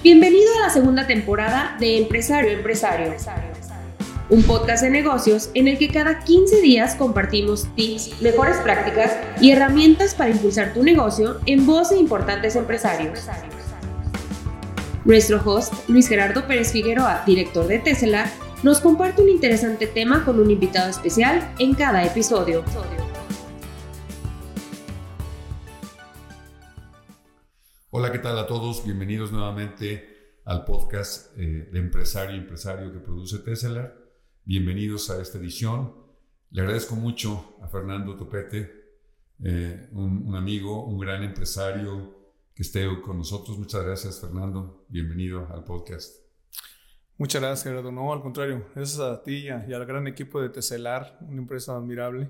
Bienvenido 0.00 0.46
a 0.58 0.66
la 0.66 0.70
segunda 0.70 1.08
temporada 1.08 1.76
de 1.80 1.98
Empresario 1.98 2.52
Empresario, 2.52 3.16
un 4.30 4.44
podcast 4.44 4.84
de 4.84 4.90
negocios 4.90 5.50
en 5.54 5.66
el 5.66 5.76
que 5.76 5.88
cada 5.88 6.20
15 6.20 6.60
días 6.60 6.94
compartimos 6.94 7.66
tips, 7.74 8.22
mejores 8.22 8.58
prácticas 8.58 9.16
y 9.40 9.50
herramientas 9.50 10.14
para 10.14 10.30
impulsar 10.30 10.72
tu 10.72 10.84
negocio 10.84 11.40
en 11.46 11.66
voz 11.66 11.90
de 11.90 11.96
importantes 11.96 12.54
empresarios. 12.54 13.26
Nuestro 15.04 15.42
host, 15.44 15.74
Luis 15.88 16.08
Gerardo 16.08 16.46
Pérez 16.46 16.70
Figueroa, 16.70 17.24
director 17.26 17.66
de 17.66 17.80
Tesla, 17.80 18.30
nos 18.62 18.78
comparte 18.80 19.20
un 19.22 19.28
interesante 19.28 19.88
tema 19.88 20.24
con 20.24 20.38
un 20.38 20.48
invitado 20.48 20.90
especial 20.90 21.52
en 21.58 21.74
cada 21.74 22.04
episodio. 22.04 22.62
Hola, 27.90 28.12
¿qué 28.12 28.18
tal 28.18 28.38
a 28.38 28.46
todos? 28.46 28.84
Bienvenidos 28.84 29.32
nuevamente 29.32 30.42
al 30.44 30.66
podcast 30.66 31.32
eh, 31.38 31.70
de 31.72 31.78
Empresario 31.78 32.36
y 32.36 32.40
Empresario 32.40 32.92
que 32.92 32.98
produce 32.98 33.38
Tesla. 33.38 33.94
Bienvenidos 34.44 35.08
a 35.08 35.22
esta 35.22 35.38
edición. 35.38 35.94
Le 36.50 36.60
agradezco 36.60 36.96
mucho 36.96 37.56
a 37.62 37.68
Fernando 37.68 38.14
Topete, 38.14 38.70
eh, 39.42 39.88
un, 39.92 40.34
amigo, 40.36 40.84
un 40.84 40.98
gran 40.98 41.22
empresario 41.22 42.34
que 42.54 42.62
esté 42.62 42.86
con 43.00 43.16
nosotros. 43.16 43.58
Muchas 43.58 43.82
gracias, 43.82 44.20
Fernando. 44.20 44.84
Bienvenido 44.90 45.48
al 45.50 45.64
podcast. 45.64 46.14
Muchas 47.16 47.40
gracias, 47.40 47.64
Gerardo. 47.64 47.90
No, 47.90 48.12
al 48.12 48.20
contrario, 48.20 48.66
gracias 48.74 49.00
a 49.00 49.22
ti 49.22 49.46
y, 49.46 49.48
al 49.48 49.86
gran 49.86 50.06
equipo 50.06 50.42
de 50.42 50.50
Teselar, 50.50 51.16
una 51.22 51.40
empresa 51.40 51.74
admirable 51.74 52.28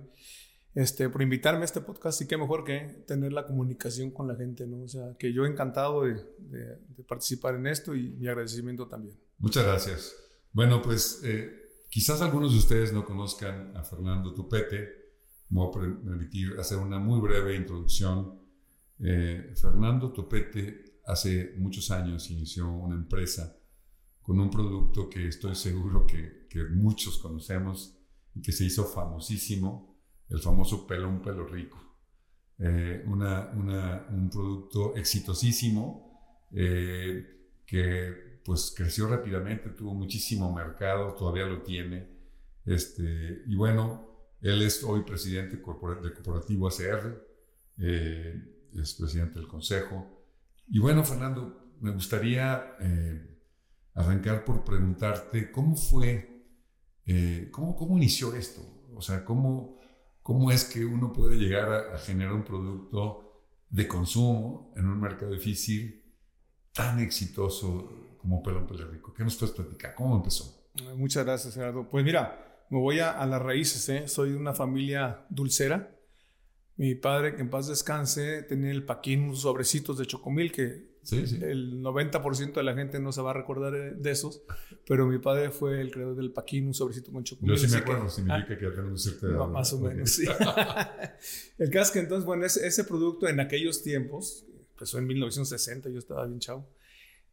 este, 0.78 1.08
por 1.08 1.22
invitarme 1.22 1.62
a 1.62 1.64
este 1.64 1.80
podcast 1.80 2.22
y 2.22 2.28
qué 2.28 2.36
mejor 2.36 2.62
que 2.62 3.02
tener 3.04 3.32
la 3.32 3.44
comunicación 3.44 4.12
con 4.12 4.28
la 4.28 4.36
gente, 4.36 4.64
¿no? 4.64 4.82
O 4.82 4.88
sea, 4.88 5.16
que 5.18 5.32
yo 5.32 5.44
encantado 5.44 6.04
de, 6.04 6.78
participar 7.08 7.56
en 7.56 7.66
esto 7.66 7.96
y 7.96 8.10
mi 8.10 8.28
agradecimiento 8.28 8.86
también. 8.86 9.18
Muchas 9.38 9.64
gracias. 9.64 10.14
Bueno, 10.52 10.80
pues 10.80 11.20
eh, 11.24 11.50
quizás 11.90 12.22
algunos 12.22 12.52
de 12.52 12.58
ustedes 12.58 12.92
no 12.92 13.04
conozcan 13.04 13.76
a 13.76 13.82
Fernando 13.82 14.32
Tupete. 14.32 15.16
Me 15.48 15.58
voy 15.58 15.68
a 15.68 16.00
permitir 16.04 16.54
hacer 16.60 16.78
una 16.78 17.00
muy 17.00 17.20
breve 17.20 17.56
introducción. 17.56 18.38
Eh, 19.00 19.54
Fernando 19.60 20.12
Tupete 20.12 21.00
hace 21.06 21.54
muchos 21.56 21.90
años 21.90 22.30
inició 22.30 22.70
una 22.70 22.94
empresa 22.94 23.56
con 24.22 24.38
un 24.38 24.48
producto 24.48 25.08
que 25.08 25.26
estoy 25.26 25.56
seguro 25.56 26.06
que, 26.06 26.46
que 26.48 26.62
muchos 26.66 27.18
conocemos 27.18 27.98
y 28.32 28.42
que 28.42 28.52
se 28.52 28.64
hizo 28.64 28.84
famosísimo 28.84 29.97
el 30.28 30.40
famoso 30.40 30.86
pelón 30.86 31.22
pelo 31.22 31.46
rico. 31.46 31.88
Eh, 32.60 33.04
un 33.06 34.30
producto 34.32 34.96
exitosísimo 34.96 36.48
eh, 36.52 37.60
que 37.64 38.40
pues 38.44 38.72
creció 38.76 39.06
rápidamente, 39.06 39.70
tuvo 39.70 39.94
muchísimo 39.94 40.52
mercado, 40.52 41.14
todavía 41.14 41.46
lo 41.46 41.62
tiene. 41.62 42.08
Este, 42.64 43.42
y 43.46 43.54
bueno, 43.54 44.32
él 44.40 44.62
es 44.62 44.82
hoy 44.82 45.02
presidente 45.02 45.56
del 45.56 45.62
corporativo 45.62 46.68
ACR, 46.68 47.26
eh, 47.78 48.68
es 48.74 48.94
presidente 48.94 49.38
del 49.38 49.48
consejo. 49.48 50.24
Y 50.68 50.78
bueno, 50.78 51.04
Fernando, 51.04 51.74
me 51.80 51.92
gustaría 51.92 52.76
arrancar 53.94 54.44
por 54.44 54.64
preguntarte 54.64 55.50
cómo 55.50 55.76
fue, 55.76 56.44
cómo, 57.50 57.76
cómo 57.76 57.96
inició 57.96 58.34
esto, 58.34 58.62
o 58.94 59.00
sea, 59.00 59.24
cómo, 59.24 59.77
cómo 60.28 60.50
es 60.50 60.66
que 60.66 60.84
uno 60.84 61.10
puede 61.10 61.36
llegar 61.36 61.72
a, 61.94 61.96
generar 61.96 62.34
un 62.34 62.44
producto 62.44 63.46
de 63.70 63.88
consumo 63.88 64.74
en 64.76 64.84
un 64.84 65.00
mercado 65.00 65.32
difícil 65.32 66.04
tan 66.74 67.00
exitoso 67.00 68.18
como 68.18 68.42
Pelón 68.42 68.66
Pele 68.66 68.84
Rico. 68.84 69.14
¿Qué 69.14 69.24
nos 69.24 69.36
puedes 69.36 69.54
platicar? 69.54 69.94
¿Cómo 69.94 70.16
empezó? 70.16 70.68
Muchas 70.96 71.24
gracias, 71.24 71.54
Gerardo. 71.54 71.88
Pues 71.88 72.04
mira, 72.04 72.66
me 72.68 72.78
voy 72.78 72.98
a, 72.98 73.24
las 73.24 73.40
raíces. 73.40 73.88
¿eh? 73.88 74.06
Soy 74.06 74.32
de 74.32 74.36
una 74.36 74.52
familia 74.52 75.24
dulcera. 75.30 75.96
Mi 76.76 76.94
padre, 76.94 77.34
que 77.34 77.40
en 77.40 77.48
paz 77.48 77.66
descanse, 77.68 78.42
tenía 78.42 78.70
el 78.70 78.84
paquín, 78.84 79.22
unos 79.22 79.40
sobrecitos 79.40 79.96
de 79.96 80.04
chocomil 80.04 80.52
que 80.52 80.97
el 81.12 81.82
90% 81.82 82.52
de 82.52 82.62
la 82.62 82.74
gente 82.74 83.00
no 83.00 83.12
se 83.12 83.20
va 83.20 83.30
a 83.30 83.34
recordar 83.34 83.96
de 83.96 84.10
esos, 84.10 84.42
pero 84.86 85.06
mi 85.06 85.18
padre 85.18 85.50
fue 85.50 85.80
el 85.80 85.90
creador 85.90 86.16
del 86.16 86.32
paquín, 86.32 86.66
un 86.66 86.74
sobrecito 86.74 87.12
con 87.12 87.24
chocolate. 87.24 87.60
Yo 87.60 87.68
sí 87.68 87.72
me 87.72 87.80
acuerdo, 87.80 88.08
significa 88.08 88.54
ah, 88.54 88.58
que 88.58 88.64
ya 88.64 88.70
tenemos 88.70 89.02
cierta 89.02 89.26
edad. 89.26 89.46
más 89.48 89.72
o 89.72 89.80
menos, 89.80 90.10
sí. 90.10 90.24
el 91.58 91.70
caso 91.70 91.84
es 91.84 91.90
que 91.90 91.98
entonces, 92.00 92.24
bueno, 92.24 92.44
ese, 92.44 92.66
ese, 92.66 92.84
producto 92.84 93.28
en 93.28 93.40
aquellos 93.40 93.82
tiempos, 93.82 94.44
empezó 94.72 94.98
en 94.98 95.06
1960, 95.06 95.90
yo 95.90 95.98
estaba 95.98 96.26
bien 96.26 96.40
chavo, 96.40 96.68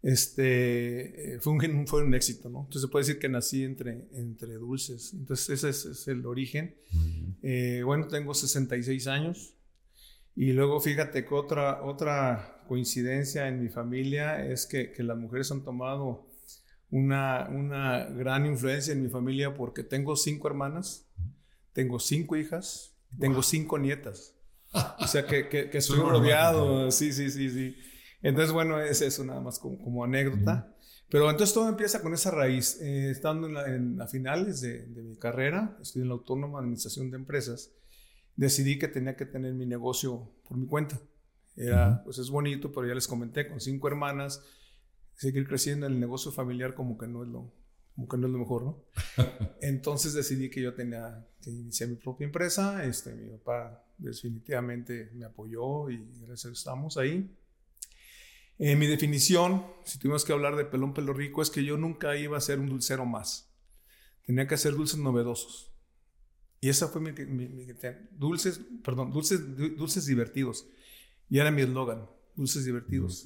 este, 0.06 1.34
eh, 1.34 1.40
fue, 1.40 1.54
un, 1.54 1.88
fue 1.88 2.04
un 2.04 2.14
éxito, 2.14 2.48
¿no? 2.48 2.60
Entonces 2.60 2.84
se 2.84 2.88
puede 2.90 3.06
decir 3.06 3.20
que 3.20 3.28
nací 3.28 3.64
entre, 3.64 4.08
entre 4.14 4.54
dulces. 4.54 5.14
Entonces 5.14 5.64
ese 5.64 5.90
es, 5.90 6.08
el 6.08 6.28
origen. 6.28 6.76
Eh, 7.42 7.82
bueno, 7.84 8.08
tengo 8.08 8.36
66 8.36 9.08
años. 9.08 9.55
Y 10.36 10.52
luego 10.52 10.80
fíjate 10.82 11.26
que 11.26 11.34
otra, 11.34 11.84
otra 11.84 12.62
coincidencia 12.68 13.48
en 13.48 13.62
mi 13.62 13.70
familia 13.70 14.46
es 14.46 14.66
que, 14.66 14.92
que 14.92 15.04
las 15.04 15.18
mujeres 15.18 15.52
han 15.52 15.64
tomado 15.64 16.28
una, 16.92 17.48
una, 17.50 18.06
gran 18.06 18.46
influencia 18.46 18.94
en 18.94 19.02
mi 19.02 19.10
familia 19.10 19.54
porque 19.54 19.84
tengo 19.84 20.16
cinco 20.16 20.48
hermanas, 20.48 21.08
tengo 21.74 22.00
cinco 22.00 22.36
hijas, 22.36 22.94
tengo 23.20 23.42
cinco 23.44 23.80
nietas. 23.80 24.34
O 25.00 25.08
sea 25.08 25.26
que, 25.26 25.48
que, 25.48 25.78
estoy 25.78 26.00
rodeado. 26.00 26.92
Sí, 26.92 27.14
sí, 27.14 27.30
sí, 27.32 27.50
sí. 27.50 27.78
Entonces, 28.22 28.52
bueno, 28.52 28.80
es 28.82 29.02
eso 29.02 29.24
nada 29.24 29.40
más 29.40 29.58
como, 29.58 29.82
como 29.82 30.04
anécdota. 30.04 30.76
Pero 31.10 31.30
entonces 31.30 31.54
todo 31.54 31.70
empieza 31.70 32.02
con 32.02 32.14
esa 32.14 32.32
raíz. 32.32 32.82
Eh, 32.82 33.12
estando 33.12 33.48
en, 33.66 34.02
a 34.02 34.08
finales 34.08 34.60
de, 34.62 34.88
de, 34.88 35.02
mi 35.02 35.16
carrera, 35.16 35.78
estoy 35.82 36.02
en 36.02 36.10
la 36.10 36.16
Autónoma 36.16 36.60
Administración 36.60 37.10
de 37.10 37.18
Empresas, 37.18 37.72
decidí 38.36 38.78
que 38.78 38.88
tenía 38.88 39.16
que 39.16 39.26
tener 39.26 39.54
mi 39.54 39.66
negocio 39.66 40.32
por 40.48 40.58
mi 40.58 40.68
cuenta. 40.68 41.00
Era, 41.56 42.04
pues 42.04 42.18
es 42.18 42.30
bonito, 42.30 42.72
pero 42.72 42.88
ya 42.88 42.94
les 42.94 43.08
comenté, 43.08 43.48
con 43.48 43.62
cinco 43.62 43.88
hermanas, 43.88 44.44
seguir 45.14 45.48
creciendo 45.48 45.86
en 45.86 45.94
el 45.94 46.00
negocio 46.00 46.32
familiar 46.32 46.74
como 46.74 46.98
que 46.98 47.08
no 47.08 47.24
es 47.24 47.30
lo, 47.30 47.54
como 47.96 48.08
que 48.10 48.18
no 48.18 48.28
es 48.28 48.34
lo 48.34 48.40
mejor, 48.40 48.64
¿no? 48.64 48.84
Entonces 49.62 50.14
decidí 50.14 50.50
que 50.50 50.62
yo 50.62 50.74
tenía 50.74 51.26
que 51.42 51.50
iniciar 51.50 51.90
mi 51.90 51.96
propia 51.96 52.26
empresa. 52.26 52.84
Este, 52.86 53.14
mi 53.14 53.30
papá 53.38 53.86
definitivamente 53.98 55.12
me 55.14 55.26
apoyó 55.26 55.90
y 55.90 56.06
gracias 56.26 56.46
a 56.46 56.54
estamos 56.54 56.98
ahí. 56.98 57.34
En 58.58 58.80
mi 58.80 58.88
definición, 58.88 59.66
si 59.84 60.00
tuvimos 60.00 60.24
que 60.24 60.34
hablar 60.34 60.56
de 60.56 60.66
pelón 60.66 60.94
pelo 60.94 61.14
rico, 61.14 61.42
es 61.42 61.50
que 61.50 61.64
yo 61.64 61.78
nunca 61.78 62.16
iba 62.18 62.38
a 62.38 62.42
ser 62.42 62.60
un 62.60 62.68
dulcero 62.68 63.06
más. 63.06 63.50
Tenía 64.26 64.48
que 64.48 64.56
hacer 64.56 64.74
dulces 64.74 65.00
novedosos. 65.00 65.75
Y 66.66 66.70
esa 66.70 66.88
fue 66.88 67.00
mi, 67.00 67.12
mi 67.12 67.68
dulces, 68.18 68.60
perdón, 68.84 69.12
dulces, 69.12 69.40
dulces 69.78 70.08
divertidos. 70.08 70.66
Y 71.30 71.38
era 71.38 71.52
mi 71.52 71.62
eslogan, 71.62 72.10
dulces 72.36 72.66
divertidos. 72.66 73.24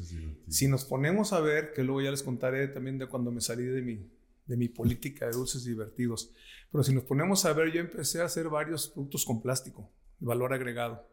Si 0.50 0.68
nos 0.68 0.84
ponemos 0.84 1.32
a 1.32 1.40
ver, 1.40 1.72
que 1.72 1.86
luego 1.86 2.02
ya 2.02 2.12
les 2.12 2.22
contaré 2.22 2.68
también 2.68 2.98
de 2.98 3.08
cuando 3.08 3.32
me 3.32 3.40
salí 3.40 3.64
de 3.64 3.82
mi, 3.82 4.12
de 4.46 4.58
mi 4.58 4.68
política 4.68 5.28
de 5.28 5.32
dulces 5.32 5.64
divertidos, 5.64 6.32
pero 6.70 6.84
si 6.84 6.94
nos 6.94 7.06
ponemos 7.06 7.46
a 7.46 7.54
ver, 7.54 7.72
yo 7.72 7.80
empecé 7.80 8.20
a 8.20 8.26
hacer 8.26 8.50
varios 8.50 8.90
productos 8.90 9.24
con 9.24 9.42
plástico, 9.42 9.90
de 10.20 10.28
valor 10.28 10.52
agregado. 10.52 11.08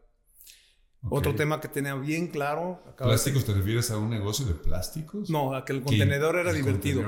Otro 1.09 1.33
tema 1.33 1.61
que 1.61 1.69
tenía 1.69 1.95
bien 1.95 2.27
claro. 2.27 2.83
¿Plásticos 2.97 3.45
te 3.45 3.53
refieres 3.53 3.89
a 3.91 3.99
un 3.99 4.09
negocio 4.09 4.45
de 4.45 4.53
plásticos? 4.53 5.29
No, 5.29 5.55
a 5.55 5.63
que 5.63 5.71
el 5.71 5.81
contenedor 5.81 6.35
era 6.35 6.51
divertido. 6.51 7.03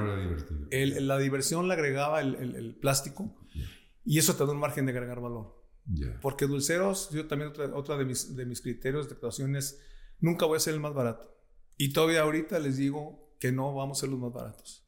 la 0.71 1.17
diversión 1.17 1.67
le 1.67 1.73
agregaba 1.73 2.21
el, 2.21 2.55
el, 2.55 2.75
plástico 2.75 3.35
y 4.09 4.17
eso 4.17 4.35
te 4.35 4.43
da 4.43 4.51
un 4.51 4.57
margen 4.57 4.87
de 4.87 4.91
agregar 4.91 5.21
valor. 5.21 5.55
Porque 6.19 6.47
dulceros, 6.47 7.11
yo 7.11 7.27
también 7.27 7.51
otra, 7.75 7.95
de, 7.95 8.05
mis, 8.05 8.35
de 8.35 8.43
mis 8.43 8.59
criterios 8.59 9.07
de 9.07 9.13
actuación 9.13 9.55
es, 9.55 9.83
nunca 10.19 10.47
voy 10.47 10.57
a 10.57 10.59
ser 10.59 10.73
el 10.73 10.79
más 10.79 10.95
barato. 10.95 11.31
Y 11.77 11.93
todavía 11.93 12.21
ahorita 12.21 12.57
les 12.57 12.77
digo 12.77 13.35
que 13.39 13.51
no 13.51 13.75
vamos 13.75 13.99
a 13.99 14.01
ser 14.01 14.09
los 14.09 14.19
más 14.19 14.33
baratos. 14.33 14.83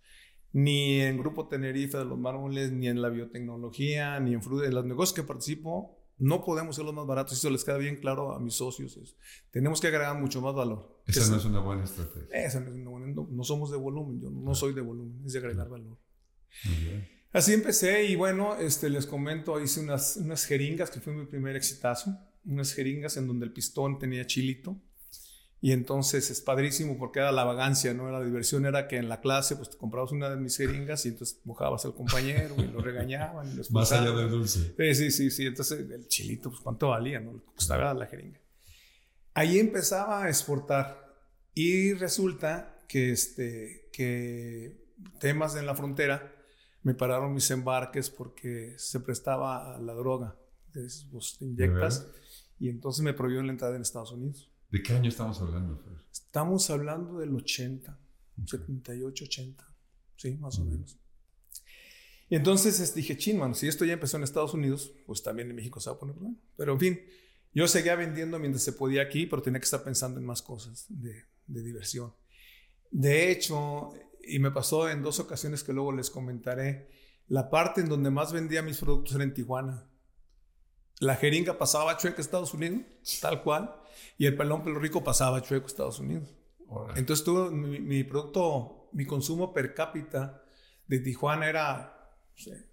Ni 0.54 1.01
en 1.01 1.19
Grupo 1.19 1.48
Tenerife 1.48 2.00
de 2.00 2.06
los 2.06 2.18
mármoles, 2.18 2.72
ni 2.72 2.88
en 2.88 3.00
la 3.00 3.10
biotecnología, 3.10 4.19
ni 4.19 4.34
en, 4.34 4.42
en 4.42 4.74
los 4.74 4.86
negocios 4.86 5.13
que 5.13 5.22
participo, 5.22 6.00
no 6.18 6.44
podemos 6.44 6.75
ser 6.75 6.86
los 6.86 6.94
más 6.95 7.06
baratos. 7.06 7.38
Eso 7.38 7.51
les 7.51 7.63
queda 7.63 7.78
bien 7.78 7.98
claro 7.98 8.34
a 8.34 8.40
mis 8.40 8.56
socios. 8.56 9.16
tenemos 9.51 9.80
que 9.80 9.86
agregar 9.86 10.19
mucho 10.19 10.42
más 10.42 10.56
valor. 10.56 11.00
Esa 11.06 11.30
no 11.30 11.38
es 11.38 11.45
una 11.45 11.60
buena 11.60 11.84
estrategia. 11.84 12.28
Esa 12.31 12.60
no 12.60 12.69
es 12.69 12.74
una 12.74 12.90
buena. 12.90 13.13
No, 13.30 13.44
somos 13.44 13.69
de 13.69 13.78
volumen. 13.78 14.19
Yo 14.19 14.31
no 14.31 14.56
soy 14.56 14.74
de 14.74 14.81
volumen. 14.81 15.22
Es 15.28 15.34
de 15.34 15.40
agregar 15.40 15.69
valor. 15.69 16.00
Así 17.33 17.54
empecé 17.54 18.06
y 18.06 18.16
bueno, 18.16 18.57
este, 18.57 18.89
les 18.89 19.06
comento, 19.06 19.60
hice 19.62 19.80
unas, 19.80 20.18
unas 20.18 20.45
jeringas 20.45 20.89
que 20.89 21.00
fue 21.00 21.13
mi 21.13 21.25
primer 21.25 21.56
exitazo, 21.56 22.18
unas 22.45 22.74
jeringas 22.74 23.16
en 23.18 23.28
donde 23.28 23.45
el 23.45 23.54
pistón 23.54 24.00
tenía 24.00 24.25
chilito. 24.28 24.78
Y 25.63 25.74
entonces 25.74 26.31
es 26.31 26.42
padrísimo 26.42 26.98
porque 26.98 27.19
era 27.19 27.31
la 27.31 27.44
vagancia, 27.44 27.94
¿no? 27.94 28.10
La 28.10 28.19
diversión 28.19 28.66
era 28.66 28.88
que 28.88 28.98
en 28.98 29.07
la 29.07 29.22
clase 29.22 29.56
pues 29.56 29.69
te 29.69 29.78
comprabas 29.78 30.12
una 30.12 30.28
de 30.28 30.36
mis 30.36 30.57
jeringas 30.57 31.06
y 31.06 31.10
entonces 31.10 31.39
mojabas 31.45 31.86
al 31.86 31.94
compañero 31.94 32.56
y 32.57 32.63
lo 32.63 32.81
regañaban. 32.81 33.48
Y 33.48 33.72
Más 33.72 33.92
allá 33.92 34.12
del 34.12 34.31
dulce. 34.31 34.74
Sí, 34.75 34.95
sí, 34.95 35.12
sí, 35.12 35.30
sí. 35.30 35.45
Entonces 35.45 35.88
el 35.88 36.07
chilito, 36.07 36.50
pues 36.50 36.62
cuánto 36.62 36.89
valía, 36.89 37.19
¿no? 37.19 37.44
Costaba 37.54 37.94
la 37.94 38.07
jeringa. 38.07 38.39
Ahí 39.36 39.60
empezaba 39.60 40.24
a 40.24 40.30
exportar 40.30 41.16
y 41.54 41.94
resulta 41.94 42.80
que, 42.88 43.12
este, 43.12 43.88
que 43.94 44.81
temas 45.19 45.56
en 45.56 45.68
la 45.68 45.75
frontera 45.75 46.31
me 46.83 46.94
pararon 46.94 47.33
mis 47.33 47.50
embarques 47.51 48.10
porque 48.10 48.74
se 48.78 49.00
prestaba 49.00 49.75
a 49.75 49.80
la 49.80 49.94
droga. 49.94 50.36
Entonces, 50.68 51.10
vos 51.10 51.38
te 51.38 51.45
inyectas 51.45 52.07
y 52.60 52.69
entonces 52.69 53.04
me 53.04 53.13
prohibieron 53.13 53.48
la 53.48 53.54
entrada 53.54 53.75
en 53.75 53.81
Estados 53.81 54.12
Unidos. 54.12 54.50
¿De 54.69 54.81
qué 54.81 54.94
año 54.94 55.10
estamos 55.10 55.42
hablando? 55.42 55.78
Fer? 55.78 55.94
Estamos 56.12 56.69
hablando 56.69 57.19
del 57.19 57.36
80, 57.36 58.00
78, 58.45 59.25
80, 59.25 59.75
sí, 60.16 60.38
más 60.38 60.57
o 60.60 60.66
menos. 60.66 60.98
Y 62.30 62.36
entonces 62.36 62.80
este, 62.80 63.01
dije, 63.01 63.18
chin, 63.18 63.38
mano, 63.38 63.54
si 63.54 63.68
esto 63.68 63.83
ya 63.83 63.94
empezó 63.94 64.16
en 64.16 64.24
Estados 64.24 64.54
Unidos, 64.54 64.94
pues 65.06 65.22
también 65.22 65.50
en 65.50 65.56
México 65.56 65.81
se 65.81 65.89
va 65.89 65.98
a 65.98 66.00
poner 66.00 66.16
bueno. 66.16 66.38
Pero 66.56 66.72
en 66.74 66.80
fin, 66.80 67.01
yo 67.54 67.68
seguía 67.68 67.95
vendiendo 67.95 68.39
mientras 68.39 68.63
se 68.63 68.72
podía 68.72 69.01
aquí, 69.01 69.25
pero 69.25 69.42
tenía 69.42 69.60
que 69.60 69.66
estar 69.66 69.83
pensando 69.83 70.18
en 70.18 70.25
más 70.25 70.42
cosas 70.42 70.86
de, 70.88 71.25
de 71.48 71.62
diversión. 71.62 72.13
De 72.89 73.31
hecho, 73.31 73.94
y 74.23 74.39
me 74.39 74.51
pasó 74.51 74.89
en 74.89 75.01
dos 75.01 75.19
ocasiones 75.19 75.63
que 75.63 75.73
luego 75.73 75.91
les 75.91 76.09
comentaré, 76.09 76.89
la 77.27 77.50
parte 77.50 77.81
en 77.81 77.89
donde 77.89 78.09
más 78.09 78.33
vendía 78.33 78.62
mis 78.62 78.77
productos 78.77 79.15
era 79.15 79.23
en 79.23 79.33
Tijuana. 79.33 79.88
La 81.00 81.15
jeringa 81.15 81.57
pasaba 81.57 81.97
chueco 81.97 82.18
a 82.18 82.21
Estados 82.21 82.53
Unidos, 82.53 82.81
tal 83.21 83.41
cual, 83.41 83.75
y 84.18 84.25
el 84.25 84.35
pelón 84.35 84.63
pelo 84.63 84.79
rico 84.79 85.03
pasaba 85.03 85.41
chueco 85.41 85.65
a 85.65 85.68
Estados 85.68 86.00
Unidos. 86.00 86.35
Entonces 86.95 87.25
tuvo 87.25 87.51
mi, 87.51 87.79
mi, 87.79 88.03
producto, 88.03 88.89
mi 88.94 89.06
consumo 89.06 89.53
per 89.53 89.73
cápita 89.73 90.44
de 90.88 91.00
Tijuana 91.00 91.50
era 91.50 92.01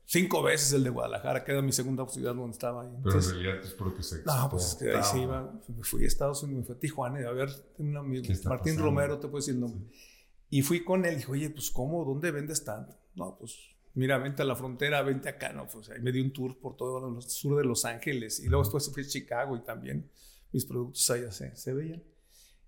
cinco 0.05 0.43
veces 0.43 0.73
el 0.73 0.85
de 0.85 0.91
Guadalajara, 0.91 1.45
que 1.45 1.53
era 1.53 1.63
mi 1.63 1.73
segunda 1.73 2.07
ciudad 2.09 2.35
donde 2.35 2.53
estaba. 2.53 2.83
Ahí. 2.83 2.91
Pero 3.03 3.19
en 3.19 3.31
realidad 3.31 3.57
es 3.63 3.73
porque 3.73 4.03
se 4.03 4.23
No, 4.25 4.49
pues 4.51 4.65
es 4.65 4.75
que 4.77 4.97
ahí 4.97 5.03
se 5.03 5.21
iba. 5.21 5.53
Me 5.69 5.85
fui 5.85 6.05
a 6.05 6.07
Estados 6.07 6.43
Unidos, 6.43 6.63
me 6.63 6.67
fui 6.67 6.77
a 6.77 6.79
Tijuana 6.79 7.21
y 7.21 7.25
a 7.25 7.33
ver, 7.33 7.51
un 7.79 7.97
amigo, 7.97 8.25
Martín 8.29 8.45
pasando? 8.45 8.83
Romero, 8.83 9.19
te 9.19 9.29
puedo 9.29 9.39
decir 9.39 9.55
el 9.55 9.61
nombre. 9.61 9.89
Sí. 9.91 10.18
Y 10.51 10.63
fui 10.63 10.85
con 10.85 11.05
él 11.05 11.15
y 11.15 11.17
dije, 11.17 11.31
oye, 11.31 11.51
pues 11.51 11.71
¿cómo? 11.71 12.05
¿Dónde 12.05 12.31
vendes 12.31 12.65
tanto? 12.65 12.97
No, 13.15 13.37
pues 13.39 13.55
mira, 13.95 14.19
vente 14.19 14.43
a 14.43 14.45
la 14.45 14.57
frontera, 14.57 15.03
vente 15.03 15.29
acá. 15.29 15.53
No, 15.53 15.67
pues 15.67 15.91
ahí 15.91 16.01
me 16.01 16.13
di 16.13 16.21
un 16.21 16.33
tour 16.33 16.59
por 16.59 16.77
todo 16.77 17.17
el 17.17 17.23
sur 17.23 17.57
de 17.57 17.65
Los 17.65 17.85
Ángeles 17.85 18.41
y 18.41 18.49
luego 18.49 18.65
después 18.65 18.91
fui 18.93 19.03
a 19.03 19.07
Chicago 19.07 19.57
y 19.57 19.61
también 19.61 20.11
mis 20.53 20.65
productos 20.65 21.11
allá 21.11 21.31
se, 21.31 21.55
se 21.57 21.75
veían. 21.75 22.03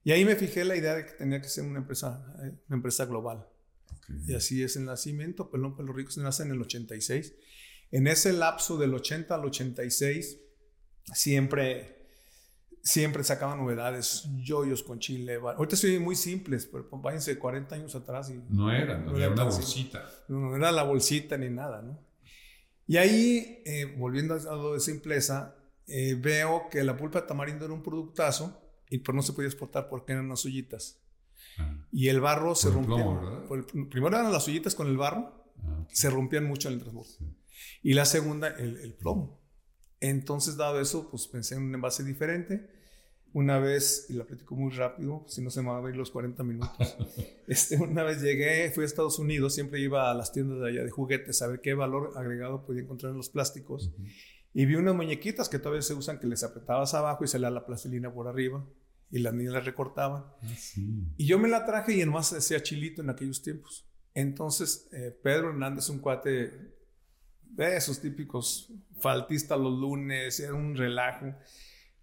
Y 0.04 0.12
ahí 0.12 0.24
me 0.24 0.36
fijé 0.36 0.64
la 0.64 0.76
idea 0.76 0.94
de 0.94 1.06
que 1.06 1.12
tenía 1.12 1.40
que 1.40 1.48
ser 1.48 1.64
una 1.64 1.78
empresa, 1.78 2.34
eh, 2.42 2.52
una 2.68 2.76
empresa 2.76 3.04
global. 3.06 3.46
Okay. 4.02 4.16
Y 4.28 4.34
así 4.34 4.62
es 4.62 4.76
el 4.76 4.84
nacimiento. 4.86 5.50
Pelón 5.50 5.76
Pelo 5.76 5.92
Rico 5.92 6.10
se 6.10 6.20
nace 6.20 6.42
en 6.42 6.52
el 6.52 6.60
86. 6.60 7.34
En 7.90 8.06
ese 8.06 8.32
lapso 8.32 8.78
del 8.78 8.94
80 8.94 9.34
al 9.34 9.44
86, 9.44 10.38
siempre 11.12 12.00
siempre 12.82 13.24
sacaban 13.24 13.58
novedades, 13.58 14.28
yoyos 14.36 14.82
con 14.82 14.98
chile. 14.98 15.36
Ahorita 15.36 15.76
soy 15.76 15.98
muy 15.98 16.16
simples, 16.16 16.66
pero 16.66 16.88
váyanse 16.90 17.38
40 17.38 17.74
años 17.74 17.94
atrás 17.94 18.30
y... 18.30 18.40
No 18.48 18.72
era, 18.72 18.98
no, 18.98 19.12
no 19.12 19.18
era 19.18 19.30
una 19.30 19.44
bolsita. 19.44 20.08
No, 20.28 20.56
era 20.56 20.72
la 20.72 20.82
bolsita 20.82 21.36
ni 21.36 21.50
nada, 21.50 21.82
¿no? 21.82 21.98
Y 22.86 22.96
ahí, 22.96 23.62
eh, 23.64 23.94
volviendo 23.96 24.34
a 24.34 24.56
lo 24.56 24.74
de 24.74 24.80
simpleza, 24.80 25.54
eh, 25.86 26.16
veo 26.18 26.68
que 26.70 26.82
la 26.82 26.96
pulpa 26.96 27.20
de 27.20 27.26
tamarindo 27.26 27.64
era 27.64 27.74
un 27.74 27.82
productazo, 27.82 28.60
y 28.88 28.98
pero 28.98 29.14
no 29.14 29.22
se 29.22 29.32
podía 29.32 29.48
exportar 29.48 29.88
porque 29.88 30.12
eran 30.12 30.28
las 30.28 30.44
ollitas. 30.44 31.00
Ah. 31.58 31.76
Y 31.92 32.08
el 32.08 32.20
barro 32.20 32.54
se 32.54 32.70
rompía. 32.70 33.04
primero 33.90 34.18
eran 34.18 34.32
las 34.32 34.48
ollitas 34.48 34.74
con 34.74 34.88
el 34.88 34.96
barro, 34.96 35.44
ah, 35.58 35.82
okay. 35.84 35.96
se 35.96 36.10
rompían 36.10 36.44
mucho 36.44 36.68
en 36.68 36.74
el 36.74 36.80
transporte. 36.80 37.12
Sí. 37.18 37.36
Y 37.82 37.94
la 37.94 38.04
segunda, 38.04 38.48
el, 38.48 38.76
el 38.78 38.94
plomo. 38.94 39.39
Entonces, 40.00 40.56
dado 40.56 40.81
eso, 40.81 41.08
pues 41.11 41.26
pensé 41.29 41.55
en 41.55 41.62
un 41.62 41.75
envase 41.75 42.02
diferente. 42.05 42.69
Una 43.32 43.61
vez, 43.61 44.06
y 44.08 44.14
la 44.14 44.25
platico 44.25 44.56
muy 44.56 44.73
rápido, 44.73 45.25
si 45.29 45.41
no 45.41 45.50
se 45.50 45.62
me 45.62 45.69
van 45.69 45.85
a 45.85 45.88
ir 45.88 45.97
los 45.97 46.11
40 46.11 46.43
minutos. 46.43 46.97
este, 47.47 47.76
una 47.76 48.02
vez 48.02 48.20
llegué, 48.20 48.70
fui 48.73 48.82
a 48.82 48.87
Estados 48.87 49.20
Unidos, 49.20 49.55
siempre 49.55 49.81
iba 49.81 50.11
a 50.11 50.14
las 50.14 50.32
tiendas 50.32 50.58
de 50.58 50.69
allá 50.69 50.85
de 50.85 50.91
juguetes 50.91 51.41
a 51.43 51.47
ver 51.47 51.61
qué 51.61 51.75
valor 51.75 52.14
agregado 52.17 52.67
podía 52.67 52.82
encontrar 52.82 53.12
en 53.12 53.19
los 53.19 53.29
plásticos. 53.29 53.88
Uh 53.88 54.02
-huh. 54.02 54.12
Y 54.52 54.67
vi 54.67 54.75
unas 54.75 54.94
muñequitas 54.94 55.49
que 55.49 55.58
todavía 55.58 55.82
se 55.82 55.94
usan 55.94 56.19
que 56.19 56.26
les 56.26 56.43
apretabas 56.43 56.94
abajo 56.94 57.25
y 57.25 57.38
da 57.38 57.50
la 57.50 57.64
plastilina 57.67 58.12
por 58.12 58.26
arriba. 58.26 58.67
Y 59.12 59.19
las 59.20 59.35
niñas 59.35 59.55
las 59.55 59.64
recortaban. 59.64 60.25
Ah, 60.41 60.55
sí. 60.56 61.05
Y 61.17 61.26
yo 61.26 61.38
me 61.38 61.49
la 61.49 61.67
traje 61.67 61.94
y 61.94 62.05
nomás 62.05 62.32
decía 62.32 62.62
chilito 62.62 63.02
en 63.02 63.11
aquellos 63.11 63.43
tiempos. 63.43 63.88
Entonces, 64.14 64.88
eh, 64.93 65.17
Pedro 65.23 65.50
Hernández, 65.50 65.88
un 65.88 65.99
cuate 65.99 66.79
esos 67.58 68.00
típicos 68.00 68.73
faltistas 69.00 69.58
los 69.58 69.79
lunes, 69.79 70.38
era 70.41 70.55
un 70.55 70.76
relajo. 70.76 71.35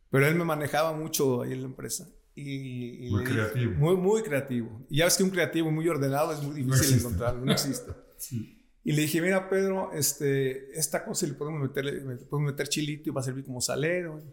Pero 0.09 0.27
él 0.27 0.35
me 0.35 0.43
manejaba 0.43 0.93
mucho 0.93 1.41
ahí 1.41 1.53
en 1.53 1.61
la 1.61 1.67
empresa. 1.67 2.09
Y, 2.35 3.07
y 3.07 3.11
muy 3.11 3.23
creativo. 3.23 3.71
Muy, 3.73 3.95
muy 3.95 4.21
creativo. 4.21 4.85
Y 4.89 4.97
ya 4.97 5.05
ves 5.05 5.17
que 5.17 5.23
un 5.23 5.31
creativo 5.31 5.71
muy 5.71 5.87
ordenado 5.89 6.31
es 6.33 6.41
muy 6.41 6.61
difícil 6.61 6.91
no 6.91 6.97
encontrarlo, 6.97 7.43
no 7.43 7.51
existe. 7.51 7.91
sí. 8.17 8.57
Y 8.83 8.93
le 8.93 9.01
dije, 9.01 9.21
mira, 9.21 9.49
Pedro, 9.49 9.91
este, 9.91 10.71
esta 10.71 11.03
cosa 11.03 11.27
le 11.27 11.33
podemos 11.33 11.61
meter, 11.61 11.83
le 11.83 12.15
podemos 12.25 12.53
meter 12.53 12.69
chilito 12.69 13.09
y 13.09 13.13
va 13.13 13.19
a 13.19 13.23
servir 13.23 13.43
como 13.43 13.59
salero. 13.59 14.23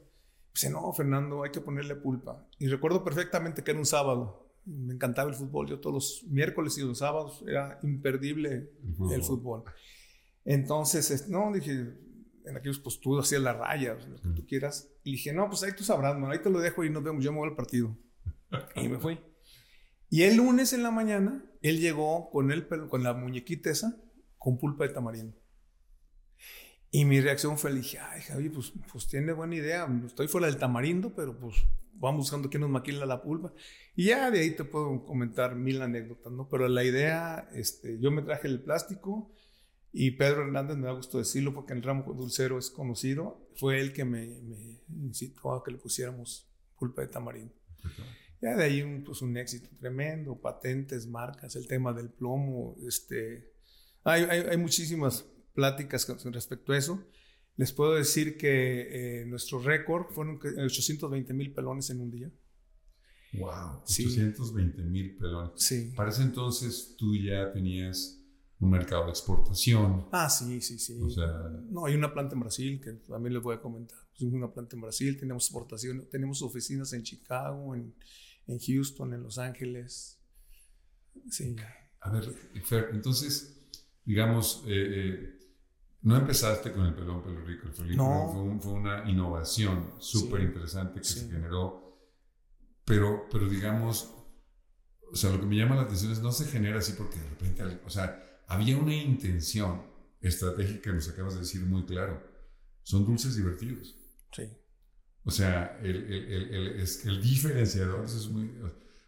dice, 0.55 0.71
no, 0.71 0.93
Fernando, 0.93 1.43
hay 1.43 1.51
que 1.51 1.61
ponerle 1.61 1.97
pulpa. 1.97 2.47
Y 2.61 2.69
recuerdo 2.69 3.03
perfectamente 3.03 3.65
que 3.65 3.73
era 3.73 3.81
un 3.81 3.87
sábado. 3.87 4.53
Me 4.65 4.95
encantaba 4.95 5.29
el 5.29 5.35
fútbol. 5.35 5.69
Yo 5.69 5.81
todos 5.81 5.95
los 5.95 6.31
miércoles 6.31 6.79
y 6.79 6.83
los 6.83 6.99
sábados 6.99 7.43
era 7.49 7.81
imperdible 7.83 8.71
el 8.81 8.95
fútbol. 8.95 9.13
El 9.13 9.23
fútbol. 9.25 9.65
Entonces, 10.45 11.29
no, 11.29 11.53
dije, 11.53 11.73
en 12.45 12.57
aquellos 12.57 12.79
pues 12.79 13.01
tú 13.01 13.19
hacías 13.19 13.43
la 13.43 13.55
raya, 13.55 13.95
lo 13.95 14.21
que 14.21 14.29
tú 14.29 14.47
quieras. 14.47 14.91
Y 15.03 15.13
dije, 15.13 15.33
no, 15.33 15.49
pues 15.49 15.63
ahí 15.63 15.73
tú 15.77 15.85
sabrás, 15.85 16.17
ahí 16.31 16.39
te 16.41 16.51
lo 16.51 16.61
dejo 16.61 16.85
y 16.85 16.91
nos 16.91 17.03
vemos, 17.03 17.25
yo 17.25 17.33
me 17.33 17.39
voy 17.39 17.49
al 17.49 17.57
partido. 17.57 17.97
y 18.77 18.89
me 18.89 18.99
fui. 18.99 19.19
Y 20.11 20.23
el 20.23 20.37
lunes 20.37 20.73
en 20.73 20.83
la 20.83 20.91
mañana, 20.91 21.45
él 21.63 21.81
llegó 21.81 22.31
con, 22.31 22.53
el, 22.53 22.69
con 22.69 23.03
la 23.03 23.15
muñequita 23.15 23.71
esa, 23.71 23.97
con 24.39 24.59
pulpa 24.59 24.87
de 24.87 24.93
tamarindo. 24.93 25.37
Y 26.91 27.05
mi 27.05 27.21
reacción 27.21 27.59
fue, 27.59 27.73
le 27.73 27.79
dije, 27.79 27.99
ay, 27.99 28.21
Javi, 28.21 28.51
pues, 28.51 28.73
pues 28.93 29.09
tiene 29.09 29.33
buena 29.33 29.57
idea, 29.57 29.89
estoy 30.07 30.29
fuera 30.29 30.47
del 30.47 30.59
tamarindo, 30.59 31.13
pero 31.13 31.37
pues 31.37 31.57
vamos 31.95 32.21
buscando 32.21 32.49
quién 32.49 32.61
nos 32.61 32.71
maquila 32.71 33.05
la 33.07 33.23
pulpa. 33.23 33.53
Y 33.97 34.05
ya 34.07 34.31
de 34.31 34.41
ahí 34.41 34.51
te 34.53 34.63
puedo 34.63 35.05
comentar 35.05 35.57
mil 35.57 35.83
anécdotas, 35.83 36.33
¿no? 36.33 36.49
Pero 36.49 36.69
la 36.69 36.85
idea, 36.85 37.49
este, 37.53 37.99
yo 37.99 38.13
me 38.13 38.23
traje 38.23 38.47
el 38.47 38.61
plástico, 38.61 39.33
y 39.97 40.11
Pedro 40.11 40.43
Hernández, 40.43 40.77
me 40.77 40.87
da 40.87 40.93
gusto 40.93 41.19
decirlo 41.19 41.55
porque 41.55 41.73
el 41.73 41.81
ramo 41.81 42.13
dulcero 42.15 42.59
es 42.59 42.69
conocido, 42.69 43.49
fue 43.55 43.81
él 43.81 43.93
que 43.93 44.05
me, 44.05 44.27
me 44.43 45.07
incitó 45.07 45.55
a 45.55 45.63
que 45.63 45.71
le 45.71 45.79
pusiéramos 45.79 46.51
pulpa 46.77 47.03
de 47.03 47.09
tamarindo. 47.09 47.55
Ya 48.43 48.57
de 48.57 48.65
ahí 48.65 48.83
un, 48.83 49.05
pues, 49.05 49.23
un 49.23 49.37
éxito 49.37 49.69
tremendo, 49.79 50.41
patentes, 50.41 51.07
marcas, 51.07 51.55
el 51.55 51.69
tema 51.69 51.93
del 51.93 52.11
plomo, 52.11 52.77
este, 52.85 53.53
hay, 54.03 54.25
hay, 54.25 54.41
hay 54.51 54.57
muchísimas 54.57 55.27
pláticas 55.55 56.05
con 56.05 56.33
respecto 56.33 56.73
a 56.73 56.77
eso. 56.77 57.07
Les 57.57 57.73
puedo 57.73 57.95
decir 57.95 58.37
que 58.37 59.21
eh, 59.21 59.27
nuestro 59.27 59.61
récord 59.61 60.07
fueron 60.11 60.41
820 60.43 61.33
mil 61.35 61.53
pelones 61.53 61.89
en 61.91 62.01
un 62.01 62.11
día. 62.11 62.33
Wow, 63.35 63.83
820 63.85 64.83
mil 64.83 65.11
sí. 65.13 65.17
pelones. 65.21 65.53
Sí. 65.55 65.93
Para 65.95 66.11
ese 66.11 66.23
entonces 66.23 66.97
tú 66.99 67.15
ya 67.15 67.53
tenías 67.53 68.24
un 68.61 68.71
mercado 68.71 69.05
de 69.05 69.11
exportación. 69.11 70.07
Ah, 70.13 70.29
sí, 70.31 70.61
sí, 70.61 70.79
sí. 70.79 70.99
O 71.03 71.11
sea, 71.11 71.27
no, 71.69 71.87
hay 71.87 71.95
una 71.95 72.13
planta 72.13 72.35
en 72.35 72.41
Brasil 72.41 72.81
que 72.81 72.93
también 72.93 73.35
les 73.35 73.43
voy 73.43 73.57
a 73.57 73.61
comentar. 73.61 73.99
Es 74.15 74.23
una 74.23 74.53
planta 74.53 74.77
en 74.77 74.83
Brasil, 74.83 75.17
tenemos 75.19 75.45
exportación, 75.45 76.09
tenemos 76.11 76.41
oficinas 76.43 76.93
en 76.93 77.03
Chicago, 77.03 77.75
en, 77.75 77.95
en 78.47 78.59
Houston, 78.59 79.13
en 79.13 79.23
Los 79.23 79.39
Ángeles. 79.39 80.21
Sí. 81.31 81.57
A 82.01 82.11
ver, 82.11 82.33
Fer, 82.65 82.91
entonces, 82.93 83.67
digamos, 84.05 84.63
eh, 84.67 84.71
eh, 84.71 85.39
no 86.03 86.17
empezaste 86.17 86.73
con 86.73 86.87
el 86.87 86.95
pelón 86.95 87.23
pelo 87.23 87.41
rico, 87.41 87.69
el 87.79 87.97
no. 87.97 88.31
fue, 88.33 88.43
un, 88.43 88.61
fue, 88.61 88.73
una 88.73 89.11
innovación 89.11 89.95
súper 89.99 90.43
interesante 90.43 91.01
que 91.01 91.07
sí. 91.07 91.21
se 91.21 91.31
generó, 91.31 91.99
pero, 92.85 93.27
pero 93.31 93.49
digamos, 93.49 94.13
o 95.11 95.17
sea, 95.17 95.31
lo 95.31 95.41
que 95.41 95.47
me 95.47 95.57
llama 95.57 95.77
la 95.77 95.83
atención 95.83 96.13
es 96.13 96.21
no 96.21 96.31
se 96.33 96.45
genera 96.45 96.79
así 96.79 96.93
porque 96.93 97.19
de 97.19 97.29
repente, 97.31 97.81
o 97.85 97.91
sea, 97.91 98.24
había 98.47 98.77
una 98.77 98.95
intención 98.95 99.83
estratégica, 100.21 100.93
nos 100.93 101.09
acabas 101.09 101.35
de 101.35 101.41
decir 101.41 101.63
muy 101.63 101.85
claro. 101.85 102.23
Son 102.83 103.05
dulces 103.05 103.37
divertidos. 103.37 103.95
Sí. 104.33 104.49
O 105.25 105.31
sea, 105.31 105.79
el, 105.83 105.97
el, 105.97 106.33
el, 106.33 106.55
el, 106.55 106.81
el 106.81 107.23
diferenciador 107.23 108.05
es 108.05 108.29
muy... 108.29 108.51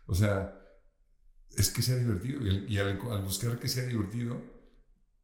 O 0.06 0.14
sea, 0.14 0.58
es 1.56 1.70
que 1.70 1.82
sea 1.82 1.96
divertido. 1.96 2.46
Y, 2.46 2.74
y 2.74 2.78
al, 2.78 2.98
al, 3.10 3.22
buscar 3.22 3.58
que 3.58 3.68
sea 3.68 3.84
divertido, 3.84 4.40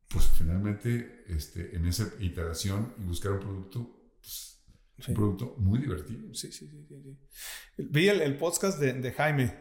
pues 0.09 0.27
finalmente 0.37 1.25
este, 1.29 1.77
en 1.77 1.87
esa 1.87 2.13
iteración 2.21 2.95
y 2.99 3.05
buscar 3.05 3.33
un 3.33 3.41
producto, 3.41 4.15
pues, 4.21 4.63
sí. 4.99 5.11
un 5.11 5.15
producto 5.15 5.55
muy 5.59 5.79
divertido. 5.79 6.35
Sí, 6.35 6.53
sí, 6.53 6.69
sí. 6.69 6.87
sí, 6.89 7.03
sí. 7.03 7.89
Vi 7.91 8.09
el, 8.09 8.37
podcast 8.37 8.79
de, 8.79 8.93
de 8.95 9.13
Jaime 9.13 9.57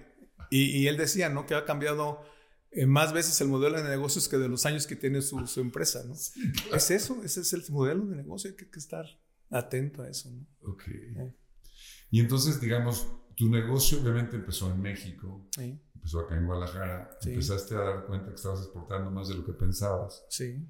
y, 0.49 0.81
y, 0.81 0.87
él 0.87 0.97
decía, 0.97 1.29
¿no? 1.29 1.45
Que 1.45 1.55
ha 1.55 1.65
cambiado 1.65 2.25
eh, 2.71 2.85
más 2.85 3.13
veces 3.13 3.39
el 3.41 3.49
modelo 3.49 3.81
de 3.81 3.89
negocios 3.89 4.29
que 4.29 4.37
de 4.37 4.47
los 4.47 4.65
años 4.65 4.87
que 4.87 4.95
tiene 4.95 5.21
su, 5.21 5.45
su 5.47 5.59
empresa, 5.59 6.03
¿no? 6.05 6.15
Sí, 6.15 6.51
claro. 6.51 6.77
Es 6.77 6.91
eso, 6.91 7.21
ese 7.23 7.41
es 7.41 7.53
el 7.53 7.63
modelo 7.69 8.05
de 8.05 8.15
negocio, 8.15 8.49
hay 8.49 8.55
que, 8.55 8.69
que 8.69 8.79
estar 8.79 9.05
atento 9.49 10.03
a 10.03 10.09
eso, 10.09 10.31
¿no? 10.31 10.47
Ok. 10.71 10.87
Eh. 10.87 11.35
Y 12.09 12.19
entonces, 12.19 12.59
digamos, 12.61 13.07
tu 13.35 13.49
negocio 13.49 14.01
obviamente 14.01 14.35
empezó 14.35 14.71
en 14.71 14.81
México, 14.81 15.49
sí. 15.55 15.79
empezó 15.95 16.21
acá 16.21 16.37
en 16.37 16.45
Guadalajara, 16.45 17.09
empezaste 17.25 17.75
a 17.75 17.79
dar 17.79 18.05
cuenta 18.05 18.29
que 18.29 18.35
estabas 18.35 18.61
exportando 18.61 19.11
más 19.11 19.27
de 19.27 19.35
lo 19.35 19.45
que 19.45 19.53
pensabas. 19.53 20.25
Sí. 20.29 20.65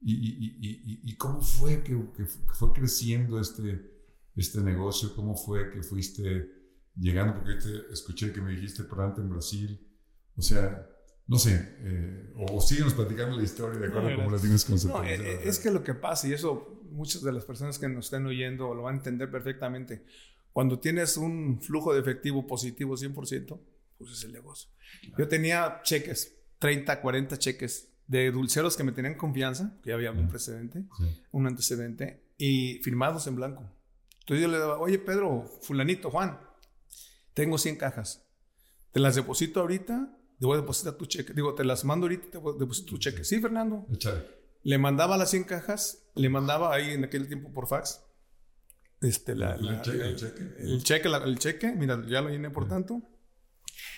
¿Y, 0.00 0.14
y, 0.14 0.56
y, 0.60 1.10
y 1.10 1.16
cómo 1.16 1.40
fue 1.40 1.82
que, 1.82 1.92
que, 2.16 2.26
fue 2.26 2.72
creciendo 2.72 3.38
este, 3.38 3.88
este 4.34 4.60
negocio? 4.60 5.14
¿Cómo 5.14 5.36
fue 5.36 5.70
que 5.70 5.82
fuiste 5.82 6.50
llegando? 6.96 7.34
Porque 7.34 7.54
te 7.54 7.92
escuché 7.92 8.32
que 8.32 8.40
me 8.40 8.50
dijiste 8.50 8.82
pronto 8.84 9.20
en 9.20 9.30
Brasil. 9.30 9.88
O 10.34 10.42
sea, 10.42 10.91
no 11.26 11.38
sé, 11.38 11.76
eh, 11.80 12.32
o 12.36 12.60
síguenos 12.60 12.94
platicando 12.94 13.36
la 13.36 13.42
historia 13.42 13.78
de 13.78 13.86
acuerdo 13.86 14.08
a 14.08 14.16
cómo 14.16 14.30
la 14.30 14.38
tienes 14.38 14.64
conceptualizada. 14.64 15.34
No, 15.34 15.40
es 15.40 15.58
que 15.58 15.70
lo 15.70 15.82
que 15.82 15.94
pasa, 15.94 16.28
y 16.28 16.32
eso 16.32 16.82
muchas 16.90 17.22
de 17.22 17.32
las 17.32 17.44
personas 17.44 17.78
que 17.78 17.88
nos 17.88 18.06
estén 18.06 18.26
oyendo 18.26 18.74
lo 18.74 18.82
van 18.82 18.94
a 18.94 18.98
entender 18.98 19.30
perfectamente, 19.30 20.04
cuando 20.52 20.78
tienes 20.78 21.16
un 21.16 21.60
flujo 21.60 21.94
de 21.94 22.00
efectivo 22.00 22.46
positivo 22.46 22.96
100%, 22.96 23.58
pues 23.98 24.12
es 24.12 24.24
el 24.24 24.32
negocio. 24.32 24.68
Yo 25.16 25.26
tenía 25.28 25.80
cheques, 25.82 26.36
30, 26.58 27.00
40 27.00 27.38
cheques 27.38 27.88
de 28.06 28.30
dulceros 28.30 28.76
que 28.76 28.84
me 28.84 28.92
tenían 28.92 29.14
confianza, 29.14 29.78
que 29.82 29.90
ya 29.90 29.94
había 29.94 30.12
un 30.12 30.28
precedente, 30.28 30.84
un 31.30 31.46
antecedente, 31.46 32.22
y 32.36 32.80
firmados 32.82 33.26
en 33.26 33.36
blanco. 33.36 33.64
Entonces 34.20 34.42
yo 34.42 34.48
le 34.48 34.58
daba, 34.58 34.78
oye 34.78 34.98
Pedro, 34.98 35.46
fulanito, 35.62 36.10
Juan, 36.10 36.38
tengo 37.34 37.56
100 37.56 37.76
cajas, 37.76 38.26
te 38.92 39.00
las 39.00 39.14
deposito 39.14 39.60
ahorita, 39.60 40.14
te 40.42 40.46
voy 40.46 40.58
a 40.58 40.60
depositar 40.60 40.94
tu 40.94 41.06
cheque, 41.06 41.32
digo, 41.34 41.54
te 41.54 41.62
las 41.62 41.84
mando 41.84 42.06
ahorita, 42.06 42.28
te 42.32 42.38
voy 42.38 42.56
a 42.56 42.58
depositar 42.58 42.90
tu 42.90 42.98
cheque. 42.98 43.22
Sí, 43.22 43.40
Fernando. 43.40 43.86
Le 44.64 44.76
mandaba 44.76 45.16
las 45.16 45.30
100 45.30 45.44
cajas, 45.44 46.10
le 46.16 46.28
mandaba 46.28 46.74
ahí 46.74 46.90
en 46.90 47.04
aquel 47.04 47.28
tiempo 47.28 47.52
por 47.52 47.68
fax. 47.68 48.02
Este, 49.00 49.36
la, 49.36 49.54
el, 49.54 49.80
cheque, 49.82 50.02
el, 50.02 50.16
cheque, 50.82 51.08
el, 51.08 51.38
cheque, 51.38 51.72
mira, 51.76 52.04
ya 52.08 52.22
lo 52.22 52.28
llené 52.28 52.50
por 52.50 52.66
tanto. 52.66 53.02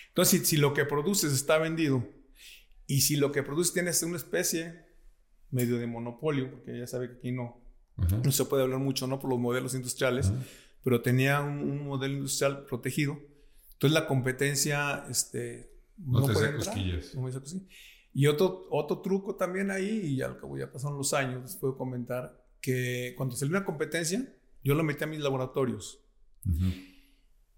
Entonces, 0.08 0.40
si, 0.40 0.44
si, 0.44 0.56
lo 0.58 0.74
que 0.74 0.84
produces 0.84 1.32
está 1.32 1.56
vendido 1.56 2.06
y 2.86 3.00
si 3.00 3.16
lo 3.16 3.32
que 3.32 3.42
produces 3.42 3.72
tienes 3.72 4.02
una 4.02 4.18
especie 4.18 4.84
medio 5.50 5.78
de 5.78 5.86
monopolio, 5.86 6.50
porque 6.50 6.78
ya 6.78 6.86
sabe 6.86 7.08
que 7.08 7.16
aquí 7.16 7.32
no, 7.32 7.58
no 8.22 8.32
se 8.32 8.44
puede 8.44 8.64
hablar 8.64 8.80
mucho 8.80 9.06
¿no? 9.06 9.18
por 9.18 9.30
los 9.30 9.38
modelos 9.38 9.74
industriales, 9.74 10.30
pero 10.82 11.00
tenía 11.00 11.40
un, 11.40 11.86
modelo 11.86 12.16
industrial 12.16 12.66
protegido. 12.66 13.18
Entonces 13.72 13.94
la 13.98 14.06
competencia 14.06 15.06
este, 15.08 15.73
no, 15.98 16.20
no 16.20 16.26
te 16.26 16.32
entrar, 16.32 16.76
no 17.14 17.22
me 17.22 17.30
y 18.16 18.28
otro, 18.28 18.68
otro 18.70 19.00
truco 19.00 19.34
también 19.34 19.72
ahí, 19.72 20.06
y 20.06 20.22
al 20.22 20.38
cabo 20.38 20.56
ya 20.56 20.70
pasaron 20.70 20.96
los 20.96 21.12
años, 21.12 21.42
les 21.42 21.56
puedo 21.56 21.76
comentar, 21.76 22.46
que 22.60 23.12
cuando 23.16 23.34
salió 23.34 23.56
una 23.56 23.66
competencia, 23.66 24.32
yo 24.62 24.74
lo 24.74 24.84
metí 24.84 25.02
a 25.02 25.08
mis 25.08 25.18
laboratorios. 25.18 26.00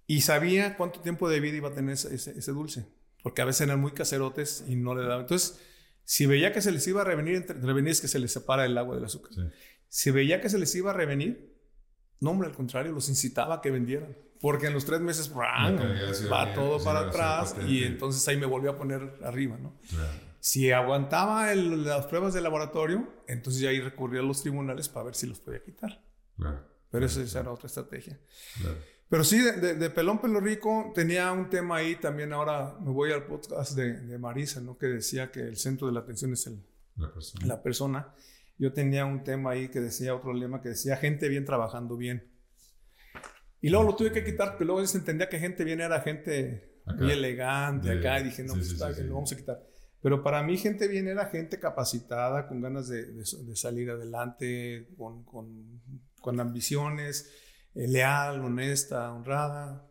Y 0.06 0.22
sabía 0.22 0.76
cuánto 0.76 1.00
tiempo 1.00 1.28
de 1.28 1.40
vida 1.40 1.56
iba 1.56 1.68
a 1.68 1.74
tener 1.74 1.92
ese, 1.92 2.14
ese, 2.14 2.52
dulce. 2.52 2.86
Porque 3.22 3.42
a 3.42 3.44
veces 3.44 3.62
eran 3.62 3.80
muy 3.80 3.92
caserotes 3.92 4.64
y 4.66 4.76
no 4.76 4.94
le 4.94 5.02
daban. 5.02 5.22
Entonces, 5.22 5.60
si 6.04 6.24
veía 6.24 6.52
que 6.52 6.62
se 6.62 6.72
les 6.72 6.86
iba 6.86 7.02
a 7.02 7.04
revenir, 7.04 7.44
revenir 7.46 7.90
es 7.90 8.00
que 8.00 8.08
se 8.08 8.18
les 8.18 8.32
separa 8.32 8.64
el 8.64 8.78
agua 8.78 8.94
del 8.94 9.04
azúcar. 9.04 9.32
Si 9.88 10.10
veía 10.10 10.40
que 10.40 10.48
se 10.48 10.58
les 10.58 10.74
iba 10.74 10.90
a 10.90 10.94
revenir, 10.94 11.55
no, 12.20 12.30
hombre, 12.30 12.48
al 12.48 12.54
contrario, 12.54 12.92
los 12.92 13.08
incitaba 13.08 13.56
a 13.56 13.60
que 13.60 13.70
vendieran. 13.70 14.16
Porque 14.40 14.66
en 14.66 14.74
los 14.74 14.84
tres 14.84 15.00
meses 15.00 15.32
va 15.34 16.52
todo 16.54 16.82
para 16.84 17.00
atrás 17.00 17.56
y 17.66 17.84
entonces 17.84 18.26
ahí 18.28 18.36
me 18.36 18.46
volvió 18.46 18.70
a 18.70 18.76
poner 18.76 19.18
arriba, 19.22 19.56
¿no? 19.56 19.72
Si 20.40 20.70
aguantaba 20.70 21.52
las 21.54 22.06
pruebas 22.06 22.34
de 22.34 22.40
laboratorio, 22.40 23.08
entonces 23.26 23.62
ya 23.62 23.70
ahí 23.70 23.80
recurría 23.80 24.20
a 24.20 24.22
los 24.24 24.42
tribunales 24.42 24.88
para 24.88 25.06
ver 25.06 25.14
si 25.14 25.26
los 25.26 25.40
podía 25.40 25.62
quitar. 25.62 26.02
Pero 26.90 27.06
esa 27.06 27.40
era 27.40 27.50
otra 27.50 27.66
estrategia. 27.66 28.18
Pero 29.08 29.24
sí, 29.24 29.40
de, 29.40 29.90
Pelón 29.90 30.20
Pelo 30.20 30.40
Rico 30.40 30.92
tenía 30.94 31.30
un 31.32 31.48
tema 31.48 31.76
ahí 31.76 31.96
también. 31.96 32.32
Ahora 32.32 32.76
me 32.80 32.90
voy 32.90 33.12
al 33.12 33.24
podcast 33.24 33.72
de, 33.72 34.18
Marisa, 34.18 34.60
¿no? 34.60 34.76
que 34.76 34.86
decía 34.86 35.30
que 35.30 35.40
el 35.40 35.56
centro 35.56 35.86
de 35.86 35.94
la 35.94 36.00
atención 36.00 36.32
es 36.32 36.46
el, 36.46 36.60
la, 37.44 37.62
persona. 37.62 38.12
Yo 38.58 38.72
tenía 38.72 39.04
un 39.04 39.22
tema 39.22 39.52
ahí 39.52 39.68
que 39.68 39.80
decía, 39.80 40.14
otro 40.14 40.32
lema 40.32 40.62
que 40.62 40.70
decía, 40.70 40.96
gente 40.96 41.28
bien 41.28 41.44
trabajando 41.44 41.96
bien. 41.96 42.30
Y 43.60 43.68
luego 43.68 43.84
lo 43.84 43.96
tuve 43.96 44.12
que 44.12 44.24
quitar, 44.24 44.54
pero 44.58 44.66
luego 44.72 44.86
se 44.86 44.98
entendía 44.98 45.28
que 45.28 45.38
gente 45.38 45.64
bien 45.64 45.80
era 45.80 46.00
gente 46.00 46.82
muy 46.98 47.12
elegante 47.12 47.90
acá. 47.90 48.20
Y 48.20 48.24
dije, 48.24 48.44
no, 48.44 48.54
pues 48.54 48.72
está, 48.72 48.90
lo 48.90 49.14
vamos 49.14 49.32
a 49.32 49.36
quitar. 49.36 49.62
Pero 50.00 50.22
para 50.22 50.42
mí 50.42 50.56
gente 50.56 50.88
bien 50.88 51.08
era 51.08 51.26
gente 51.26 51.58
capacitada, 51.58 52.46
con 52.48 52.60
ganas 52.60 52.88
de, 52.88 53.24
salir 53.54 53.90
adelante, 53.90 54.88
con, 54.96 55.24
con, 55.24 55.82
con 56.20 56.38
ambiciones, 56.38 57.30
eh, 57.74 57.88
leal, 57.88 58.40
honesta, 58.40 59.12
honrada 59.12 59.86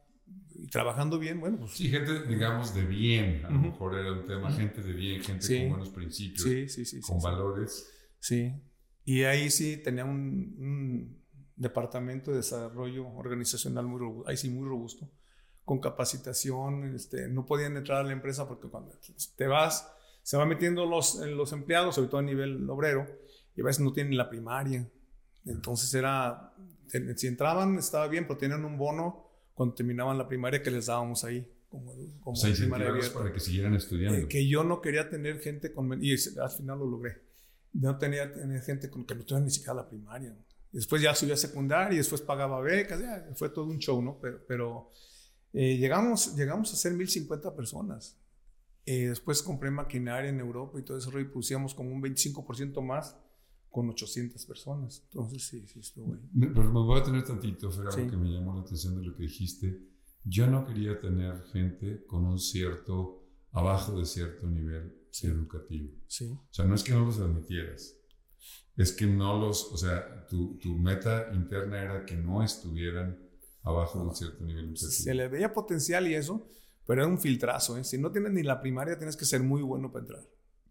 y 0.56 0.68
trabajando 0.68 1.20
bien, 1.20 1.40
bueno, 1.40 1.58
pues... 1.60 1.74
Sí, 1.74 1.90
gente, 1.90 2.24
digamos, 2.24 2.74
de 2.74 2.86
bien, 2.86 3.44
a 3.46 3.50
lo 3.50 3.60
mejor 3.60 4.00
era 4.00 4.14
un 4.14 4.26
tema, 4.26 4.52
gente 4.52 4.82
de 4.82 4.94
bien, 4.94 5.22
gente 5.22 5.60
con 5.60 5.70
buenos 5.70 5.90
principios, 5.90 6.44
sí, 6.44 6.86
sí, 6.86 7.02
con 7.02 7.20
valores. 7.20 7.92
Sí, 8.26 8.52
y 9.04 9.22
ahí 9.22 9.52
sí 9.52 9.78
tenía 9.78 10.04
un, 10.04 11.24
departamento 11.56 12.32
de 12.32 12.38
desarrollo 12.38 13.08
organizacional 13.08 13.86
muy 13.86 14.00
robusto, 14.00 14.28
ahí 14.28 14.36
sí 14.36 14.50
muy 14.50 14.68
robusto, 14.68 15.12
con 15.64 15.80
capacitación, 15.80 16.96
este, 16.96 17.28
no 17.28 17.46
podían 17.46 17.78
entrar 17.78 18.00
a 18.00 18.04
la 18.04 18.14
empresa 18.14 18.48
porque 18.48 18.68
cuando 18.68 18.98
te 19.38 19.46
vas 19.46 19.88
se 20.24 20.38
va 20.38 20.48
metiendo 20.48 20.88
los, 20.88 21.18
los 21.18 21.54
empleados, 21.54 21.94
sobre 21.94 22.08
todo 22.08 22.18
a 22.18 22.24
nivel 22.24 22.68
obrero, 22.68 23.06
y 23.56 23.62
a 23.62 23.64
veces 23.64 23.84
no 23.84 23.94
tienen 23.94 24.18
la 24.18 24.28
primaria. 24.28 24.90
Entonces 25.46 25.94
era, 25.94 26.52
si 27.16 27.28
entraban 27.28 27.78
estaba 27.78 28.08
bien, 28.08 28.26
pero 28.26 28.40
tenían 28.40 28.66
un 28.66 28.76
bono 28.76 29.30
cuando 29.54 29.76
terminaban 29.76 30.18
la 30.18 30.28
primaria 30.28 30.64
que 30.64 30.72
les 30.72 30.88
dábamos 30.88 31.24
ahí. 31.24 31.48
Como, 31.70 31.94
como 32.22 32.34
o 32.34 32.36
sea, 32.36 32.52
primaria 32.52 32.92
para 33.14 33.32
que 33.32 33.40
siguieran 33.40 33.76
estudiando. 33.76 34.18
Eh, 34.18 34.28
que 34.28 34.48
yo 34.48 34.64
no 34.64 34.82
quería 34.82 35.12
tener 35.12 35.40
gente 35.42 35.72
con... 35.72 36.04
Y 36.04 36.14
al 36.14 36.50
final 36.50 36.80
lo 36.80 36.88
logré. 36.88 37.25
No 37.76 37.98
tenía 37.98 38.32
tener 38.32 38.62
gente 38.62 38.90
con 38.90 39.06
que 39.06 39.16
no 39.16 39.24
tuviera 39.24 39.44
ni 39.44 39.52
siquiera 39.52 39.76
la 39.76 39.88
primaria. 39.88 40.36
Después 40.72 41.02
ya 41.02 41.14
subía 41.16 41.36
a 41.36 41.38
secundaria 41.38 41.94
y 41.96 41.98
después 41.98 42.22
pagaba 42.22 42.60
becas. 42.62 43.00
Ya, 43.00 43.30
fue 43.36 43.50
todo 43.50 43.66
un 43.66 43.80
show, 43.80 44.02
¿no? 44.02 44.20
Pero, 44.20 44.42
pero 44.48 44.92
eh, 45.54 45.78
llegamos, 45.78 46.36
llegamos 46.36 46.74
a 46.74 46.76
ser 46.76 46.94
1050 46.94 47.56
personas. 47.56 48.18
Eh, 48.86 49.08
después 49.08 49.42
compré 49.42 49.72
maquinaria 49.72 50.30
en 50.30 50.40
Europa 50.40 50.80
y 50.80 50.84
todo 50.84 50.98
eso, 50.98 51.18
y 51.20 51.26
pusimos 51.26 51.74
como 51.74 51.92
un 51.92 52.02
25% 52.02 52.82
más 52.82 53.18
con 53.70 53.90
800 53.90 54.46
personas. 54.46 55.02
Entonces, 55.06 55.48
sí, 55.48 55.66
sí, 55.68 55.80
estuvo 55.80 56.14
ahí. 56.14 56.22
Pero 56.40 56.72
me 56.72 56.82
voy 56.82 57.00
a 57.00 57.04
tener 57.04 57.24
tantito, 57.24 57.72
Fer, 57.72 58.10
que 58.10 58.18
me 58.18 58.30
llamó 58.30 58.54
la 58.54 58.62
atención 58.62 58.96
de 58.96 59.08
lo 59.08 59.16
que 59.16 59.24
dijiste. 59.24 59.82
Yo 60.24 60.48
no 60.48 60.66
quería 60.66 61.00
tener 61.00 61.42
gente 61.54 62.06
con 62.06 62.26
un 62.26 62.40
cierto, 62.40 63.24
abajo 63.52 63.98
de 63.98 64.06
cierto 64.06 64.48
nivel 64.48 65.05
educativo. 65.24 65.92
Sí. 66.08 66.32
O 66.32 66.54
sea, 66.54 66.66
no 66.66 66.76
es 66.76 66.84
que 66.84 66.92
no 66.92 67.06
los 67.06 67.20
admitieras, 67.20 67.96
es 68.78 68.92
que 68.92 69.06
no 69.06 69.40
los, 69.40 69.72
o 69.72 69.78
sea, 69.78 70.28
tu, 70.28 70.58
tu 70.58 70.76
meta 70.76 71.30
interna 71.34 71.82
era 71.82 72.06
que 72.06 72.16
no 72.16 72.44
estuvieran 72.44 73.18
abajo 73.64 74.00
de 74.00 74.06
un 74.06 74.16
cierto 74.16 74.44
nivel 74.44 74.66
educativo. 74.66 74.92
Se 74.92 75.14
le 75.14 75.28
veía 75.28 75.54
potencial 75.54 76.08
y 76.08 76.16
eso, 76.16 76.48
pero 76.86 77.02
era 77.02 77.10
un 77.10 77.20
filtrazo, 77.20 77.78
¿eh? 77.78 77.84
Si 77.84 77.98
no 77.98 78.12
tienes 78.12 78.32
ni 78.34 78.44
la 78.44 78.62
primaria, 78.62 78.98
tienes 78.98 79.16
que 79.16 79.26
ser 79.26 79.42
muy 79.42 79.62
bueno 79.62 79.92
para 79.92 80.04
entrar. 80.04 80.28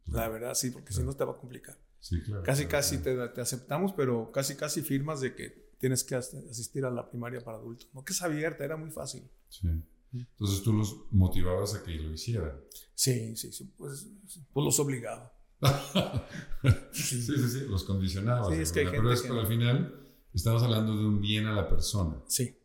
La 0.06 0.28
verdad, 0.28 0.54
sí, 0.54 0.70
porque 0.70 0.92
si 0.92 1.02
no 1.02 1.14
te 1.14 1.24
va 1.24 1.32
a 1.32 1.36
complicar. 1.36 1.78
Sí, 1.98 2.20
claro. 2.20 2.42
Casi, 2.42 2.66
casi 2.66 2.98
Te, 2.98 3.28
te, 3.28 3.40
aceptamos, 3.40 3.94
pero 3.94 4.30
casi, 4.30 4.54
casi 4.54 4.82
firmas 4.82 5.22
de 5.22 5.34
que 5.34 5.72
tienes 5.78 6.04
que 6.04 6.14
asistir 6.14 6.84
a 6.84 6.90
la 6.90 7.08
primaria 7.08 7.40
para 7.40 7.56
adultos. 7.56 7.88
No 7.94 8.04
que 8.04 8.12
es 8.12 8.20
abierta, 8.20 8.64
era 8.64 8.76
muy 8.76 8.90
fácil. 8.90 9.22
Sí. 9.48 9.68
Entonces 10.14 10.62
tú 10.62 10.72
los 10.72 10.96
motivabas 11.10 11.74
a 11.74 11.82
que 11.82 11.92
lo 11.92 12.12
hicieran. 12.12 12.60
Sí, 12.94 13.36
sí, 13.36 13.52
sí. 13.52 13.72
Pues, 13.76 14.08
pues 14.52 14.64
los 14.64 14.78
obligaba. 14.80 15.32
sí. 16.92 17.22
sí, 17.22 17.48
sí, 17.48 17.60
los 17.68 17.84
condicionabas. 17.84 18.54
Sí, 18.54 18.60
es 18.60 18.72
que 18.72 18.80
hay 18.80 18.86
pero 18.86 19.12
es 19.12 19.22
que 19.22 19.28
al 19.28 19.46
final 19.46 20.16
estamos 20.32 20.62
hablando 20.62 20.96
de 20.96 21.06
un 21.06 21.20
bien 21.20 21.46
a 21.46 21.52
la 21.52 21.68
persona. 21.68 22.22
Sí. 22.28 22.56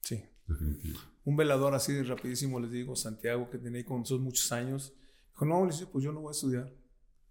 Sí. 0.00 0.22
Definitivo 0.46 0.98
un 1.24 1.36
velador 1.36 1.74
así 1.74 1.92
de 1.92 2.02
rapidísimo, 2.02 2.58
les 2.58 2.70
digo, 2.70 2.96
Santiago, 2.96 3.48
que 3.48 3.58
tenía 3.58 3.84
con 3.84 4.00
nosotros 4.00 4.24
muchos 4.24 4.50
años, 4.52 4.92
dijo, 5.32 5.44
no, 5.44 5.64
le 5.64 5.72
pues 5.86 6.04
yo 6.04 6.12
no 6.12 6.20
voy 6.20 6.30
a 6.30 6.32
estudiar. 6.32 6.72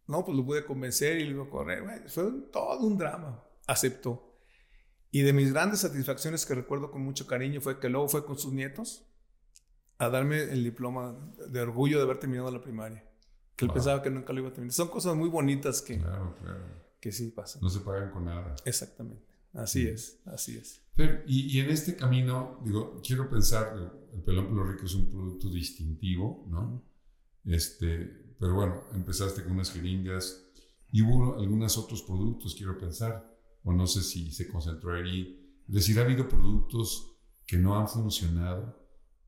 No, 0.07 0.25
pues 0.25 0.35
lo 0.35 0.45
pude 0.45 0.65
convencer 0.65 1.19
y 1.19 1.25
le 1.25 1.31
iba 1.31 1.43
a 1.43 1.49
correr. 1.49 2.09
fue 2.09 2.31
todo 2.51 2.79
un 2.79 2.97
drama. 2.97 3.43
Aceptó. 3.67 4.37
Y 5.09 5.21
de 5.21 5.33
mis 5.33 5.51
grandes 5.51 5.81
satisfacciones 5.81 6.45
que 6.45 6.55
recuerdo 6.55 6.89
con 6.89 7.01
mucho 7.01 7.27
cariño 7.27 7.61
fue 7.61 7.79
que 7.79 7.89
luego 7.89 8.07
fue 8.07 8.25
con 8.25 8.37
sus 8.37 8.53
nietos 8.53 9.05
a 10.01 10.09
darme 10.09 10.41
el 10.41 10.63
diploma 10.63 11.15
de 11.47 11.61
orgullo 11.61 11.97
de 11.97 12.03
haber 12.05 12.17
terminado 12.17 12.49
la 12.49 12.59
primaria. 12.59 13.07
Que 13.55 13.65
él 13.65 13.71
pensaba 13.71 14.01
que 14.01 14.09
nunca 14.09 14.33
lo 14.33 14.39
iba 14.39 14.49
a 14.49 14.51
terminar. 14.51 14.73
Son 14.73 14.87
cosas 14.87 15.15
muy 15.15 15.29
bonitas 15.29 15.79
que, 15.83 16.01
que 16.99 17.11
sí 17.11 17.29
pasan. 17.29 17.61
No 17.61 17.69
se 17.69 17.81
pagan 17.81 18.09
con 18.09 18.25
nada. 18.25 18.55
Exactamente. 18.65 19.23
Así 19.53 19.85
es, 19.85 20.19
así 20.25 20.57
es. 20.57 20.81
y, 21.27 21.55
y, 21.55 21.59
en 21.59 21.69
este 21.69 21.95
camino, 21.95 22.59
digo, 22.65 22.99
quiero 23.05 23.29
pensar, 23.29 23.75
el 24.11 24.23
pelón 24.23 24.47
pelo 24.47 24.63
rico 24.63 24.85
es 24.85 24.95
un 24.95 25.07
producto 25.07 25.49
distintivo, 25.49 26.47
¿no? 26.49 26.83
Este, 27.45 28.33
pero 28.39 28.55
bueno, 28.55 28.85
empezaste 28.93 29.43
con 29.43 29.51
unas 29.51 29.71
jeringas 29.71 30.47
y 30.91 31.03
hubo 31.03 31.39
algunos 31.39 31.77
otros 31.77 32.01
productos, 32.01 32.55
quiero 32.55 32.75
pensar, 32.75 33.37
o 33.63 33.71
no 33.71 33.85
sé 33.85 34.01
si 34.01 34.31
se 34.31 34.47
concentró 34.47 34.95
ahí. 34.95 35.61
Es 35.67 35.75
decir, 35.75 35.99
ha 35.99 36.03
habido 36.05 36.27
productos 36.27 37.19
que 37.45 37.57
no 37.57 37.77
han 37.77 37.87
funcionado 37.87 38.80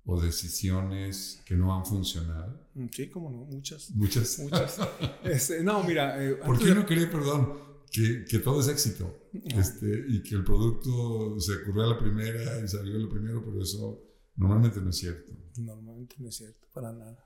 o 0.05 0.19
decisiones 0.21 1.41
que 1.45 1.55
no 1.55 1.73
han 1.73 1.85
funcionado? 1.85 2.59
Mm, 2.75 2.87
Sí, 2.91 3.09
como 3.09 3.29
no, 3.29 3.45
muchas. 3.45 3.91
Muchas. 3.91 4.39
Muchas. 4.43 4.79
Este, 5.23 5.63
no, 5.63 5.83
mira. 5.83 6.23
eh, 6.23 6.35
¿Por 6.35 6.59
qué 6.59 6.65
de- 6.65 6.75
no 6.75 6.85
cree, 6.85 7.07
perdón, 7.07 7.53
que, 7.91 8.25
que 8.25 8.39
todo 8.39 8.59
es 8.61 8.67
éxito? 8.67 9.19
Este, 9.33 10.05
y 10.09 10.21
que 10.21 10.35
el 10.35 10.43
producto 10.43 11.39
se 11.39 11.53
ocurrió 11.63 11.83
a 11.83 11.87
la 11.93 11.99
primera 11.99 12.59
y 12.63 12.67
salió 12.67 12.95
a 12.95 12.99
la 12.99 13.09
primera, 13.09 13.39
pero 13.43 13.61
eso 13.61 14.01
normalmente 14.35 14.79
no 14.81 14.89
es 14.89 14.97
cierto. 14.97 15.31
Normalmente 15.57 16.15
no 16.19 16.29
es 16.29 16.35
cierto, 16.35 16.67
para 16.73 16.91
nada. 16.91 17.25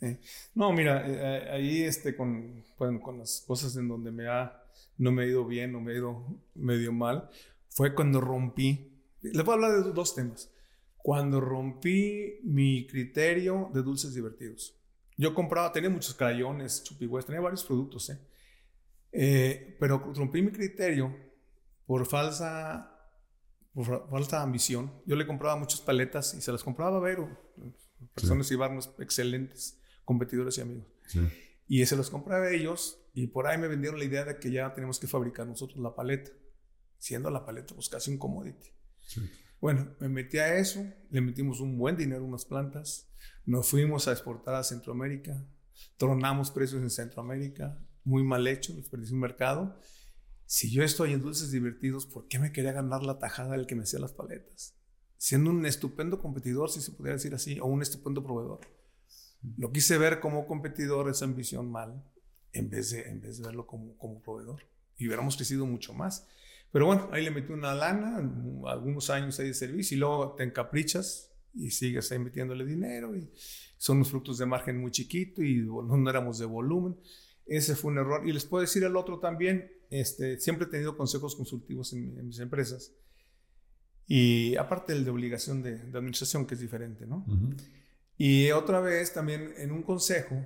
Eh, 0.00 0.20
no, 0.54 0.72
mira, 0.72 1.06
eh, 1.08 1.14
eh, 1.46 1.50
ahí 1.50 1.82
este, 1.82 2.14
con, 2.16 2.62
bueno, 2.78 3.00
con 3.00 3.18
las 3.18 3.42
cosas 3.46 3.76
en 3.76 3.88
donde 3.88 4.10
me 4.10 4.28
ha, 4.28 4.62
no 4.98 5.10
me 5.12 5.22
ha 5.22 5.26
ido 5.26 5.46
bien, 5.46 5.72
no 5.72 5.80
me 5.80 5.92
ha 5.92 5.96
ido 5.96 6.26
medio 6.54 6.92
mal, 6.92 7.28
fue 7.70 7.94
cuando 7.94 8.20
rompí. 8.20 8.90
Les 9.22 9.42
voy 9.44 9.52
a 9.52 9.54
hablar 9.54 9.84
de 9.84 9.92
dos 9.92 10.14
temas. 10.14 10.50
Cuando 11.04 11.38
rompí 11.38 12.40
mi 12.44 12.86
criterio 12.86 13.70
de 13.74 13.82
dulces 13.82 14.14
divertidos. 14.14 14.74
Yo 15.18 15.34
compraba, 15.34 15.70
tenía 15.70 15.90
muchos 15.90 16.14
crayones, 16.14 16.82
chupigües, 16.82 17.26
tenía 17.26 17.42
varios 17.42 17.62
productos, 17.62 18.08
¿eh? 18.08 18.18
Eh, 19.12 19.76
pero 19.78 19.98
rompí 20.14 20.40
mi 20.40 20.50
criterio 20.50 21.14
por 21.84 22.06
falsa 22.06 22.90
por 23.74 23.84
fa- 23.84 24.06
falta 24.08 24.38
de 24.38 24.42
ambición. 24.44 25.02
Yo 25.04 25.14
le 25.14 25.26
compraba 25.26 25.56
muchas 25.56 25.82
paletas 25.82 26.32
y 26.32 26.40
se 26.40 26.50
las 26.50 26.64
compraba 26.64 26.96
a 26.96 27.00
Vero. 27.00 27.28
Personas 28.14 28.50
y 28.50 28.56
barnos 28.56 28.90
excelentes, 28.98 29.78
competidores 30.06 30.56
y 30.56 30.62
amigos. 30.62 30.86
Sí. 31.06 31.20
Y 31.68 31.84
se 31.84 31.96
los 31.96 32.08
compraba 32.08 32.46
a 32.46 32.50
ellos 32.50 32.98
y 33.12 33.26
por 33.26 33.46
ahí 33.46 33.58
me 33.58 33.68
vendieron 33.68 33.98
la 33.98 34.06
idea 34.06 34.24
de 34.24 34.38
que 34.38 34.50
ya 34.50 34.72
tenemos 34.72 34.98
que 34.98 35.06
fabricar 35.06 35.46
nosotros 35.46 35.78
la 35.82 35.94
paleta. 35.94 36.30
Siendo 36.96 37.28
la 37.30 37.44
paleta 37.44 37.74
pues 37.74 37.90
casi 37.90 38.10
un 38.10 38.16
commodity. 38.18 38.70
sí. 39.06 39.20
Bueno, 39.60 39.94
me 40.00 40.08
metí 40.08 40.38
a 40.38 40.56
eso, 40.56 40.84
le 41.10 41.20
metimos 41.20 41.60
un 41.60 41.78
buen 41.78 41.96
dinero 41.96 42.22
a 42.22 42.26
unas 42.26 42.44
plantas, 42.44 43.08
nos 43.46 43.68
fuimos 43.68 44.08
a 44.08 44.12
exportar 44.12 44.54
a 44.54 44.62
Centroamérica, 44.62 45.46
tronamos 45.96 46.50
precios 46.50 46.82
en 46.82 46.90
Centroamérica, 46.90 47.78
muy 48.04 48.22
mal 48.22 48.46
hecho, 48.46 48.74
desperdicié 48.74 49.14
un 49.14 49.20
mercado. 49.20 49.80
Si 50.46 50.70
yo 50.70 50.82
estoy 50.82 51.12
en 51.12 51.22
dulces 51.22 51.50
divertidos, 51.50 52.06
¿por 52.06 52.28
qué 52.28 52.38
me 52.38 52.52
quería 52.52 52.72
ganar 52.72 53.02
la 53.02 53.18
tajada 53.18 53.52
del 53.56 53.66
que 53.66 53.74
me 53.74 53.84
hacía 53.84 53.98
las 53.98 54.12
paletas? 54.12 54.76
Siendo 55.16 55.50
un 55.50 55.64
estupendo 55.64 56.18
competidor, 56.18 56.70
si 56.70 56.82
se 56.82 56.92
pudiera 56.92 57.16
decir 57.16 57.34
así, 57.34 57.58
o 57.58 57.66
un 57.66 57.80
estupendo 57.80 58.22
proveedor. 58.22 58.60
Lo 59.56 59.72
quise 59.72 59.96
ver 59.96 60.20
como 60.20 60.46
competidor, 60.46 61.08
esa 61.08 61.24
ambición 61.24 61.70
mal, 61.70 62.04
en 62.52 62.70
vez 62.70 62.90
de, 62.90 63.08
en 63.08 63.20
vez 63.20 63.38
de 63.38 63.44
verlo 63.44 63.66
como, 63.66 63.96
como 63.96 64.20
proveedor. 64.22 64.62
Y 64.96 65.06
hubiéramos 65.06 65.36
crecido 65.36 65.66
mucho 65.66 65.94
más. 65.94 66.26
Pero 66.74 66.86
bueno, 66.86 67.08
ahí 67.12 67.22
le 67.22 67.30
metí 67.30 67.52
una 67.52 67.72
lana, 67.72 68.16
algunos 68.66 69.08
años 69.08 69.38
ahí 69.38 69.46
de 69.46 69.54
servicio, 69.54 69.96
y 69.96 70.00
luego 70.00 70.34
te 70.34 70.42
encaprichas 70.42 71.30
y 71.54 71.70
sigues 71.70 72.10
ahí 72.10 72.18
metiéndole 72.18 72.66
dinero. 72.66 73.14
Y 73.14 73.30
son 73.78 73.98
unos 73.98 74.10
frutos 74.10 74.38
de 74.38 74.46
margen 74.46 74.78
muy 74.78 74.90
chiquito 74.90 75.40
y 75.40 75.58
no, 75.58 75.82
no 75.84 76.10
éramos 76.10 76.40
de 76.40 76.46
volumen. 76.46 76.98
Ese 77.46 77.76
fue 77.76 77.92
un 77.92 77.98
error. 77.98 78.28
Y 78.28 78.32
les 78.32 78.44
puedo 78.44 78.62
decir 78.62 78.82
el 78.82 78.96
otro 78.96 79.20
también, 79.20 79.70
este, 79.88 80.40
siempre 80.40 80.66
he 80.66 80.68
tenido 80.68 80.96
consejos 80.96 81.36
consultivos 81.36 81.92
en, 81.92 82.18
en 82.18 82.26
mis 82.26 82.40
empresas. 82.40 82.92
Y 84.08 84.56
aparte 84.56 84.94
el 84.94 85.04
de 85.04 85.12
obligación 85.12 85.62
de, 85.62 85.78
de 85.78 85.96
administración, 85.96 86.44
que 86.44 86.54
es 86.54 86.60
diferente, 86.60 87.06
¿no? 87.06 87.24
Ujú. 87.28 87.54
Y 88.18 88.50
otra 88.50 88.80
vez 88.80 89.12
también 89.12 89.54
en 89.58 89.70
un 89.70 89.84
consejo, 89.84 90.44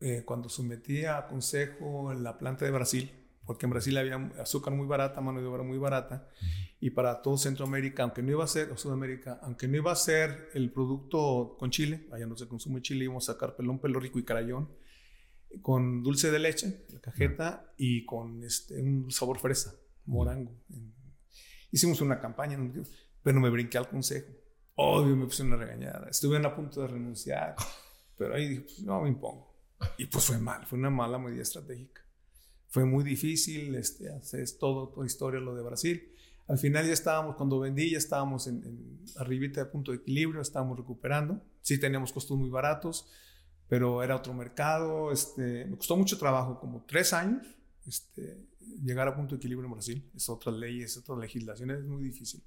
eh, 0.00 0.24
cuando 0.26 0.48
sometí 0.48 1.04
a 1.04 1.28
consejo 1.28 2.10
en 2.10 2.24
la 2.24 2.36
planta 2.36 2.64
de 2.64 2.72
Brasil, 2.72 3.12
porque 3.46 3.66
en 3.66 3.70
Brasil 3.70 3.96
había 3.96 4.16
azúcar 4.40 4.74
muy 4.74 4.86
barata, 4.86 5.20
mano 5.20 5.40
de 5.40 5.46
obra 5.46 5.62
muy 5.62 5.78
barata, 5.78 6.28
y 6.80 6.90
para 6.90 7.22
todo 7.22 7.38
Centroamérica, 7.38 8.02
aunque 8.02 8.22
no 8.22 8.32
iba 8.32 8.44
a 8.44 8.48
ser, 8.48 8.70
o 8.70 8.76
Sudamérica, 8.76 9.38
aunque 9.42 9.68
no 9.68 9.76
iba 9.76 9.92
a 9.92 9.96
ser 9.96 10.50
el 10.52 10.70
producto 10.72 11.56
con 11.58 11.70
chile, 11.70 12.06
allá 12.12 12.26
no 12.26 12.36
se 12.36 12.48
consume 12.48 12.82
chile, 12.82 13.04
íbamos 13.04 13.28
a 13.28 13.34
sacar 13.34 13.56
pelón, 13.56 13.78
pelo 13.78 14.00
rico 14.00 14.18
y 14.18 14.24
carayón, 14.24 14.68
con 15.62 16.02
dulce 16.02 16.30
de 16.30 16.38
leche, 16.38 16.84
la 16.90 17.00
cajeta, 17.00 17.72
y 17.76 18.04
con 18.04 18.42
este, 18.42 18.82
un 18.82 19.10
sabor 19.10 19.38
fresa, 19.38 19.74
morango. 20.04 20.52
Hicimos 21.70 22.00
una 22.00 22.20
campaña, 22.20 22.58
pero 23.22 23.40
me 23.40 23.48
brinqué 23.48 23.78
al 23.78 23.88
consejo. 23.88 24.32
Obvio, 24.74 25.16
me 25.16 25.24
puse 25.24 25.42
una 25.42 25.56
regañada. 25.56 26.08
Estuve 26.10 26.36
a 26.36 26.54
punto 26.54 26.82
de 26.82 26.88
renunciar, 26.88 27.54
pero 28.18 28.34
ahí 28.34 28.48
dije, 28.48 28.60
pues 28.62 28.82
no 28.82 29.00
me 29.00 29.08
impongo. 29.08 29.54
Y 29.98 30.06
pues 30.06 30.24
fue 30.24 30.38
mal, 30.38 30.66
fue 30.66 30.78
una 30.78 30.90
mala 30.90 31.18
medida 31.18 31.42
estratégica. 31.42 32.05
Fue 32.76 32.84
muy 32.84 33.04
difícil, 33.04 33.74
este, 33.74 34.12
hacer 34.12 34.46
todo, 34.60 34.88
toda 34.88 35.06
historia 35.06 35.40
lo 35.40 35.54
de 35.54 35.62
Brasil. 35.62 36.12
Al 36.46 36.58
final 36.58 36.86
ya 36.86 36.92
estábamos, 36.92 37.36
cuando 37.36 37.58
vendí, 37.58 37.92
ya 37.92 37.96
estábamos 37.96 38.46
en, 38.48 38.62
en 38.64 39.04
arribita 39.16 39.64
de 39.64 39.70
punto 39.70 39.92
de 39.92 39.96
equilibrio, 39.96 40.42
estábamos 40.42 40.76
recuperando. 40.76 41.40
Sí 41.62 41.78
teníamos 41.78 42.12
costos 42.12 42.36
muy 42.36 42.50
baratos, 42.50 43.08
pero 43.66 44.02
era 44.02 44.14
otro 44.14 44.34
mercado. 44.34 45.10
Este, 45.10 45.64
me 45.64 45.78
costó 45.78 45.96
mucho 45.96 46.18
trabajo, 46.18 46.60
como 46.60 46.84
tres 46.86 47.14
años, 47.14 47.46
este, 47.86 48.46
llegar 48.84 49.08
a 49.08 49.16
punto 49.16 49.36
de 49.36 49.38
equilibrio 49.38 49.68
en 49.68 49.72
Brasil. 49.72 50.10
Es 50.14 50.28
otra 50.28 50.52
ley, 50.52 50.82
es 50.82 50.98
otra 50.98 51.16
legislación, 51.16 51.70
es 51.70 51.82
muy 51.82 52.02
difícil. 52.02 52.44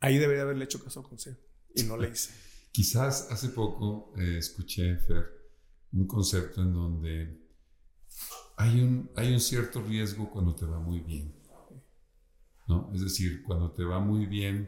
Ahí 0.00 0.16
debería 0.16 0.44
haberle 0.44 0.64
hecho 0.64 0.82
caso 0.82 1.00
al 1.00 1.06
consejo 1.06 1.38
y 1.74 1.82
no 1.82 1.98
le 1.98 2.08
hice. 2.08 2.32
Quizás 2.72 3.30
hace 3.30 3.50
poco 3.50 4.14
eh, 4.16 4.38
escuché, 4.38 4.96
Fer, 4.96 5.26
un 5.92 6.06
concepto 6.06 6.62
en 6.62 6.72
donde 6.72 7.43
hay 8.56 8.80
un, 8.80 9.10
hay 9.16 9.32
un 9.32 9.40
cierto 9.40 9.82
riesgo 9.82 10.30
cuando 10.30 10.54
te 10.54 10.64
va 10.64 10.78
muy 10.78 11.00
bien. 11.00 11.34
¿no? 12.66 12.90
Es 12.94 13.02
decir, 13.02 13.42
cuando 13.42 13.72
te 13.72 13.84
va 13.84 14.00
muy 14.00 14.26
bien, 14.26 14.66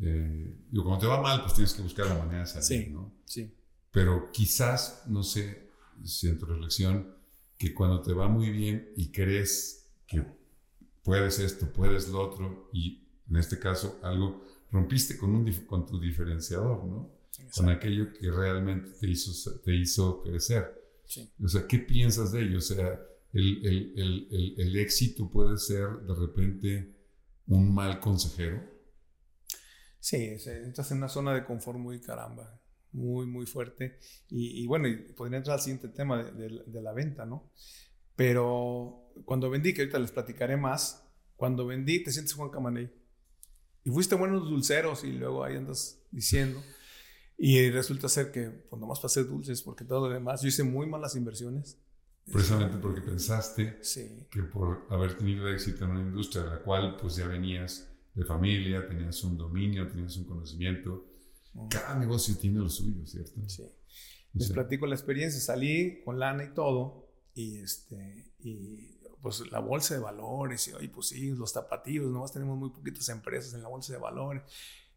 eh, 0.00 0.56
digo, 0.70 0.84
cuando 0.84 1.00
te 1.00 1.06
va 1.06 1.20
mal, 1.20 1.40
pues 1.42 1.54
tienes 1.54 1.74
que 1.74 1.82
buscar 1.82 2.06
la 2.06 2.18
manera 2.18 2.40
de 2.40 2.46
salir, 2.46 2.84
Sí. 2.84 2.90
¿no? 2.90 3.12
Sí. 3.24 3.52
Pero 3.90 4.30
quizás, 4.30 5.04
no 5.06 5.22
sé 5.22 5.70
si 6.04 6.28
en 6.28 6.38
tu 6.38 6.46
reflexión, 6.46 7.14
que 7.58 7.72
cuando 7.74 8.02
te 8.02 8.12
va 8.12 8.28
muy 8.28 8.50
bien 8.50 8.92
y 8.96 9.10
crees 9.10 9.90
que 10.06 10.24
puedes 11.02 11.38
esto, 11.38 11.72
puedes 11.72 12.08
lo 12.08 12.20
otro, 12.20 12.68
y 12.72 13.08
en 13.28 13.36
este 13.36 13.58
caso 13.58 13.98
algo, 14.02 14.44
rompiste 14.70 15.16
con, 15.16 15.34
un, 15.34 15.50
con 15.66 15.86
tu 15.86 15.98
diferenciador, 15.98 16.84
¿no? 16.84 17.10
Con 17.54 17.68
aquello 17.70 18.12
que 18.12 18.30
realmente 18.30 18.90
te 19.00 19.08
hizo, 19.08 19.60
te 19.60 19.74
hizo 19.74 20.22
crecer. 20.22 20.85
Sí. 21.06 21.30
O 21.42 21.48
sea, 21.48 21.66
¿qué 21.66 21.78
piensas 21.78 22.32
de 22.32 22.42
ello? 22.42 22.58
O 22.58 22.62
sea, 22.62 23.00
el, 23.32 23.66
el, 23.66 23.92
el, 24.30 24.54
el, 24.58 24.76
éxito 24.76 25.30
puede 25.30 25.56
ser 25.58 25.88
de 26.06 26.14
repente 26.14 26.96
un 27.46 27.72
mal 27.74 28.00
consejero. 28.00 28.62
Sí, 30.00 30.16
entras 30.46 30.90
en 30.92 30.98
una 30.98 31.08
zona 31.08 31.34
de 31.34 31.44
confort 31.44 31.78
muy 31.78 32.00
caramba, 32.00 32.60
muy, 32.92 33.26
muy 33.26 33.46
fuerte. 33.46 33.98
Y, 34.28 34.62
y 34.62 34.66
bueno, 34.66 34.88
y 34.88 34.96
podría 35.12 35.38
entrar 35.38 35.54
al 35.56 35.62
siguiente 35.62 35.88
tema 35.88 36.22
de, 36.22 36.32
de- 36.32 36.62
de 36.66 36.82
la 36.82 36.92
venta, 36.92 37.24
¿no? 37.26 37.50
Pero 38.14 39.12
cuando 39.24 39.50
vendí, 39.50 39.74
que 39.74 39.82
ahorita 39.82 39.98
les 39.98 40.12
platicaré 40.12 40.56
más, 40.56 41.04
cuando 41.36 41.66
vendí 41.66 42.02
te 42.02 42.12
sientes 42.12 42.34
Juan 42.34 42.50
Camaney. 42.50 42.90
Y 43.84 43.90
fuiste 43.90 44.14
buenos 44.16 44.48
dulceros 44.48 45.04
y 45.04 45.12
luego 45.12 45.44
ahí 45.44 45.56
andas 45.56 46.00
diciendo. 46.10 46.62
Y 47.38 47.70
resulta 47.70 48.08
ser 48.08 48.32
que, 48.32 48.48
pues 48.48 48.80
nomás 48.80 48.98
para 48.98 49.06
hacer 49.06 49.26
dulces, 49.26 49.62
porque 49.62 49.84
todo 49.84 50.08
lo 50.08 50.14
demás, 50.14 50.40
yo 50.42 50.48
hice 50.48 50.62
muy 50.62 50.86
malas 50.86 51.16
inversiones. 51.16 51.78
Precisamente 52.32 52.78
porque 52.78 53.02
pensaste 53.02 53.78
Sí, 53.82 54.26
que 54.30 54.42
por 54.42 54.86
haber 54.90 55.16
tenido 55.16 55.48
éxito 55.48 55.84
en 55.84 55.90
una 55.92 56.00
industria 56.00 56.42
de 56.42 56.50
la 56.50 56.62
cual 56.62 56.96
pues 57.00 57.14
ya 57.14 57.28
venías 57.28 57.88
de 58.14 58.24
familia, 58.24 58.86
tenías 58.88 59.22
un 59.22 59.36
dominio, 59.38 59.86
tenías 59.86 60.16
un 60.16 60.24
conocimiento. 60.24 61.04
Cada 61.70 61.98
negocio 61.98 62.34
tiene 62.36 62.58
lo 62.58 62.68
suyo, 62.68 63.06
¿cierto? 63.06 63.40
sí. 63.46 63.62
O 63.62 64.38
Les 64.38 64.48
sea, 64.48 64.54
platico 64.54 64.86
la 64.86 64.94
experiencia. 64.94 65.40
Salí 65.40 66.02
con 66.04 66.18
lana 66.18 66.44
y 66.44 66.52
todo. 66.52 67.08
Y, 67.34 67.58
este, 67.58 68.32
y 68.40 68.98
pues 69.22 69.50
la 69.50 69.60
bolsa 69.60 69.94
de 69.94 70.00
valores. 70.00 70.66
Y 70.68 70.72
hoy, 70.72 70.88
pues 70.88 71.08
sí, 71.08 71.30
los 71.30 71.52
tapatíos. 71.52 72.10
Nomás 72.10 72.32
tenemos 72.32 72.58
muy 72.58 72.70
poquitas 72.70 73.08
empresas 73.08 73.54
en 73.54 73.62
la 73.62 73.68
bolsa 73.68 73.92
de 73.92 73.98
valores. 73.98 74.42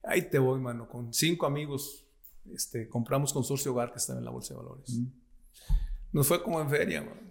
Ahí 0.04 0.24
te 0.24 0.40
voy, 0.40 0.60
mano. 0.60 0.90
Con 0.90 1.14
cinco 1.14 1.46
amigos 1.46 2.09
este, 2.54 2.88
compramos 2.90 3.34
Consorcio 3.34 3.72
Hogar 3.74 3.92
que 3.92 3.98
estaba 4.00 4.20
en 4.20 4.26
la 4.26 4.32
bolsa 4.32 4.54
de 4.54 4.60
valores. 4.60 4.90
Mm. 4.92 5.06
Nos 6.14 6.28
fue 6.28 6.42
como 6.42 6.60
en 6.62 6.70
feria, 6.70 7.02
mano. 7.02 7.22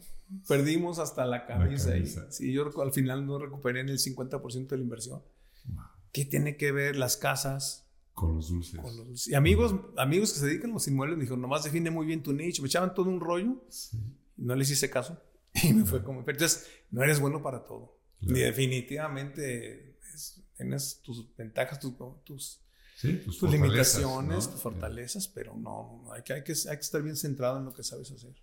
Perdimos 0.47 0.99
hasta 0.99 1.25
la 1.27 1.47
camisa. 1.47 1.91
y- 1.91 2.01
camisa. 2.01 2.31
sí, 2.31 2.53
yo 2.53 2.71
al 2.83 2.93
final 2.93 3.25
no 3.27 3.39
recuperé 3.39 3.83
ni 3.85 3.91
el 3.93 3.99
50% 3.99 4.69
de 4.69 4.77
la 4.77 4.83
inversión. 4.83 5.23
Wow. 5.67 5.85
¿Qué 6.13 6.25
tiene 6.25 6.57
que 6.57 6.71
ver 6.73 6.97
las 6.97 7.17
casas 7.17 7.87
Con 8.13 8.35
los 8.37 8.49
dulces. 8.49 8.79
con 8.81 8.97
los- 8.97 9.27
Y 9.29 9.35
amigos, 9.35 9.75
amigos 9.97 10.33
que 10.33 10.41
se 10.41 10.47
dedican 10.47 10.71
a 10.71 10.75
los 10.75 10.87
inmuebles 10.89 11.17
me 11.17 11.23
dijeron, 11.25 11.41
nomás 11.41 11.65
define 11.65 11.91
muy 11.91 12.07
bien 12.07 12.23
tu 12.23 12.33
nicho. 12.33 12.63
Me 12.63 12.69
echaban 12.69 12.95
todo 12.95 13.09
un 13.09 13.21
rollo 13.21 13.57
Sí, 13.69 13.97
y 14.37 14.43
no 14.43 14.55
les 14.55 14.71
hice 14.71 14.89
caso. 14.91 15.19
Y 15.65 15.73
me 15.73 15.85
fue 15.85 16.03
como... 16.05 16.25
Pero 16.25 16.37
entonces, 16.37 16.69
no 16.91 17.03
eres 17.03 17.19
bueno 17.21 17.43
para 17.43 17.65
todo. 17.65 17.97
Claro. 18.21 18.35
Ni 18.35 18.41
definitivamente 18.41 19.97
es- 20.15 20.41
tienes 20.57 21.01
tus 21.03 21.35
ventajas, 21.37 21.79
tus, 21.81 21.95
tus, 22.25 22.61
Sí, 23.01 23.13
tus, 23.25 23.39
tus 23.39 23.49
limitaciones, 23.51 24.47
¿no? 24.47 24.53
tus 24.53 24.61
fortalezas, 24.61 25.29
pero 25.29 25.55
no, 25.55 26.03
no, 26.05 26.13
hay, 26.13 26.23
que, 26.23 26.33
hay, 26.33 26.43
que, 26.43 26.53
hay 26.53 26.77
que 26.77 26.83
estar 26.83 27.01
bien 27.01 27.15
centrado 27.17 27.59
en 27.59 27.65
lo 27.67 27.73
que 27.73 27.85
sabes 27.85 28.11
hacer. 28.11 28.35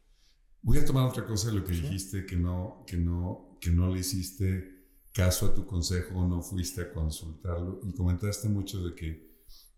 Voy 0.62 0.78
a 0.78 0.86
tomar 0.86 1.10
otra 1.10 1.26
cosa 1.26 1.48
de 1.50 1.56
lo 1.60 1.66
que 1.66 1.74
Sí. 1.74 1.82
dijiste, 1.82 2.26
que 2.26 2.38
no, 2.38 2.86
que, 2.88 2.96
no, 2.96 3.58
que 3.60 3.70
no 3.70 3.94
le 3.94 4.00
hiciste 4.00 4.86
caso 5.12 5.48
a 5.48 5.54
tu 5.54 5.66
consejo, 5.66 6.26
no 6.26 6.42
fuiste 6.42 6.82
a 6.84 6.94
consultarlo 6.94 7.82
y 7.84 7.94
comentaste 7.94 8.48
mucho 8.48 8.82
de 8.82 8.96
que 8.96 9.30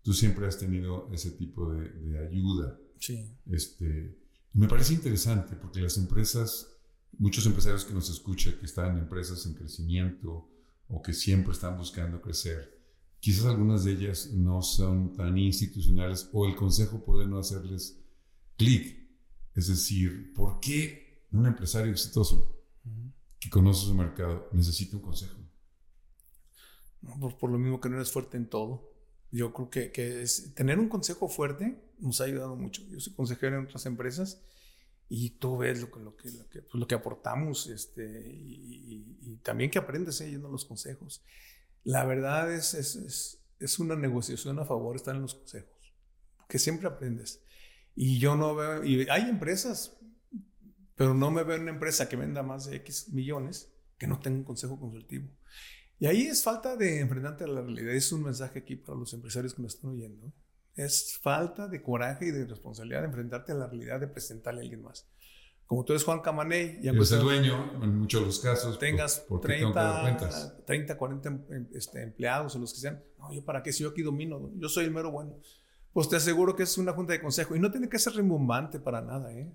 tú 0.02 0.12
siempre 0.12 0.46
has 0.46 0.58
tenido 0.58 1.10
ese 1.12 1.32
tipo 1.32 1.72
de, 1.72 1.88
de 1.90 2.26
ayuda. 2.28 2.78
Sí. 3.00 3.28
Este, 3.50 4.16
me 4.52 4.68
parece 4.68 4.94
interesante 4.94 5.56
porque 5.56 5.80
las 5.80 5.96
empresas, 5.98 6.68
muchos 7.18 7.44
empresarios 7.46 7.84
que 7.84 7.94
nos 7.94 8.08
escuchan, 8.10 8.54
que 8.60 8.66
están 8.66 8.92
en 8.92 8.98
empresas 9.02 9.44
en 9.44 9.54
crecimiento 9.54 10.48
o 10.86 11.02
que 11.02 11.12
siempre 11.12 11.52
están 11.52 11.76
buscando 11.76 12.20
crecer, 12.22 12.77
quizás 13.20 13.46
algunas 13.46 13.84
de 13.84 13.92
ellas 13.92 14.30
no 14.32 14.62
son 14.62 15.12
tan 15.14 15.36
institucionales 15.38 16.28
o 16.32 16.46
el 16.46 16.54
consejo 16.54 17.04
puede 17.04 17.26
no 17.26 17.38
hacerles 17.38 17.98
clic. 18.56 18.96
Es 19.54 19.68
decir, 19.68 20.32
¿por 20.34 20.60
qué 20.60 21.26
un 21.32 21.46
empresario 21.46 21.90
exitoso 21.90 22.54
que 23.40 23.50
conoce 23.50 23.86
su 23.86 23.94
mercado 23.94 24.48
necesita 24.52 24.96
un 24.96 25.02
consejo? 25.02 25.36
Por, 27.20 27.36
por, 27.38 27.50
lo 27.50 27.58
mismo 27.58 27.80
que 27.80 27.88
no 27.88 27.96
eres 27.96 28.10
fuerte 28.10 28.36
en 28.36 28.48
todo. 28.48 28.92
Yo 29.30 29.52
creo 29.52 29.70
que, 29.70 29.92
que 29.92 30.22
es, 30.22 30.54
tener 30.54 30.78
un 30.78 30.88
consejo 30.88 31.28
fuerte 31.28 31.80
nos 31.98 32.20
ha 32.20 32.24
ayudado 32.24 32.56
mucho. 32.56 32.82
Yo 32.88 33.00
soy 33.00 33.12
consejero 33.14 33.58
en 33.58 33.64
otras 33.64 33.84
empresas 33.86 34.40
y 35.08 35.30
tú 35.30 35.56
ves 35.56 35.80
lo 35.80 35.90
que, 35.90 36.00
lo 36.00 36.16
que, 36.16 36.30
lo 36.30 36.48
que, 36.48 36.62
pues 36.62 36.74
lo 36.74 36.86
que 36.86 36.94
aportamos 36.94 37.66
este, 37.66 38.30
y, 38.30 39.16
y, 39.22 39.32
y, 39.32 39.36
también 39.36 39.70
que 39.70 39.78
aprendes 39.78 40.20
eh, 40.20 40.30
yendo 40.30 40.48
los 40.48 40.64
consejos. 40.64 41.22
La 41.88 42.04
verdad 42.04 42.52
es, 42.52 42.74
es, 42.74 43.40
es, 43.58 43.78
una 43.78 43.96
negociación 43.96 44.58
a 44.58 44.66
favor 44.66 44.94
estar 44.94 45.16
en 45.16 45.22
los 45.22 45.34
consejos, 45.34 45.94
que 46.46 46.58
siempre 46.58 46.86
aprendes. 46.86 47.42
Y 47.94 48.18
yo 48.18 48.36
no 48.36 48.54
veo, 48.54 48.84
y 48.84 49.08
hay 49.08 49.22
empresas, 49.22 49.96
pero 50.96 51.14
no 51.14 51.30
me 51.30 51.44
veo 51.44 51.58
una 51.58 51.70
empresa 51.70 52.06
que 52.06 52.16
venda 52.16 52.42
más 52.42 52.66
de 52.66 52.76
X 52.76 53.08
millones 53.14 53.72
que 53.96 54.06
no 54.06 54.20
tenga 54.20 54.36
un 54.36 54.44
consejo 54.44 54.78
consultivo. 54.78 55.30
Y 55.98 56.04
ahí 56.04 56.26
es 56.26 56.42
falta 56.42 56.76
de 56.76 57.00
enfrentarte 57.00 57.44
a 57.44 57.46
la 57.48 57.62
realidad. 57.62 57.94
Es 57.94 58.12
un 58.12 58.22
mensaje 58.22 58.58
aquí 58.58 58.76
para 58.76 58.98
los 58.98 59.14
empresarios 59.14 59.54
que 59.54 59.62
nos 59.62 59.76
están 59.76 59.92
oyendo. 59.92 60.30
Es 60.74 61.16
falta 61.22 61.68
de 61.68 61.82
coraje 61.82 62.26
y 62.26 62.32
de 62.32 62.44
responsabilidad 62.44 63.00
de 63.00 63.06
enfrentarte 63.06 63.52
a 63.52 63.54
la 63.54 63.66
realidad 63.66 63.98
de 63.98 64.08
presentarle 64.08 64.60
a 64.60 64.64
alguien 64.64 64.82
más. 64.82 65.08
Como 65.68 65.84
tú 65.84 65.92
eres 65.92 66.02
Juan 66.02 66.20
Camaney, 66.20 66.80
ya 66.82 66.92
eres 66.92 67.12
el 67.12 67.20
dueño 67.20 67.82
en 67.82 67.98
muchos 67.98 68.22
de 68.22 68.26
los 68.26 68.40
casos. 68.40 68.78
Tengas 68.78 69.20
por, 69.20 69.42
30, 69.42 70.64
30, 70.64 70.96
40 70.96 71.40
este, 71.74 72.02
empleados 72.02 72.56
o 72.56 72.58
los 72.58 72.72
que 72.72 72.80
sean. 72.80 73.04
No, 73.18 73.30
yo 73.34 73.44
para 73.44 73.62
qué, 73.62 73.70
si 73.70 73.82
yo 73.82 73.90
aquí 73.90 74.00
domino, 74.00 74.50
yo 74.56 74.70
soy 74.70 74.86
el 74.86 74.90
mero 74.92 75.10
bueno. 75.10 75.36
Pues 75.92 76.08
te 76.08 76.16
aseguro 76.16 76.56
que 76.56 76.62
es 76.62 76.78
una 76.78 76.94
junta 76.94 77.12
de 77.12 77.20
consejo 77.20 77.54
y 77.54 77.60
no 77.60 77.70
tiene 77.70 77.90
que 77.90 77.98
ser 77.98 78.14
rimbombante 78.14 78.80
para 78.80 79.02
nada, 79.02 79.30
¿eh? 79.34 79.52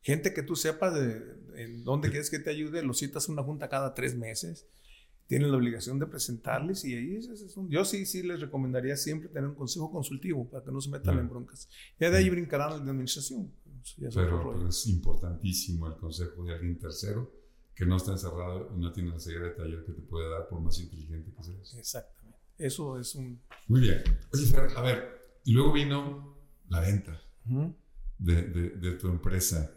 Gente 0.00 0.32
que 0.32 0.44
tú 0.44 0.54
sepas 0.54 0.94
de, 0.94 1.18
de 1.18 1.82
dónde 1.82 2.08
quieres 2.08 2.30
que 2.30 2.38
te 2.38 2.50
ayude, 2.50 2.80
lo 2.84 2.94
citas 2.94 3.28
a 3.28 3.32
una 3.32 3.42
junta 3.42 3.68
cada 3.68 3.94
tres 3.94 4.14
meses 4.14 4.64
tienen 5.28 5.50
la 5.50 5.58
obligación 5.58 5.98
de 5.98 6.06
presentarles 6.06 6.84
y 6.86 6.94
ahí 6.94 7.16
es, 7.16 7.28
es 7.28 7.54
un, 7.56 7.68
yo 7.68 7.84
sí, 7.84 8.06
sí 8.06 8.22
les 8.22 8.40
recomendaría 8.40 8.96
siempre 8.96 9.28
tener 9.28 9.50
un 9.50 9.54
consejo 9.54 9.92
consultivo 9.92 10.48
para 10.48 10.64
que 10.64 10.72
no 10.72 10.80
se 10.80 10.88
metan 10.88 11.14
sí. 11.14 11.20
en 11.20 11.28
broncas. 11.28 11.68
Ya 12.00 12.10
de 12.10 12.16
ahí 12.16 12.30
brincarán 12.30 12.82
de 12.82 12.90
administración. 12.90 13.52
Pero, 13.98 14.12
pero, 14.52 14.68
es 14.68 14.86
importantísimo 14.86 15.86
el 15.86 15.96
consejo 15.96 16.44
de 16.44 16.54
alguien 16.54 16.78
tercero 16.78 17.32
que 17.74 17.86
no 17.86 17.96
está 17.96 18.12
encerrado 18.12 18.70
y 18.74 18.78
no 18.80 18.92
tiene 18.92 19.10
la 19.10 19.20
ceguera 19.20 19.46
de 19.46 19.52
taller 19.52 19.84
que 19.84 19.92
te 19.92 20.02
puede 20.02 20.28
dar 20.30 20.48
por 20.48 20.60
más 20.60 20.78
inteligente 20.80 21.32
que 21.32 21.42
seas. 21.42 21.74
Exactamente. 21.74 22.38
Eso 22.58 22.98
es 22.98 23.14
un... 23.14 23.40
Muy 23.68 23.80
bien. 23.80 24.02
Oye, 24.32 24.46
Fer, 24.46 24.68
a 24.76 24.82
ver, 24.82 25.40
y 25.44 25.52
luego 25.52 25.72
vino 25.72 26.36
la 26.68 26.80
venta 26.80 27.20
uh 27.46 27.50
-huh. 27.50 27.74
de, 28.18 28.42
de, 28.42 28.70
de 28.70 28.92
tu 28.94 29.08
empresa. 29.08 29.70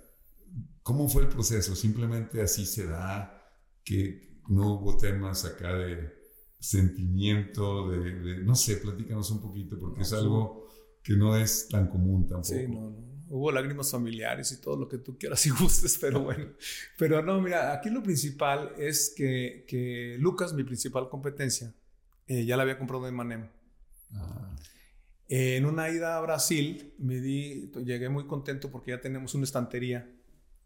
¿Cómo 0.81 1.07
fue 1.07 1.21
el 1.23 1.29
proceso? 1.29 1.75
¿Simplemente 1.75 2.41
así 2.41 2.65
se 2.65 2.87
da? 2.87 3.37
que 3.83 4.41
no 4.49 4.73
hubo 4.73 4.97
temas 4.97 5.45
acá 5.45 5.73
de 5.73 6.13
sentimiento, 6.59 7.89
de, 7.89 8.19
de 8.19 8.43
no 8.43 8.55
sé, 8.55 8.77
platícanos 8.77 9.31
un 9.31 9.41
poquito, 9.41 9.77
porque 9.79 9.99
no, 9.99 10.05
es 10.05 10.13
algo 10.13 10.67
que 11.03 11.15
no 11.15 11.35
es 11.35 11.67
tan 11.69 11.87
común 11.87 12.27
tampoco. 12.27 12.53
Sí, 12.53 12.67
no, 12.67 12.89
no. 12.89 13.10
Hubo 13.33 13.51
lágrimas 13.51 13.91
familiares 13.91 14.51
y 14.51 14.59
todo 14.59 14.77
lo 14.77 14.87
que 14.87 14.97
tú 14.97 15.17
quieras 15.17 15.45
y 15.45 15.49
gustes, 15.49 15.97
pero 15.99 16.19
bueno. 16.21 16.51
Pero 16.97 17.21
no, 17.23 17.41
mira, 17.41 17.73
aquí 17.73 17.89
lo 17.89 18.03
principal 18.03 18.73
es 18.77 19.13
que, 19.15 19.65
que 19.67 20.17
Lucas, 20.19 20.53
mi 20.53 20.63
principal 20.63 21.09
competencia, 21.09 21.73
eh, 22.27 22.45
ya 22.45 22.57
la 22.57 22.63
había 22.63 22.77
comprado 22.77 23.05
de 23.05 23.11
Manem. 23.11 23.47
Ah. 24.13 24.55
Eh, 25.29 25.55
en 25.55 25.65
una 25.65 25.89
ida 25.89 26.17
a 26.17 26.21
Brasil, 26.21 26.93
me 26.97 27.21
di, 27.21 27.71
llegué 27.85 28.09
muy 28.09 28.27
contento 28.27 28.69
porque 28.69 28.91
ya 28.91 28.99
tenemos 28.99 29.33
una 29.33 29.45
estantería, 29.45 30.09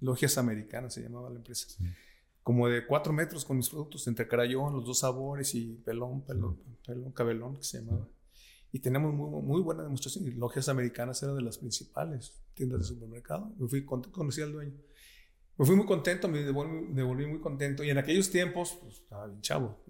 Logias 0.01 0.37
Americanas 0.37 0.93
se 0.93 1.01
llamaba 1.03 1.29
la 1.29 1.37
empresa. 1.37 1.67
Sí 1.69 1.83
como 2.45 2.67
de 2.67 2.85
cuatro 2.85 3.11
metros 3.11 3.43
con 3.43 3.57
mis 3.57 3.67
productos, 3.67 4.05
entre 4.05 4.27
carayón, 4.27 4.71
los 4.71 4.85
dos 4.85 4.99
sabores 4.99 5.55
y 5.55 5.81
pelón, 5.83 6.21
pelón, 6.21 6.59
pelón, 6.85 7.11
cabelón, 7.11 7.55
que 7.55 7.63
se 7.63 7.79
llamaba. 7.79 8.07
Y 8.75 8.79
tenemos 8.79 9.13
muy, 9.13 9.41
muy 9.41 9.61
buena 9.61 9.83
demostración. 9.83 10.27
Y 10.27 10.31
Logias 10.31 10.67
Americanas 10.67 11.23
era 11.23 11.33
de 11.33 11.41
las 11.41 11.59
principales 11.59 12.33
tiendas 12.55 12.79
de 12.79 12.85
supermercado. 12.85 13.53
Me 13.57 13.69
fui 13.69 13.85
contento, 13.85 14.17
conocí 14.17 14.41
al 14.41 14.51
dueño. 14.51 14.73
Me 15.57 15.65
fui 15.65 15.77
muy 15.77 15.85
contento, 15.85 16.27
me 16.27 16.39
devolví, 16.39 16.93
devolví 16.93 17.25
muy 17.25 17.39
contento. 17.39 17.85
Y 17.85 17.89
en 17.89 17.99
aquellos 17.99 18.29
tiempos, 18.29 18.77
pues 18.81 18.95
estaba 18.95 19.27
bien 19.27 19.39
chavo, 19.39 19.81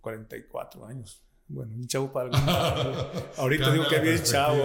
44 0.00 0.86
años. 0.86 1.24
Bueno, 1.48 1.72
bien 1.74 1.88
chavo 1.88 2.12
para. 2.12 2.30
Ahorita 3.36 3.72
digo 3.72 3.88
que 3.90 3.98
bien 3.98 4.22
chavo. 4.22 4.62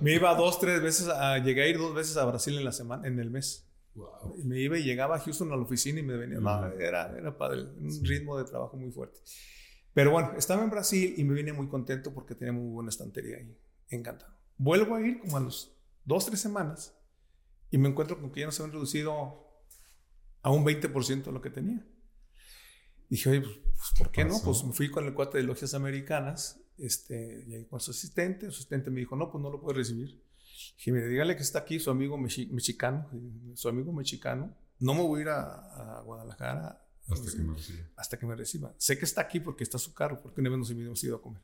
Me 0.00 0.14
iba 0.14 0.34
dos, 0.34 0.58
tres 0.58 0.80
veces, 0.80 1.08
a, 1.08 1.36
llegué 1.36 1.64
a 1.64 1.68
ir 1.68 1.76
dos 1.76 1.94
veces 1.94 2.16
a 2.16 2.24
Brasil 2.24 2.56
en 2.56 2.64
la 2.64 2.72
semana, 2.72 3.06
en 3.06 3.20
el 3.20 3.30
mes. 3.30 3.68
Wow. 3.94 4.36
Me 4.42 4.58
iba 4.58 4.78
y 4.78 4.84
llegaba 4.84 5.16
a 5.16 5.18
Houston 5.18 5.52
a 5.52 5.56
la 5.56 5.62
oficina 5.64 6.00
y 6.00 6.02
me 6.02 6.16
venía. 6.16 6.40
No, 6.40 6.66
era, 6.80 7.14
era 7.14 7.36
padre, 7.36 7.60
un 7.78 8.04
ritmo 8.04 8.38
de 8.38 8.44
trabajo 8.44 8.78
muy 8.78 8.90
fuerte. 8.90 9.20
Pero 9.92 10.12
bueno, 10.12 10.32
estaba 10.36 10.62
en 10.62 10.70
Brasil 10.70 11.14
y 11.16 11.24
me 11.24 11.34
vine 11.34 11.52
muy 11.52 11.68
contento 11.68 12.14
porque 12.14 12.34
tenía 12.34 12.52
muy 12.52 12.70
buena 12.72 12.90
estantería 12.90 13.38
ahí. 13.38 13.58
Encantado. 13.88 14.34
Vuelvo 14.56 14.94
a 14.94 15.00
ir 15.00 15.18
como 15.20 15.36
a 15.36 15.40
los 15.40 15.76
dos, 16.04 16.26
tres 16.26 16.40
semanas 16.40 16.96
y 17.70 17.78
me 17.78 17.88
encuentro 17.88 18.20
con 18.20 18.30
que 18.30 18.40
ya 18.40 18.46
nos 18.46 18.60
habían 18.60 18.72
reducido 18.72 19.46
a 20.42 20.50
un 20.50 20.64
20% 20.64 21.24
de 21.24 21.32
lo 21.32 21.40
que 21.40 21.50
tenía. 21.50 21.86
Dije, 23.08 23.30
oye, 23.30 23.40
pues, 23.40 23.56
pues 23.56 23.90
¿por 23.98 24.10
qué 24.12 24.24
no? 24.24 24.38
Pues 24.44 24.64
me 24.64 24.72
fui 24.72 24.90
con 24.90 25.04
el 25.06 25.14
cuate 25.14 25.38
de 25.38 25.44
logias 25.44 25.74
americanas, 25.74 26.60
este, 26.78 27.44
y 27.48 27.54
ahí 27.54 27.64
con 27.66 27.80
su 27.80 27.90
asistente. 27.90 28.46
Su 28.46 28.58
asistente 28.58 28.90
me 28.90 29.00
dijo, 29.00 29.16
no, 29.16 29.30
pues 29.30 29.42
no 29.42 29.50
lo 29.50 29.60
puedes 29.60 29.78
recibir. 29.78 30.22
Dije, 30.76 30.92
mire, 30.92 31.08
dígale 31.08 31.36
que 31.36 31.42
está 31.42 31.60
aquí 31.60 31.80
su 31.80 31.90
amigo 31.90 32.16
mexicano, 32.16 33.10
su 33.54 33.68
amigo 33.68 33.92
mexicano. 33.92 34.56
No 34.78 34.94
me 34.94 35.02
voy 35.02 35.20
a 35.20 35.22
ir 35.22 35.28
a, 35.28 35.98
a 35.98 36.02
Guadalajara 36.02 36.89
hasta 37.12 37.30
que 37.30 37.42
me 37.42 37.54
reciba. 37.54 37.84
Hasta 37.96 38.18
que 38.18 38.26
me 38.26 38.36
reciba. 38.36 38.74
Sé 38.78 38.98
que 38.98 39.04
está 39.04 39.20
aquí 39.22 39.40
porque 39.40 39.64
está 39.64 39.78
su 39.78 39.94
carro, 39.94 40.20
porque 40.20 40.40
una 40.40 40.50
vez 40.50 40.58
nos 40.58 40.70
hemos 40.70 41.04
ido 41.04 41.16
a 41.16 41.22
comer. 41.22 41.42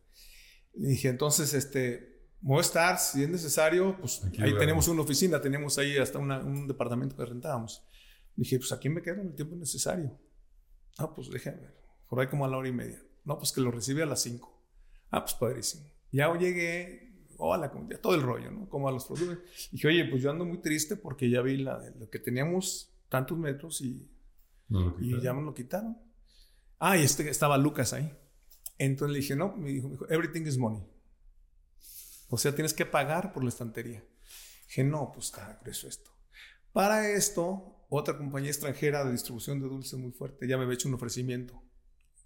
Le 0.75 0.89
dije, 0.89 1.09
entonces, 1.09 1.55
este, 1.55 2.29
voy 2.41 2.59
a 2.59 2.61
estar, 2.61 2.99
si 2.99 3.23
es 3.23 3.29
necesario, 3.29 3.97
pues 3.99 4.25
aquí 4.25 4.43
ahí 4.43 4.57
tenemos 4.59 4.89
una 4.89 5.03
oficina, 5.03 5.41
tenemos 5.41 5.79
ahí 5.79 5.97
hasta 5.97 6.19
una, 6.19 6.39
un 6.39 6.67
departamento 6.67 7.17
que 7.17 7.25
rentábamos. 7.25 7.83
Dije, 8.35 8.59
pues 8.59 8.73
aquí 8.73 8.89
me 8.89 9.03
quedo 9.03 9.23
en 9.23 9.29
el 9.29 9.35
tiempo 9.35 9.57
necesario. 9.57 10.19
Ah, 10.99 11.15
pues 11.15 11.31
déjame 11.31 11.59
ver. 11.59 11.77
Por 12.09 12.21
ahí 12.21 12.27
como 12.27 12.45
a 12.45 12.49
la 12.49 12.57
hora 12.57 12.69
y 12.69 12.73
media. 12.73 13.03
No, 13.25 13.39
pues 13.39 13.53
que 13.53 13.61
lo 13.61 13.71
recibe 13.71 14.03
a 14.03 14.07
las 14.07 14.23
5. 14.23 14.63
Ah, 15.11 15.25
pues 15.25 15.35
padrísimo. 15.35 15.85
Ya 16.13 16.33
llegué, 16.37 17.27
hola, 17.39 17.73
ya 17.91 18.01
todo 18.01 18.15
el 18.15 18.23
rollo, 18.23 18.51
¿no? 18.51 18.69
Como 18.69 18.89
a 18.89 18.93
los 18.93 19.05
productos. 19.07 19.71
Dije, 19.73 19.89
oye, 19.89 20.05
pues 20.05 20.23
yo 20.23 20.31
ando 20.31 20.45
muy 20.45 20.59
triste 20.59 20.97
porque 20.97 21.29
ya 21.29 21.43
vi 21.43 21.57
la, 21.59 21.83
lo 21.99 22.09
que 22.09 22.19
teníamos 22.19 22.93
tantos 23.09 23.39
metros 23.39 23.81
y, 23.81 24.09
no 24.69 24.97
y 25.01 25.21
ya 25.21 25.33
me 25.33 25.43
lo 25.43 25.55
quitaron. 25.55 25.99
Ah, 26.79 26.97
y 26.97 27.03
este, 27.03 27.29
estaba 27.31 27.57
Lucas 27.59 27.93
ahí. 27.93 28.13
Entonces 28.79 29.13
le 29.13 29.21
dije, 29.21 29.37
no, 29.37 29.57
me 29.57 29.71
dijo, 29.71 29.89
me 29.89 29.95
dijo, 29.95 30.07
everything 30.11 30.43
is 30.43 30.59
money. 30.59 30.83
O 32.29 32.39
sea, 32.39 32.55
tienes 32.55 32.75
que 32.75 32.85
pagar 32.85 33.33
por 33.33 33.43
la 33.43 33.49
estantería. 33.49 34.05
Dije, 34.69 34.85
no, 34.85 35.13
pues 35.13 35.27
está 35.27 35.59
grueso 35.63 35.89
esto. 35.89 36.11
Para 36.73 37.09
esto, 37.09 37.87
otra 37.89 38.19
compañía 38.19 38.51
extranjera 38.51 39.05
de 39.05 39.13
distribución 39.13 39.61
de 39.61 39.69
dulces 39.69 39.99
muy 39.99 40.13
fuerte 40.13 40.47
ya 40.47 40.57
me 40.57 40.65
había 40.65 40.75
hecho 40.75 40.89
un 40.89 40.95
ofrecimiento 40.95 41.63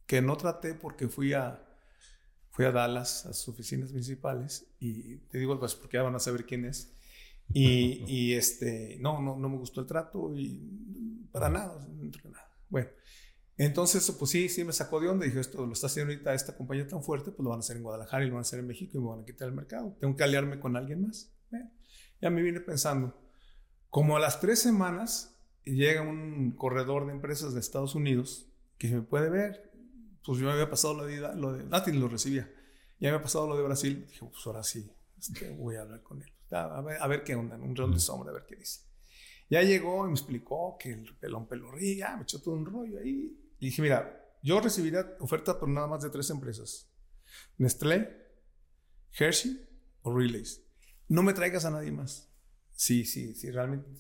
que 0.07 0.21
no 0.21 0.37
traté 0.37 0.75
porque 0.75 1.07
fui 1.07 1.35
a, 1.35 1.63
fui 2.51 2.65
a 2.65 2.73
Dallas, 2.73 3.27
a 3.27 3.33
sus 3.33 3.51
oficinas 3.51 3.93
principales, 3.93 4.67
y 4.81 5.19
te 5.19 5.39
digo, 5.39 5.57
pues 5.57 5.77
porque 5.77 5.99
ya 5.99 6.03
van 6.03 6.17
a 6.17 6.19
saber 6.19 6.47
quién 6.47 6.65
es. 6.65 6.93
Y, 7.53 8.05
y 8.07 8.35
este, 8.35 8.97
no, 9.01 9.21
no, 9.21 9.37
no 9.37 9.49
me 9.49 9.57
gustó 9.57 9.81
el 9.81 9.87
trato 9.87 10.33
y 10.35 11.27
para 11.33 11.49
nada, 11.49 11.87
nada. 11.89 12.51
Bueno, 12.69 12.89
entonces, 13.57 14.11
pues 14.19 14.31
sí, 14.31 14.49
sí 14.49 14.65
me 14.65 14.73
sacó 14.73 15.01
de 15.01 15.09
onda. 15.09 15.27
Dije, 15.27 15.41
esto 15.41 15.67
lo 15.67 15.73
está 15.73 15.87
haciendo 15.87 16.13
ahorita 16.13 16.33
esta 16.33 16.57
compañía 16.57 16.87
tan 16.87 17.03
fuerte, 17.03 17.31
pues 17.31 17.45
lo 17.45 17.51
van 17.51 17.59
a 17.59 17.61
hacer 17.61 17.77
en 17.77 17.83
Guadalajara 17.83 18.25
y 18.25 18.29
lo 18.29 18.35
van 18.35 18.41
a 18.41 18.43
hacer 18.43 18.61
en 18.61 18.67
México 18.67 18.97
y 18.97 19.01
me 19.01 19.09
van 19.09 19.21
a 19.21 19.25
quitar 19.25 19.49
el 19.49 19.55
mercado. 19.55 19.97
Tengo 20.01 20.17
que 20.17 20.25
aliarme 20.25 20.59
con 20.61 20.77
alguien 20.77 21.07
más. 21.07 21.33
Bueno, 21.51 21.71
ya 22.21 22.31
me 22.31 22.43
vine 22.43 22.61
pensando. 22.61 23.21
Como 23.91 24.17
a 24.17 24.21
las 24.21 24.41
tres 24.41 24.61
semanas 24.61 25.37
llega 25.65 26.03
un 26.03 26.53
corredor 26.53 27.07
de 27.07 27.13
empresas 27.13 27.53
de 27.53 27.61
Estados 27.61 27.95
Unidos 27.95 28.51
que 28.79 28.89
me 28.89 29.03
puede 29.03 29.29
ver. 29.29 29.71
Pues 30.25 30.39
yo 30.39 30.47
me 30.47 30.53
había 30.53 30.71
pasado 30.71 30.95
lo 30.95 31.05
de, 31.05 31.19
lo 31.37 31.53
de 31.53 31.65
Latin, 31.65 32.01
lo 32.01 32.09
recibía. 32.09 32.51
Ya 33.01 33.09
me 33.09 33.09
había 33.09 33.23
pasado 33.23 33.47
lo 33.47 33.57
de 33.57 33.63
Brasil. 33.63 34.07
Dije, 34.07 34.21
pues 34.21 34.47
ahora 34.47 34.63
sí, 34.63 34.91
este, 35.19 35.51
voy 35.51 35.77
a 35.77 35.83
hablar 35.83 36.03
con 36.03 36.23
él. 36.23 36.33
A 36.51 36.81
ver, 36.81 37.01
a 37.01 37.07
ver 37.07 37.25
qué 37.25 37.35
onda, 37.35 37.57
un 37.57 37.77
round 37.77 37.95
de 37.95 38.01
sombra, 38.01 38.31
a 38.31 38.35
ver 38.35 38.45
qué 38.47 38.57
dice. 38.57 38.81
Ya 39.49 39.63
llegó 39.63 40.05
y 40.05 40.09
me 40.09 40.15
explicó 40.15 40.77
que 40.79 40.93
el 40.93 41.17
pelón 41.17 41.49
pelorría, 41.49 42.17
me 42.17 42.23
echó 42.23 42.41
todo 42.41 42.55
un 42.55 42.65
rollo 42.65 42.99
ahí. 43.01 43.37
Y 43.59 43.67
dije, 43.67 43.83
mira, 43.83 44.21
yo 44.43 44.61
recibiría 44.61 45.17
oferta 45.21 45.59
por 45.59 45.69
nada 45.69 45.87
más 45.87 46.03
de 46.03 46.11
tres 46.11 46.31
empresas. 46.31 46.91
Nestlé, 47.59 48.09
Hershey 49.19 49.69
o 50.03 50.17
relays. 50.17 50.63
No 51.09 51.23
me 51.23 51.33
traigas 51.33 51.65
a 51.65 51.71
nadie 51.71 51.91
más. 51.91 52.33
Sí, 52.73 53.05
sí, 53.05 53.35
sí, 53.35 53.51
realmente. 53.51 53.91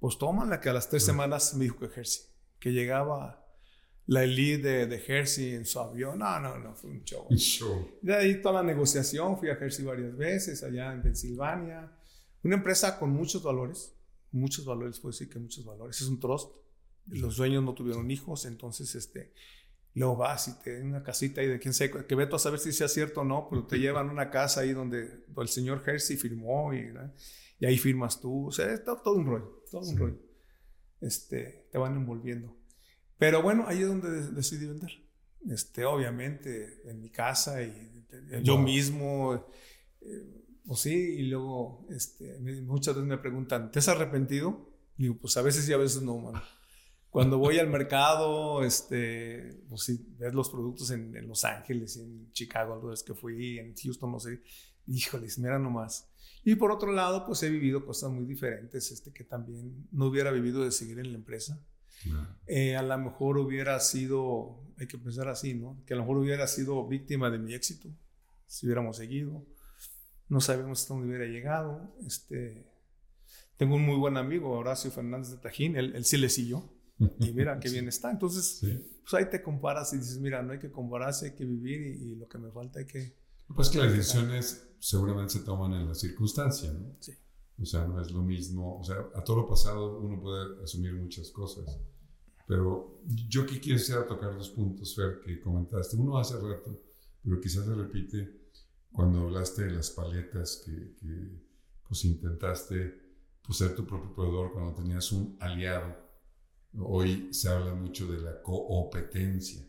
Pues 0.00 0.18
tómala, 0.18 0.60
que 0.60 0.68
a 0.68 0.72
las 0.72 0.88
tres 0.88 1.04
semanas 1.04 1.54
me 1.54 1.64
dijo 1.64 1.78
que 1.78 1.88
Jersey, 1.88 2.26
que 2.58 2.72
llegaba 2.72 3.47
la 4.08 4.24
elite 4.24 4.66
de, 4.66 4.86
de 4.86 4.98
Jersey 5.00 5.54
en 5.54 5.66
su 5.66 5.78
avión. 5.78 6.18
No, 6.18 6.40
no, 6.40 6.58
no, 6.58 6.74
fue 6.74 6.90
un 6.90 7.04
show. 7.04 7.26
Un 7.28 7.36
show. 7.36 7.90
De 8.00 8.14
ahí 8.14 8.40
toda 8.40 8.62
la 8.62 8.62
negociación, 8.62 9.38
fui 9.38 9.50
a 9.50 9.56
Jersey 9.56 9.84
varias 9.84 10.16
veces, 10.16 10.62
allá 10.62 10.92
en 10.94 11.02
Pensilvania. 11.02 11.92
Una 12.42 12.56
empresa 12.56 12.98
con 12.98 13.10
muchos 13.10 13.42
valores, 13.42 13.94
muchos 14.32 14.64
valores, 14.64 14.98
puedo 14.98 15.12
decir 15.12 15.28
que 15.28 15.38
muchos 15.38 15.64
valores. 15.64 16.00
Es 16.00 16.08
un 16.08 16.18
trust. 16.18 16.56
Los 17.08 17.36
dueños 17.36 17.62
no 17.62 17.74
tuvieron 17.74 18.10
hijos, 18.10 18.46
entonces 18.46 18.94
este, 18.94 19.34
luego 19.92 20.16
vas 20.16 20.48
y 20.48 20.58
te 20.62 20.78
dan 20.78 20.88
una 20.88 21.02
casita 21.02 21.42
ahí 21.42 21.46
de 21.46 21.58
quién 21.58 21.74
sabe, 21.74 22.06
que 22.06 22.14
veto 22.14 22.36
a 22.36 22.38
saber 22.38 22.60
si 22.60 22.72
sea 22.72 22.88
cierto 22.88 23.20
o 23.20 23.24
no, 23.24 23.46
pero 23.50 23.66
te 23.66 23.78
llevan 23.78 24.08
a 24.08 24.12
una 24.12 24.30
casa 24.30 24.62
ahí 24.62 24.72
donde, 24.72 25.06
donde 25.26 25.42
el 25.42 25.48
señor 25.48 25.84
Jersey 25.84 26.16
firmó 26.16 26.72
y, 26.72 26.94
y 27.60 27.66
ahí 27.66 27.76
firmas 27.76 28.20
tú. 28.22 28.46
O 28.46 28.52
sea, 28.52 28.72
es 28.72 28.82
todo, 28.84 29.02
todo 29.02 29.16
un 29.16 29.26
rollo, 29.26 29.62
todo 29.70 29.82
un 29.82 29.98
rollo. 29.98 30.18
Este, 31.02 31.68
te 31.70 31.76
van 31.76 31.94
envolviendo. 31.94 32.56
Pero 33.18 33.42
bueno, 33.42 33.64
ahí 33.66 33.82
es 33.82 33.88
donde 33.88 34.10
de- 34.10 34.30
decidí 34.30 34.66
vender. 34.66 34.90
Este, 35.48 35.84
obviamente, 35.84 36.82
en 36.90 37.00
mi 37.00 37.10
casa 37.10 37.62
y 37.62 38.06
yo 38.42 38.58
mismo, 38.58 39.46
eh, 40.00 40.44
pues 40.66 40.80
sí, 40.80 40.94
y 40.94 41.22
luego 41.28 41.86
este, 41.90 42.38
muchas 42.62 42.94
veces 42.94 43.08
me 43.08 43.18
preguntan, 43.18 43.70
¿te 43.70 43.78
has 43.78 43.88
arrepentido? 43.88 44.68
Y 44.96 45.04
digo, 45.04 45.16
pues 45.18 45.36
a 45.36 45.42
veces 45.42 45.64
sí, 45.64 45.72
a 45.72 45.76
veces 45.76 46.02
no, 46.02 46.18
mano. 46.18 46.42
Cuando 47.10 47.38
voy 47.38 47.58
al 47.58 47.68
mercado, 47.68 48.62
este, 48.64 49.62
pues 49.68 49.82
sí, 49.82 50.14
ves 50.18 50.34
los 50.34 50.50
productos 50.50 50.90
en, 50.90 51.16
en 51.16 51.26
Los 51.26 51.44
Ángeles, 51.44 51.96
y 51.96 52.02
en 52.02 52.32
Chicago, 52.32 52.74
algunas 52.74 52.94
veces 53.00 53.06
que 53.06 53.14
fui, 53.14 53.58
en 53.58 53.74
Houston, 53.74 54.12
no 54.12 54.20
sé, 54.20 54.42
híjoles, 54.86 55.38
mira 55.38 55.58
nomás. 55.58 56.10
Y 56.44 56.54
por 56.56 56.70
otro 56.70 56.92
lado, 56.92 57.24
pues 57.24 57.42
he 57.42 57.48
vivido 57.50 57.84
cosas 57.86 58.10
muy 58.10 58.26
diferentes, 58.26 58.90
este, 58.90 59.12
que 59.12 59.24
también 59.24 59.86
no 59.90 60.06
hubiera 60.06 60.30
vivido 60.30 60.62
de 60.64 60.70
seguir 60.70 60.98
en 60.98 61.12
la 61.12 61.18
empresa. 61.18 61.64
Eh, 62.46 62.76
a 62.76 62.82
lo 62.82 62.98
mejor 62.98 63.38
hubiera 63.38 63.78
sido, 63.80 64.60
hay 64.78 64.86
que 64.86 64.98
pensar 64.98 65.28
así, 65.28 65.54
¿no? 65.54 65.82
Que 65.86 65.94
a 65.94 65.96
lo 65.96 66.02
mejor 66.04 66.18
hubiera 66.18 66.46
sido 66.46 66.86
víctima 66.86 67.30
de 67.30 67.38
mi 67.38 67.54
éxito, 67.54 67.88
si 68.46 68.66
hubiéramos 68.66 68.96
seguido. 68.96 69.44
No 70.28 70.40
sabemos 70.40 70.82
hasta 70.82 70.94
dónde 70.94 71.08
hubiera 71.08 71.24
llegado. 71.26 71.94
Este, 72.06 72.66
tengo 73.56 73.74
un 73.76 73.82
muy 73.84 73.96
buen 73.96 74.16
amigo, 74.16 74.50
Horacio 74.50 74.90
Fernández 74.90 75.30
de 75.30 75.38
Tajín, 75.38 75.76
él, 75.76 75.94
él 75.96 76.04
sí 76.04 76.16
le 76.16 76.28
siguió. 76.28 76.72
Y 77.20 77.32
mira 77.32 77.58
qué 77.60 77.68
bien 77.70 77.88
está. 77.88 78.10
Entonces, 78.10 78.58
Sí. 78.58 78.98
pues 79.02 79.14
ahí 79.14 79.30
te 79.30 79.42
comparas 79.42 79.92
y 79.92 79.98
dices, 79.98 80.18
mira, 80.18 80.42
no 80.42 80.52
hay 80.52 80.58
que 80.58 80.70
compararse, 80.70 81.26
hay 81.26 81.34
que 81.34 81.44
vivir 81.44 81.80
y, 81.80 82.12
y 82.12 82.16
lo 82.16 82.28
que 82.28 82.38
me 82.38 82.50
falta 82.50 82.78
hay 82.80 82.86
que... 82.86 83.16
Pues 83.54 83.70
que 83.70 83.78
las 83.78 83.92
decisiones 83.92 84.68
seguramente 84.78 85.32
se 85.34 85.40
toman 85.40 85.72
en 85.72 85.88
la 85.88 85.94
circunstancia, 85.94 86.70
¿no? 86.72 86.96
Sí. 87.00 87.12
O 87.60 87.66
sea, 87.66 87.86
no 87.86 88.00
es 88.00 88.10
lo 88.10 88.22
mismo. 88.22 88.78
O 88.78 88.84
sea, 88.84 88.96
a 89.14 89.22
todo 89.22 89.38
lo 89.38 89.48
pasado 89.48 89.98
uno 89.98 90.20
puede 90.20 90.62
asumir 90.62 90.94
muchas 90.94 91.30
cosas. 91.30 91.78
Pero 92.46 93.02
yo 93.04 93.42
aquí 93.42 93.60
quisiera 93.60 94.06
tocar 94.06 94.34
dos 94.34 94.50
puntos, 94.50 94.94
Fer, 94.94 95.20
que 95.20 95.40
comentaste. 95.40 95.96
Uno 95.96 96.18
hace 96.18 96.34
rato, 96.34 96.80
pero 97.22 97.40
quizás 97.40 97.66
se 97.66 97.74
repite 97.74 98.38
cuando 98.90 99.20
hablaste 99.20 99.64
de 99.64 99.72
las 99.72 99.90
paletas 99.90 100.62
que, 100.64 100.94
que, 100.94 101.42
pues 101.86 102.04
intentaste 102.04 103.08
pues, 103.42 103.58
ser 103.58 103.74
tu 103.74 103.86
propio 103.86 104.14
proveedor 104.14 104.52
cuando 104.52 104.74
tenías 104.74 105.12
un 105.12 105.36
aliado. 105.40 105.94
Hoy 106.78 107.32
se 107.32 107.48
habla 107.48 107.74
mucho 107.74 108.06
de 108.06 108.18
la 108.18 108.40
competencia. 108.42 109.62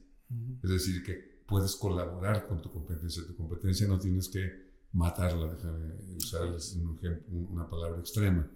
Es 0.64 0.70
decir, 0.70 1.04
que 1.04 1.44
puedes 1.46 1.76
colaborar 1.76 2.48
con 2.48 2.62
tu 2.62 2.72
competencia. 2.72 3.26
Tu 3.26 3.36
competencia 3.36 3.88
no 3.88 3.98
tienes 4.00 4.30
que 4.30 4.69
matarla, 4.94 5.54
déjame 5.54 5.94
usar 6.16 6.48
un 6.48 7.48
una 7.52 7.70
palabra 7.70 8.00
extrema, 8.00 8.50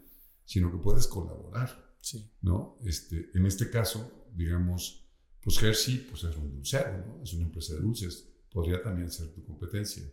sino 0.45 0.71
que 0.71 0.77
puedes 0.77 1.07
colaborar, 1.07 1.69
Sí. 2.01 2.29
¿no? 2.41 2.77
Este, 2.83 3.29
en 3.33 3.45
este 3.45 3.69
caso, 3.69 4.27
digamos, 4.35 5.05
pues 5.41 5.61
Hershey 5.61 6.07
pues 6.09 6.23
es 6.23 6.35
un 6.37 6.51
dulcero, 6.51 7.05
¿no? 7.05 7.23
Es 7.23 7.33
una 7.33 7.45
empresa 7.45 7.73
de 7.75 7.81
dulces. 7.81 8.29
Podría 8.51 8.81
también 8.81 9.09
ser 9.11 9.33
tu 9.33 9.43
competencia, 9.43 10.03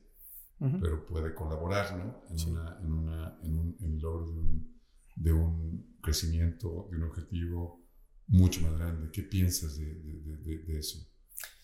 Ujú. 0.60 0.78
pero 0.80 1.04
puede 1.06 1.34
colaborar, 1.34 1.96
¿no? 1.96 2.22
En, 2.30 2.38
Sí. 2.38 2.48
una, 2.50 2.78
en, 2.80 2.92
una, 2.92 3.38
en, 3.42 3.58
un, 3.58 3.76
en 3.80 3.92
el 3.94 3.98
logro 3.98 4.26
de 4.26 4.38
un, 4.38 4.80
de 5.16 5.32
un 5.32 5.96
crecimiento, 6.00 6.88
de 6.90 6.96
un 6.96 7.02
objetivo 7.04 7.84
mucho 8.28 8.60
más 8.62 8.76
grande. 8.78 9.10
¿Qué 9.12 9.22
piensas 9.24 9.76
de- 9.76 9.94
de- 9.94 10.58
de 10.64 10.78
eso? 10.78 10.98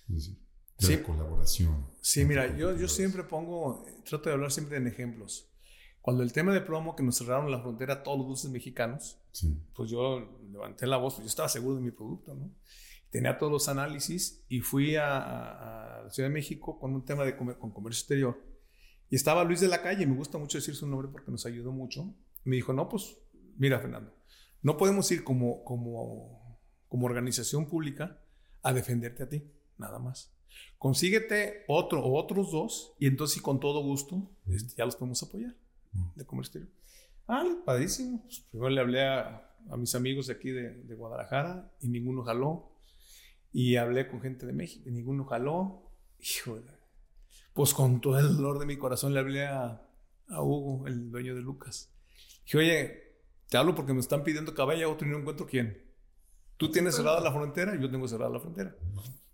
Es 0.09 0.15
decir, 0.15 0.39
de 0.79 0.87
Sí. 0.87 0.97
la 0.97 1.03
colaboración. 1.03 1.87
Sí, 2.01 2.25
mira, 2.25 2.57
yo, 2.57 2.77
yo 2.77 2.89
siempre 2.89 3.25
pongo, 3.25 3.85
trato 4.05 4.29
de 4.29 4.35
hablar 4.35 4.51
siempre 4.53 4.77
en 4.77 4.87
ejemplos. 4.87 5.51
Cuando 6.01 6.23
el 6.23 6.33
tema 6.33 6.53
de 6.55 6.61
plomo, 6.61 6.95
que 6.95 7.03
nos 7.03 7.17
cerraron 7.19 7.51
la 7.51 7.61
frontera 7.61 7.95
a 7.95 8.03
todos 8.03 8.19
los 8.19 8.27
dulces 8.29 8.51
mexicanos, 8.51 9.19
Sí. 9.33 9.61
pues 9.75 9.91
yo 9.91 10.39
levanté 10.51 10.87
la 10.87 10.99
voz, 10.99 11.15
pues 11.15 11.25
yo 11.25 11.29
estaba 11.31 11.49
seguro 11.49 11.77
de 11.77 11.83
mi 11.83 11.91
producto, 11.91 12.35
¿no? 12.35 12.53
Tenía 13.11 13.39
todos 13.39 13.51
los 13.53 13.69
análisis 13.69 14.45
y 14.49 14.61
fui 14.61 14.97
a, 14.97 15.17
a- 15.19 15.99
a 16.01 16.03
la 16.05 16.11
Ciudad 16.11 16.29
de 16.29 16.35
México 16.35 16.79
con 16.79 16.95
un 16.95 17.05
tema 17.05 17.25
de 17.25 17.37
comer- 17.37 17.59
con 17.59 17.71
comercio 17.73 18.01
exterior. 18.03 18.41
Y 19.09 19.17
estaba 19.17 19.43
Luis 19.45 19.61
de 19.61 19.69
la 19.69 19.83
Calle, 19.83 20.07
me 20.07 20.17
gusta 20.17 20.39
mucho 20.39 20.59
decir 20.59 20.75
su 20.75 20.87
nombre 20.87 21.09
porque 21.11 21.31
nos 21.31 21.47
ayudó 21.47 21.73
mucho. 21.73 22.15
Me 22.45 22.57
dijo, 22.57 22.73
no, 22.73 22.89
pues 22.89 23.17
mira, 23.57 23.79
Fernando, 23.81 24.13
no 24.63 24.77
podemos 24.77 25.11
ir 25.11 25.25
como, 25.25 25.65
como, 25.65 26.59
como 26.89 27.07
organización 27.07 27.67
pública 27.67 28.21
a 28.63 28.73
defenderte 28.73 29.23
a 29.23 29.29
ti, 29.29 29.43
nada 29.79 29.99
más. 29.99 30.36
Consíguete 30.79 31.65
otro 31.69 32.05
o 32.05 32.19
otros 32.19 32.53
dos 32.53 32.95
y 32.99 33.07
entonces 33.07 33.37
sí, 33.37 33.41
con 33.41 33.61
todo 33.61 33.83
gusto 33.83 34.31
este, 34.47 34.75
ya 34.77 34.85
los 34.85 34.97
podemos 34.97 35.23
apoyar 35.23 35.55
de 36.15 36.27
comercio 36.27 36.61
exterior. 36.61 36.71
Ah, 37.29 37.45
padrísimo. 37.65 38.23
Pues 38.23 38.41
primero 38.51 38.71
le 38.71 38.81
hablé 38.81 39.05
a, 39.05 39.51
a 39.71 39.77
mis 39.77 39.95
amigos 39.95 40.27
de 40.27 40.35
aquí 40.35 40.51
de, 40.51 40.83
de 40.83 40.95
Guadalajara 40.95 41.73
y 41.81 41.89
ninguno 41.89 42.23
jaló. 42.23 42.73
Y 43.53 43.77
hablé 43.77 44.07
con 44.07 44.21
gente 44.21 44.45
de 44.45 44.53
México 44.53 44.89
y 44.89 44.93
ninguno 44.93 45.25
jaló. 45.25 45.91
Híjole. 46.21 46.71
Pues 47.55 47.73
con 47.73 48.01
todo 48.01 48.19
el 48.19 48.37
dolor 48.37 48.59
de 48.59 48.67
mi 48.67 48.77
corazón 48.77 49.15
le 49.15 49.21
hablé 49.21 49.47
a, 49.47 49.83
a 50.29 50.43
Hugo, 50.43 50.87
el 50.87 51.11
dueño 51.11 51.35
de 51.35 51.41
Lucas. 51.41 51.91
Dije, 52.45 52.59
oye, 52.59 53.03
te 53.49 53.57
hablo 53.57 53.75
porque 53.75 53.95
me 53.95 54.01
están 54.01 54.25
pidiendo 54.25 54.55
que 54.55 54.63
vaya 54.63 54.85
a 54.85 54.89
otro 54.89 55.07
y 55.07 55.11
no 55.11 55.19
encuentro 55.19 55.47
quién. 55.47 55.83
Tú 56.59 56.71
tienes 56.71 56.97
cerrada 56.97 57.21
la 57.21 57.33
frontera 57.33 57.75
y 57.75 57.81
yo 57.81 57.91
tengo 57.91 58.07
cerrada 58.09 58.31
la 58.31 58.41
frontera. 58.41 58.77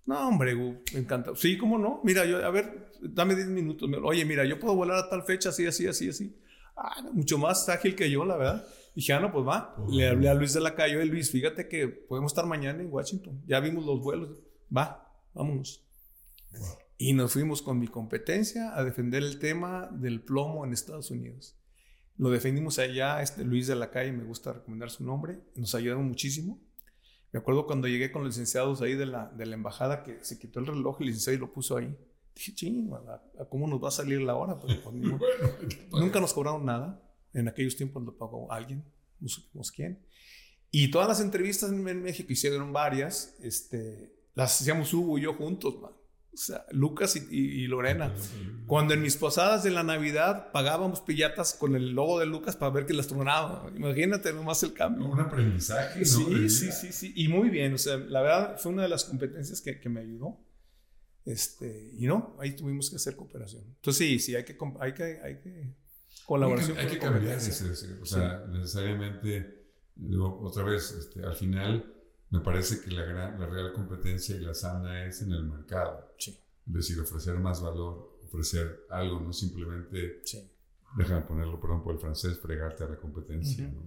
No, 0.05 0.29
hombre, 0.29 0.55
me 0.55 1.01
encanta. 1.01 1.33
Sí, 1.37 1.57
¿cómo 1.57 1.79
no? 1.79 2.01
Mira, 2.03 2.25
yo, 2.25 2.45
a 2.45 2.51
ver, 2.51 2.91
dame 3.01 3.35
10 3.35 3.49
minutos. 3.49 3.89
Oye, 4.03 4.25
mira, 4.25 4.45
yo 4.45 4.59
puedo 4.59 4.75
volar 4.75 4.99
a 4.99 5.09
tal 5.09 5.23
fecha, 5.23 5.51
así, 5.51 5.67
así, 5.67 5.87
así, 5.87 6.09
así. 6.09 6.37
Ah, 6.77 7.03
mucho 7.13 7.39
más 7.39 7.69
ágil 7.69 7.95
que 7.95 8.11
yo, 8.11 8.25
la 8.25 8.37
verdad. 8.37 8.67
Dije, 8.95 9.13
ah, 9.13 9.21
no, 9.21 9.33
pues 9.33 9.47
va. 9.47 9.75
Pues 9.77 9.91
Le 9.91 10.09
hablé 10.09 10.29
a 10.29 10.35
Luis 10.35 10.53
de 10.53 10.61
la 10.61 10.75
calle, 10.75 10.97
oye, 10.97 11.07
Luis, 11.07 11.31
fíjate 11.31 11.69
que 11.69 11.89
podemos 11.89 12.33
estar 12.33 12.47
mañana 12.47 12.83
en 12.83 12.93
Washington. 12.93 13.43
Ya 13.47 13.61
vimos 13.61 13.87
los 13.87 14.01
vuelos. 14.01 14.43
Va, 14.77 15.09
vámonos. 15.35 15.85
Wow. 16.53 16.79
Y 16.99 17.15
nos 17.15 17.33
fuimos 17.33 17.63
con 17.63 17.79
mi 17.79 17.89
competencia 17.89 18.77
a 18.77 18.85
defender 18.85 19.23
el 19.23 19.39
tema 19.39 19.89
del 19.93 20.23
plomo 20.23 20.65
en 20.65 20.73
Estados 20.73 21.11
Unidos. 21.11 21.57
Lo 22.17 22.31
defendimos 22.31 22.79
allá, 22.79 23.23
este 23.23 23.45
Luis 23.45 23.67
de 23.67 23.75
la 23.75 23.91
calle, 23.91 24.13
me 24.13 24.25
gusta 24.25 24.53
recomendar 24.53 24.91
su 24.91 25.05
nombre, 25.05 25.41
nos 25.57 25.75
ayudaron 25.75 26.07
muchísimo. 26.07 26.61
Me 27.33 27.41
acuerdo 27.41 27.67
cuando 27.67 27.89
llegué 27.89 28.13
con 28.13 28.23
los 28.23 28.35
licenciados 28.35 28.83
ahí 28.83 28.95
de 28.95 29.07
la, 29.07 29.27
de 29.27 29.47
la 29.47 29.55
embajada 29.55 30.03
que 30.05 30.23
se 30.23 30.39
quitó 30.39 30.61
el 30.61 30.67
reloj, 30.67 31.01
el 31.01 31.07
licenciado 31.07 31.37
y 31.37 31.41
lo 31.41 31.53
puso 31.53 31.77
ahí. 31.77 31.97
Dije, 32.35 32.55
ching, 32.55 32.93
¿a, 32.93 33.43
a 33.43 33.45
cómo 33.47 33.67
nos 33.67 33.83
va 33.83 33.89
a 33.89 33.93
salir 33.93 34.21
la 34.21 34.37
hora? 34.37 34.59
Pues. 34.59 34.79
Bueno, 34.85 35.19
Nunca 35.93 36.21
nos 36.21 36.33
cobraron 36.35 36.65
nada. 36.65 37.03
En 37.33 37.49
aquellos 37.49 37.77
tiempos 37.77 38.03
lo 38.03 38.17
pagó 38.17 38.53
alguien, 38.53 38.85
no 39.19 39.29
supimos 39.29 39.73
quién. 39.73 39.99
Y 40.71 40.91
todas 40.91 41.09
las 41.09 41.21
entrevistas 41.21 41.71
en, 41.71 41.87
en 41.89 42.03
México, 42.03 42.31
hicieron 42.33 42.73
varias, 42.73 43.35
este, 43.41 44.15
las 44.35 44.61
hacíamos 44.61 44.93
Hugo 44.93 45.19
y 45.19 45.23
yo 45.23 45.35
juntos, 45.35 45.81
man. 45.81 45.93
O 46.33 46.37
sea, 46.37 46.65
Lucas 46.71 47.15
y, 47.17 47.27
y- 47.31 47.63
y 47.63 47.67
Lorena. 47.67 48.13
Cuando 48.67 48.95
en 48.95 49.03
mis 49.03 49.17
posadas 49.17 49.63
de 49.65 49.71
la 49.71 49.83
Navidad 49.83 50.51
pagábamos 50.51 51.01
pillatas 51.03 51.53
con 51.53 51.77
el 51.77 51.91
logo 51.91 52.19
de 52.21 52.27
Lucas 52.27 52.57
para 52.57 52.73
ver 52.73 52.87
que 52.87 52.95
las 52.95 53.07
tronaba. 53.07 53.71
Imagínate 53.77 54.33
nomás 54.33 54.63
el 54.63 54.73
cambio. 54.73 55.07
Un 55.07 55.21
aprendizaje, 55.21 56.01
¿no? 56.01 56.07
Sí, 56.07 56.49
sí, 56.49 56.73
sí, 56.73 56.93
sí. 56.93 57.13
Y 57.17 57.29
muy 57.29 57.51
bien. 57.51 57.75
O 57.75 57.79
sea, 57.79 57.99
la 57.99 58.23
verdad 58.23 58.57
fue 58.59 58.73
una 58.73 58.83
de 58.83 58.89
las 58.89 59.05
competencias 59.05 59.61
que, 59.61 59.79
que 59.79 59.89
me 59.91 60.01
ayudó. 60.01 60.39
Este, 61.25 61.93
y 61.99 62.07
no, 62.07 62.37
ahí 62.41 62.57
tuvimos 62.57 62.91
que 62.91 62.97
hacer 62.97 63.15
cooperación. 63.15 63.63
Entonces 63.77 63.97
sí, 63.99 64.19
sí, 64.19 64.35
hay 64.35 64.45
que, 64.45 64.57
hay 64.81 64.93
que, 64.95 65.21
hay 65.23 65.39
que 65.39 65.75
colaboración. 66.27 66.77
Hay 66.79 66.87
que, 66.87 66.93
hay 66.95 66.99
con 66.99 67.09
que 67.09 67.15
cambiar 67.15 67.37
ese- 67.39 67.93
o 68.01 68.07
sea, 68.07 68.45
necesariamente, 68.49 69.67
digo, 69.95 70.41
otra 70.43 70.65
vez, 70.65 70.91
este, 70.93 71.25
al 71.25 71.37
final, 71.37 71.93
me 72.31 72.41
parece 72.41 72.81
que 72.81 72.91
la, 72.91 73.05
gran, 73.05 73.39
la 73.39 73.47
real 73.47 73.73
competencia 73.73 74.35
y 74.35 74.41
la 74.41 74.55
sana 74.55 75.05
es 75.07 75.23
en 75.23 75.33
el 75.33 75.45
mercado. 75.45 76.12
Sí, 76.65 76.71
Es 76.71 76.75
decir, 76.75 77.01
ofrecer 77.01 77.39
más 77.39 77.61
valor, 77.63 78.19
ofrecer 78.25 78.87
algo, 78.91 79.21
no 79.21 79.33
simplemente, 79.33 80.21
sí. 80.25 80.51
déjame 80.97 81.23
ponerlo, 81.23 81.61
perdón 81.61 81.83
por 81.83 81.95
el 81.95 82.01
francés, 82.01 82.39
fregarte 82.39 82.85
a 82.85 82.89
la 82.89 82.97
competencia. 82.97 83.69
¿no? 83.69 83.83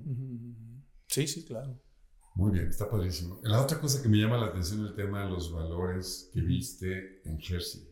Sí, 1.07 1.27
sí, 1.27 1.45
claro. 1.45 1.79
Muy 2.35 2.51
bien, 2.51 2.67
está 2.67 2.89
padrísimo. 2.89 3.39
La 3.43 3.61
otra 3.61 3.79
cosa 3.79 4.01
que 4.01 4.09
me 4.09 4.17
llama 4.17 4.37
la 4.37 4.47
atención 4.47 4.83
es 4.83 4.89
el 4.89 4.95
tema 4.95 5.23
de 5.23 5.29
los 5.31 5.51
valores 5.53 6.29
que 6.33 6.41
viste 6.41 7.21
en 7.27 7.39
Jersey, 7.39 7.89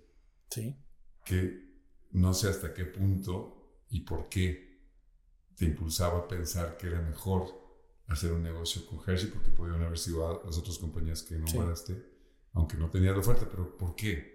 Sí. 0.50 0.76
que 1.26 1.72
no 2.12 2.34
sé 2.34 2.50
hasta 2.50 2.74
qué 2.74 2.86
punto 2.86 3.84
y 3.90 4.02
por 4.02 4.28
qué 4.28 4.82
te 5.56 5.66
impulsaba 5.66 6.20
a 6.20 6.28
pensar 6.28 6.76
que 6.78 6.88
era 6.88 7.02
mejor 7.02 7.48
hacer 8.08 8.34
un 8.34 8.44
negocio 8.44 8.86
con 8.86 9.00
Hershey, 9.00 9.30
porque 9.32 9.50
podían 9.52 9.82
haber 9.82 9.98
sido 9.98 10.44
las 10.46 10.58
otras 10.58 10.78
compañías 10.78 11.24
que 11.24 11.36
nombraste, 11.40 12.06
aunque 12.52 12.76
no 12.76 12.90
tenía 12.90 13.12
la 13.14 13.20
oferta, 13.20 13.48
pero 13.50 13.78
¿por 13.78 13.96
qué? 13.96 14.33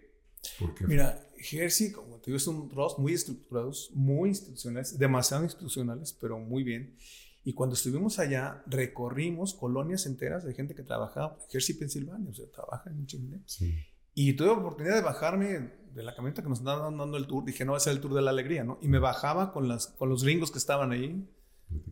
¿Por 0.59 0.75
qué? 0.75 0.87
Mira, 0.87 1.29
Hershey, 1.37 1.93
como 1.93 2.17
te 2.17 2.31
digo, 2.31 2.39
son 2.39 2.71
roles 2.71 2.99
muy 2.99 3.13
estructurados, 3.13 3.91
muy 3.95 4.31
institucionales, 4.31 4.99
demasiado 4.99 5.45
institucionales, 5.45 6.13
pero 6.13 6.39
muy 6.39 6.63
bien. 6.63 6.97
Y 7.45 7.53
cuando 7.55 7.75
estuvimos 7.75 8.19
allá, 8.19 8.63
recorrimos 8.67 9.55
colonias 9.55 10.07
enteras 10.07 10.45
de 10.45 10.55
gente 10.55 10.75
que 10.75 10.83
trabajaba 10.83 11.39
en 11.39 11.57
Hershey, 11.57 11.77
Pensilvania, 11.77 12.31
o 12.31 12.35
sea, 12.35 12.47
trabaja 12.51 12.91
en 12.91 13.07
Chile. 13.07 13.41
Sí. 13.47 13.75
Y 14.15 14.33
tuve 14.33 14.49
la 14.49 14.55
oportunidad 14.55 14.97
de 14.97 15.03
bajarme 15.03 15.71
de 15.95 16.03
la 16.03 16.15
camioneta 16.15 16.43
que 16.43 16.49
nos 16.49 16.59
andaban 16.59 16.97
dando 16.97 17.17
el 17.17 17.27
tour. 17.27 17.45
Dije, 17.45 17.65
no, 17.65 17.73
va 17.73 17.79
a 17.79 17.81
ser 17.81 17.93
el 17.93 18.01
tour 18.01 18.15
de 18.15 18.23
la 18.23 18.31
alegría, 18.31 18.65
¿no? 18.65 18.79
Y 18.83 18.89
me 18.89 18.99
bajaba 18.99 19.53
con, 19.53 19.69
las, 19.69 19.87
con 19.87 20.09
los 20.09 20.25
gringos 20.25 20.51
que 20.51 20.59
estaban 20.59 20.93
ahí. 20.93 21.27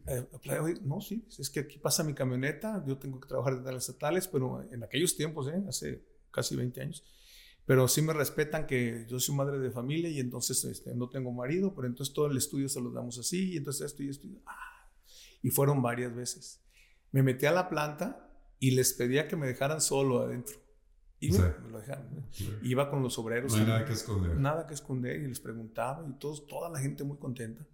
Eh, 0.06 0.26
no, 0.82 1.00
sí, 1.00 1.26
es 1.38 1.50
que 1.50 1.61
aquí 1.61 1.78
pasa 1.78 2.02
mi 2.02 2.14
camioneta, 2.14 2.82
yo 2.87 2.98
tengo 2.98 3.20
que 3.20 3.28
trabajar 3.28 3.54
en 3.54 3.64
las 3.64 3.88
estatales, 3.88 4.26
pero 4.26 4.66
en 4.70 4.82
aquellos 4.82 5.16
tiempos, 5.16 5.48
¿eh? 5.48 5.62
hace 5.68 6.02
casi 6.30 6.56
20 6.56 6.80
años, 6.80 7.04
pero 7.66 7.88
sí 7.88 8.00
me 8.00 8.12
respetan 8.12 8.66
que 8.66 9.05
yo 9.09 9.18
soy 9.18 9.35
madre 9.35 9.59
de 9.59 9.72
familia 9.72 10.09
y 10.09 10.20
entonces 10.20 10.64
este, 10.64 10.94
no 10.94 11.09
tengo 11.09 11.33
marido, 11.33 11.74
pero 11.74 11.88
entonces 11.88 12.14
todo 12.14 12.29
el 12.29 12.37
estudio 12.37 12.68
se 12.68 12.81
lo 12.81 12.90
damos 12.92 13.18
así, 13.18 13.55
y 13.55 13.57
entonces 13.57 13.87
esto 13.87 14.05
y 14.05 14.09
esto. 14.09 14.29
Ah, 14.46 14.88
y 15.42 15.50
fueron 15.50 15.83
varias 15.83 16.14
veces. 16.14 16.62
Me 17.11 17.24
metí 17.24 17.44
a 17.44 17.52
la 17.52 17.68
planta 17.68 18.31
y 18.61 18.70
les 18.70 18.92
pedía 18.92 19.26
que 19.26 19.35
me 19.35 19.48
dejaran 19.48 19.81
solo 19.81 20.20
adentro. 20.20 20.57
Y 21.18 21.33
me, 21.33 21.38
lo 21.70 21.81
dejaron. 21.81 22.26
Iba 22.62 22.88
con 22.88 23.02
los 23.02 23.18
obreros. 23.18 23.52
No 23.52 23.59
hay 23.59 23.66
nada 23.66 23.85
que 23.85 23.92
esconder. 23.94 24.37
Nada 24.37 24.66
que 24.66 24.74
esconder 24.74 25.16
y 25.16 25.26
les 25.26 25.40
preguntaba 25.40 26.07
y 26.09 26.12
todos, 26.18 26.46
toda 26.46 26.70
la 26.70 26.79
gente 26.79 27.02
muy 27.02 27.16
contenta. 27.16 27.66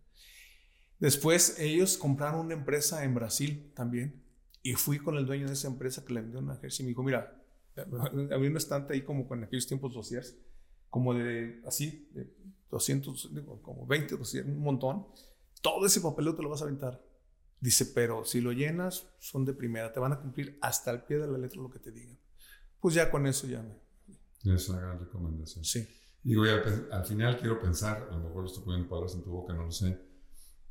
Después 1.01 1.59
ellos 1.59 1.99
compraron 1.99 2.47
una 2.47 2.55
empresa 2.55 3.05
en 3.05 3.15
Brasil 3.15 3.73
también 3.75 4.23
y 4.63 4.75
fui 4.75 4.99
con 4.99 5.17
el 5.17 5.27
dueño 5.27 5.49
de 5.49 5.55
esa 5.55 5.67
empresa 5.67 6.05
que 6.05 6.15
le 6.15 6.21
vendió 6.21 6.39
una 6.39 6.57
jersey 6.57 6.85
y 6.85 6.87
me 6.87 6.89
dijo, 6.91 7.03
mira, 7.03 7.42
había 8.33 8.51
un 8.51 8.57
estante 8.57 8.95
ahí 8.95 9.03
como 9.03 9.27
con 9.27 9.45
aquellos 9.45 9.67
tiempos 9.67 9.95
dossiers, 9.95 10.37
como 10.89 11.15
de 11.15 11.63
así, 11.67 12.09
de 12.13 12.35
200, 12.71 13.31
como 13.63 13.87
20 13.87 14.17
dossiers, 14.17 14.47
un 14.47 14.61
montón. 14.61 15.07
Todo 15.61 15.87
ese 15.87 16.01
papeleo 16.01 16.35
te 16.35 16.43
lo 16.43 16.51
vas 16.51 16.61
a 16.63 16.65
aventar. 16.65 17.03
Dice, 17.61 17.87
pero 17.87 18.25
si 18.25 18.41
lo 18.41 18.53
llenas, 18.53 19.09
son 19.21 19.45
de 19.45 19.55
primera, 19.55 19.93
te 19.93 20.01
van 20.01 20.13
a 20.13 20.21
cumplir 20.21 20.59
hasta 20.61 20.91
el 20.91 21.03
pie 21.05 21.19
de 21.19 21.29
la 21.29 21.39
letra 21.39 21.63
lo 21.63 21.71
que 21.71 21.79
te 21.79 21.93
digan 21.93 22.19
pues 22.83 22.97
ya 22.97 23.11
con 23.11 23.27
eso 23.29 23.47
ya 23.47 23.63
me... 23.63 23.81
Es 24.55 24.69
una 24.69 24.81
gran 24.81 24.99
recomendación. 24.99 25.65
Sí. 25.65 25.87
Digo, 26.21 26.45
ya, 26.45 26.61
al 26.91 27.07
final 27.07 27.39
quiero 27.39 27.61
pensar, 27.61 28.09
a 28.11 28.17
lo 28.17 28.25
mejor 28.25 28.45
estoy 28.45 28.65
poniendo 28.65 28.89
palabras 28.89 29.15
en 29.15 29.23
tu 29.23 29.31
boca, 29.31 29.55
no 29.55 29.65
lo 29.65 29.71
sé, 29.71 29.99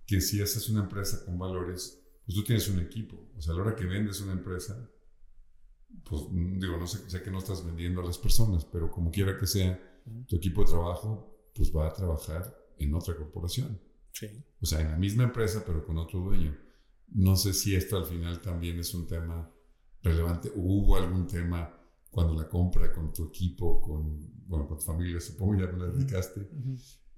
que 0.06 0.20
si 0.20 0.42
esa 0.42 0.60
es 0.60 0.70
una 0.70 0.82
empresa 0.82 1.24
con 1.26 1.40
valores, 1.40 2.04
pues 2.26 2.36
tú 2.36 2.44
tienes 2.44 2.68
un 2.68 2.80
equipo. 2.80 3.32
O 3.38 3.42
sea, 3.42 3.54
a 3.54 3.56
la 3.56 3.64
hora 3.64 3.76
que 3.76 3.86
vendes 3.86 4.20
una 4.20 4.34
empresa, 4.34 4.90
pues 6.04 6.24
digo, 6.32 6.78
no 6.78 6.88
sé, 6.88 7.10
sé 7.10 7.22
que 7.22 7.32
no 7.32 7.40
estás 7.40 7.66
vendiendo 7.66 8.02
a 8.02 8.06
las 8.06 8.18
personas, 8.18 8.66
pero 8.66 8.92
como 8.92 9.12
quiera 9.12 9.38
que 9.38 9.48
sea, 9.48 9.80
tu 10.28 10.38
equipo 10.38 10.62
de 10.62 10.72
trabajo, 10.72 11.50
pues 11.56 11.76
va 11.76 11.88
a 11.88 11.94
trabajar 11.94 12.56
en 12.78 12.94
otra 12.94 13.16
corporación. 13.16 13.80
Sí. 14.12 14.28
O 14.62 14.66
sea, 14.66 14.82
en 14.82 14.92
la 14.92 14.98
misma 14.98 15.24
empresa, 15.24 15.64
pero 15.66 15.86
con 15.86 15.98
otro 15.98 16.20
dueño. 16.20 16.58
No 17.08 17.36
sé 17.36 17.54
si 17.54 17.76
esto 17.76 17.98
al 17.98 18.06
final 18.06 18.42
también 18.42 18.80
es 18.80 18.94
un 18.94 19.08
tema 19.08 19.50
relevante. 20.02 20.52
¿Hubo 20.56 20.96
algún 20.98 21.28
tema 21.28 21.82
cuando 22.12 22.34
la 22.34 22.48
compra 22.48 22.92
con 22.92 23.14
tu 23.14 23.26
equipo, 23.26 23.82
con, 23.82 24.20
bueno, 24.46 24.68
con 24.68 24.78
tu 24.78 24.84
familia, 24.84 25.20
supongo 25.20 25.56
ya 25.56 25.68
me 25.72 25.80
la 25.80 25.88
dedicaste, 25.88 26.42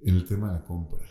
en 0.01 0.15
el 0.15 0.25
tema 0.25 0.49
de 0.49 0.59
la 0.59 0.63
compra. 0.63 1.03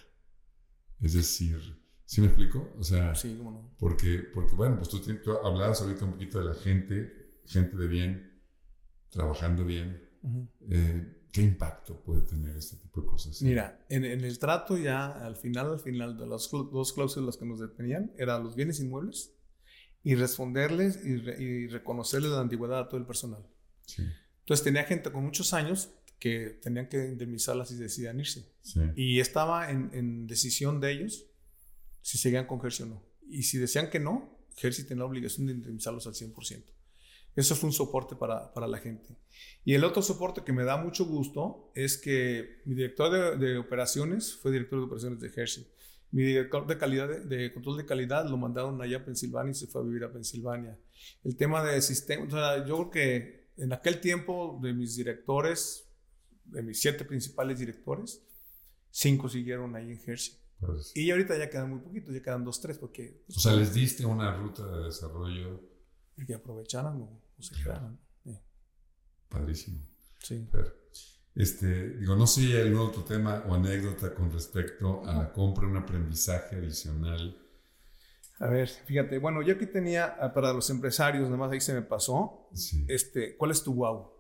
Es 1.01 1.15
decir, 1.15 1.59
¿sí 2.05 2.21
me 2.21 2.29
explico? 2.29 2.73
O 2.79 2.85
sea, 2.85 3.13
sí, 3.17 3.35
¿cómo 3.37 3.51
no? 3.51 3.75
porque, 3.77 4.23
porque, 4.33 4.55
bueno, 4.55 4.77
pues 4.77 4.89
tú, 4.89 5.01
tú, 5.01 5.33
hablabas 5.33 5.83
ahorita 5.83 6.05
un 6.05 6.13
poquito 6.13 6.39
de 6.39 6.45
la 6.45 6.55
gente, 6.55 7.22
gente 7.47 7.77
de 7.77 7.87
bien, 7.87 8.41
trabajando 9.11 9.65
bien. 9.65 10.09
Eh, 10.71 11.19
¿Qué 11.33 11.43
impacto 11.43 12.03
puede 12.03 12.23
tener 12.23 12.57
este 12.57 12.77
tipo 12.77 13.01
de 13.01 13.07
cosas? 13.07 13.41
Mira, 13.43 13.85
en, 13.89 14.05
en, 14.05 14.23
el 14.23 14.39
trato 14.39 14.77
ya, 14.77 15.11
al 15.11 15.37
final, 15.37 15.73
al 15.73 15.81
final 15.81 16.17
de 16.19 16.27
las 16.27 16.51
dos 16.51 16.93
cláusulas 16.93 17.37
que 17.37 17.47
nos 17.47 17.59
detenían, 17.59 18.13
eran 18.19 18.45
los 18.45 18.55
bienes 18.55 18.81
inmuebles 18.81 19.33
y 20.03 20.15
responderles 20.15 21.01
y, 21.05 21.13
y 21.43 21.69
reconocerles 21.69 22.33
la 22.33 22.41
antigüedad 22.41 22.81
a 22.81 22.89
todo 22.89 23.01
el 23.01 23.07
personal. 23.07 23.47
Entonces 24.41 24.65
tenía 24.65 24.85
gente 24.85 25.11
con 25.11 25.25
muchos 25.25 25.53
años 25.55 25.91
que 26.23 26.61
tenían 26.63 26.89
que 26.89 27.05
indemnizarlas 27.05 27.69
si 27.69 27.77
decidían 27.77 28.21
irse. 28.21 28.49
Y 28.95 29.21
estaba 29.21 29.71
en, 29.71 30.27
decisión 30.29 30.81
de 30.81 30.93
ellos 30.93 31.27
si 32.01 32.19
seguían 32.19 32.47
con 32.47 32.61
Jersey 32.61 32.87
o 32.87 32.89
no. 32.91 33.03
Y 33.29 33.43
si 33.43 33.59
decían 33.59 33.91
que 33.91 33.99
no, 33.99 34.39
Jersey 34.57 34.85
tenía 34.85 35.01
la 35.01 35.07
obligación 35.07 35.47
de 35.47 35.55
indemnizarlos 35.55 36.07
al 36.07 36.15
100%. 36.15 36.65
Eso 37.35 37.55
fue 37.57 37.69
un 37.69 37.73
soporte 37.73 38.15
para, 38.15 38.53
para, 38.53 38.67
la 38.67 38.79
gente. 38.79 39.17
Y 39.65 39.75
el 39.75 39.85
otro 39.85 40.03
soporte 40.03 40.43
que 40.45 40.53
me 40.53 40.65
da 40.65 40.77
mucho 40.77 41.07
gusto 41.07 41.71
es 41.75 41.97
que 41.97 42.61
mi 42.67 42.75
director 42.75 43.39
de, 43.39 43.47
de 43.47 43.59
operaciones 43.59 44.35
fue 44.35 44.53
director 44.53 44.79
de 44.79 44.85
operaciones 44.85 45.21
de 45.21 45.29
Hershey. 45.35 45.67
Mi 46.13 46.25
director 46.25 46.67
de, 46.67 46.77
calidad, 46.77 47.09
de, 47.09 47.53
control 47.55 47.79
de 47.79 47.87
calidad 47.87 48.29
lo 48.29 48.37
mandaron 48.37 48.81
allá 48.83 48.99
a 48.99 49.05
Pensilvania 49.05 49.53
y 49.53 49.55
se 49.55 49.67
fue 49.67 49.81
a 49.81 49.85
vivir 49.85 50.05
a 50.05 50.13
Pensilvania. 50.13 50.79
El 51.25 51.37
tema 51.37 51.65
de 51.65 51.81
sistema, 51.81 52.27
o 52.27 52.31
sea, 52.31 52.67
yo 52.67 52.77
creo 52.77 52.91
que 52.91 53.49
en 53.57 53.73
aquel 53.73 53.99
tiempo 53.99 54.61
de 54.63 54.75
mis 54.75 54.95
directores, 54.95 55.89
de 56.45 56.63
mis 56.63 56.81
siete 56.81 57.07
principales 57.07 57.59
directores, 57.59 58.23
cinco 58.91 59.27
siguieron 59.31 59.75
ahí 59.75 59.91
en 59.91 60.01
Hershey. 60.07 60.37
Pues, 60.61 60.95
y 60.95 61.11
ahorita 61.11 61.39
ya 61.39 61.49
quedan 61.49 61.71
muy 61.71 61.81
poquitos, 61.81 62.15
ya 62.15 62.23
quedan 62.23 62.45
dos, 62.45 62.61
tres, 62.61 62.77
porque... 62.77 63.25
o 63.35 63.41
sea, 63.41 63.55
les 63.55 63.73
diste 63.73 64.05
una 64.05 64.37
ruta 64.37 64.67
de 64.67 64.85
desarrollo. 64.85 65.61
Y 66.19 66.27
que 66.27 66.35
aprovecharan 66.35 67.22
o, 67.51 67.55
se 67.55 67.63
quedaran. 67.63 67.99
Padrísimo. 69.29 69.81
Sí. 70.19 70.49
este, 71.35 71.97
digo, 71.99 72.15
no 72.15 72.27
sé 72.27 72.61
algún 72.61 72.81
otro 72.81 73.03
tema 73.03 73.43
o 73.49 73.55
anécdota 73.55 74.15
con 74.15 74.31
respecto 74.31 75.05
a 75.05 75.15
la 75.15 75.33
compra, 75.33 75.67
un 75.67 75.77
aprendizaje 75.77 76.57
adicional 76.57 77.43
a 78.43 78.49
ver, 78.49 78.69
fíjate, 78.69 79.19
bueno, 79.19 79.41
yo 79.41 79.55
aquí 79.55 79.67
tenía 79.67 80.17
ah, 80.19 80.35
para 80.35 80.53
los 80.53 80.69
empresarios, 80.69 81.27
nada 81.27 81.37
más 81.37 81.53
ahí 81.53 81.61
se 81.61 81.75
me 81.75 81.83
pasó. 81.83 82.49
Este, 82.89 83.37
¿cuál 83.37 83.53
es 83.53 83.63
tu 83.63 83.73
wow? 83.73 84.11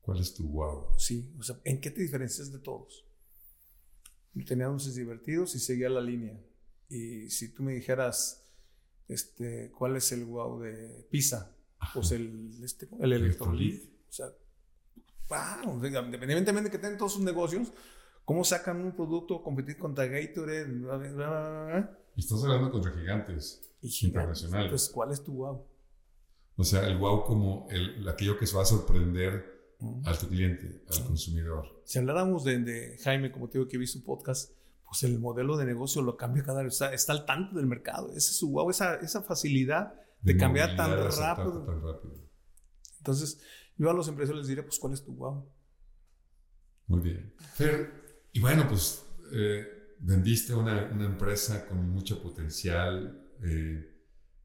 ¿Cuál 0.00 0.20
es 0.20 0.32
tu 0.32 0.48
wow? 0.48 0.96
Sí, 0.96 1.34
o 1.36 1.42
sea, 1.42 1.60
¿en 1.64 1.80
qué 1.80 1.90
te 1.90 2.02
diferencias 2.02 2.52
de 2.52 2.60
todos? 2.60 3.04
Tenía 4.46 4.66
anuncios 4.66 4.94
divertidos 4.94 5.56
y 5.56 5.58
seguía 5.58 5.88
la 5.88 6.00
línea. 6.00 6.40
Y 6.88 7.28
si 7.28 7.52
tú 7.52 7.64
me 7.64 7.72
dijeras, 7.72 8.46
este, 9.08 9.72
¿cuál 9.72 9.96
es 9.96 10.12
el 10.12 10.24
wow 10.24 10.60
de 10.60 11.08
Pisa? 11.10 11.55
Pues 11.94 12.12
el, 12.12 12.62
este, 12.62 12.88
el 13.00 13.12
Electrolit. 13.12 13.84
O 14.08 14.12
sea, 14.12 14.26
wow, 15.28 15.84
independientemente 15.84 16.62
de 16.62 16.70
que 16.70 16.78
tengan 16.78 16.98
todos 16.98 17.14
sus 17.14 17.22
negocios, 17.22 17.72
¿cómo 18.24 18.44
sacan 18.44 18.80
un 18.80 18.94
producto, 18.94 19.42
competir 19.42 19.76
contra 19.78 20.06
Gatorade? 20.06 20.68
Y 22.16 22.20
estás 22.20 22.42
hablando 22.42 22.70
contra 22.70 22.92
gigantes 22.92 23.62
internacionales. 24.02 24.70
Pues, 24.70 24.88
¿cuál 24.88 25.12
es 25.12 25.22
tu 25.22 25.34
wow? 25.34 25.64
O 26.56 26.64
sea, 26.64 26.86
el 26.86 26.96
wow 26.96 27.24
como 27.24 27.68
el, 27.70 28.08
aquello 28.08 28.38
que 28.38 28.46
se 28.46 28.56
va 28.56 28.62
a 28.62 28.66
sorprender 28.66 29.56
al 30.04 30.18
tu 30.18 30.28
cliente, 30.28 30.82
al 30.88 31.04
consumidor. 31.04 31.82
Si 31.84 31.98
habláramos 31.98 32.44
de, 32.44 32.98
Jaime, 33.02 33.30
como 33.30 33.48
te 33.48 33.58
digo 33.58 33.68
que 33.68 33.76
vi 33.76 33.86
su 33.86 34.02
podcast, 34.02 34.52
pues 34.86 35.02
el 35.02 35.18
modelo 35.18 35.56
de 35.58 35.66
negocio 35.66 36.00
lo 36.00 36.16
cambia 36.16 36.44
cada 36.44 36.62
vez, 36.62 36.74
está, 36.74 36.94
está 36.94 37.12
al 37.12 37.26
tanto 37.26 37.56
del 37.56 37.66
mercado. 37.66 38.08
Ese 38.10 38.30
es 38.30 38.36
su 38.38 38.50
wow, 38.50 38.70
esa, 38.70 38.94
esa 38.96 39.20
facilidad 39.20 40.00
de, 40.22 40.36
cambiar 40.36 40.76
tan 40.76 40.90
rápido. 40.90 41.64
tan 41.64 41.82
rápido. 41.82 42.14
Entonces, 42.98 43.40
yo 43.76 43.90
a 43.90 43.94
los 43.94 44.08
empresarios 44.08 44.40
les 44.40 44.48
diría, 44.48 44.64
pues, 44.64 44.78
¿cuál 44.78 44.92
es 44.92 45.04
tu 45.04 45.14
wow? 45.14 45.48
Muy 46.86 47.00
bien. 47.00 47.34
y 48.32 48.40
bueno, 48.40 48.66
pues... 48.68 49.02
Eh, 49.32 49.72
vendiste 49.98 50.54
una, 50.54 50.90
una, 50.92 51.06
empresa 51.06 51.66
con 51.66 51.90
mucho 51.90 52.22
potencial, 52.22 53.28
eh, 53.42 53.94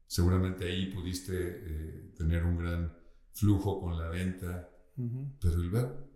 seguramente 0.06 0.66
ahí 0.66 0.86
pudiste 0.86 1.34
eh, 1.36 2.12
tener 2.16 2.44
un 2.44 2.58
gran 2.58 2.96
flujo 3.34 3.80
con 3.80 3.98
la 3.98 4.08
venta, 4.08 4.68
pero 5.40 5.56
luego, 5.56 6.08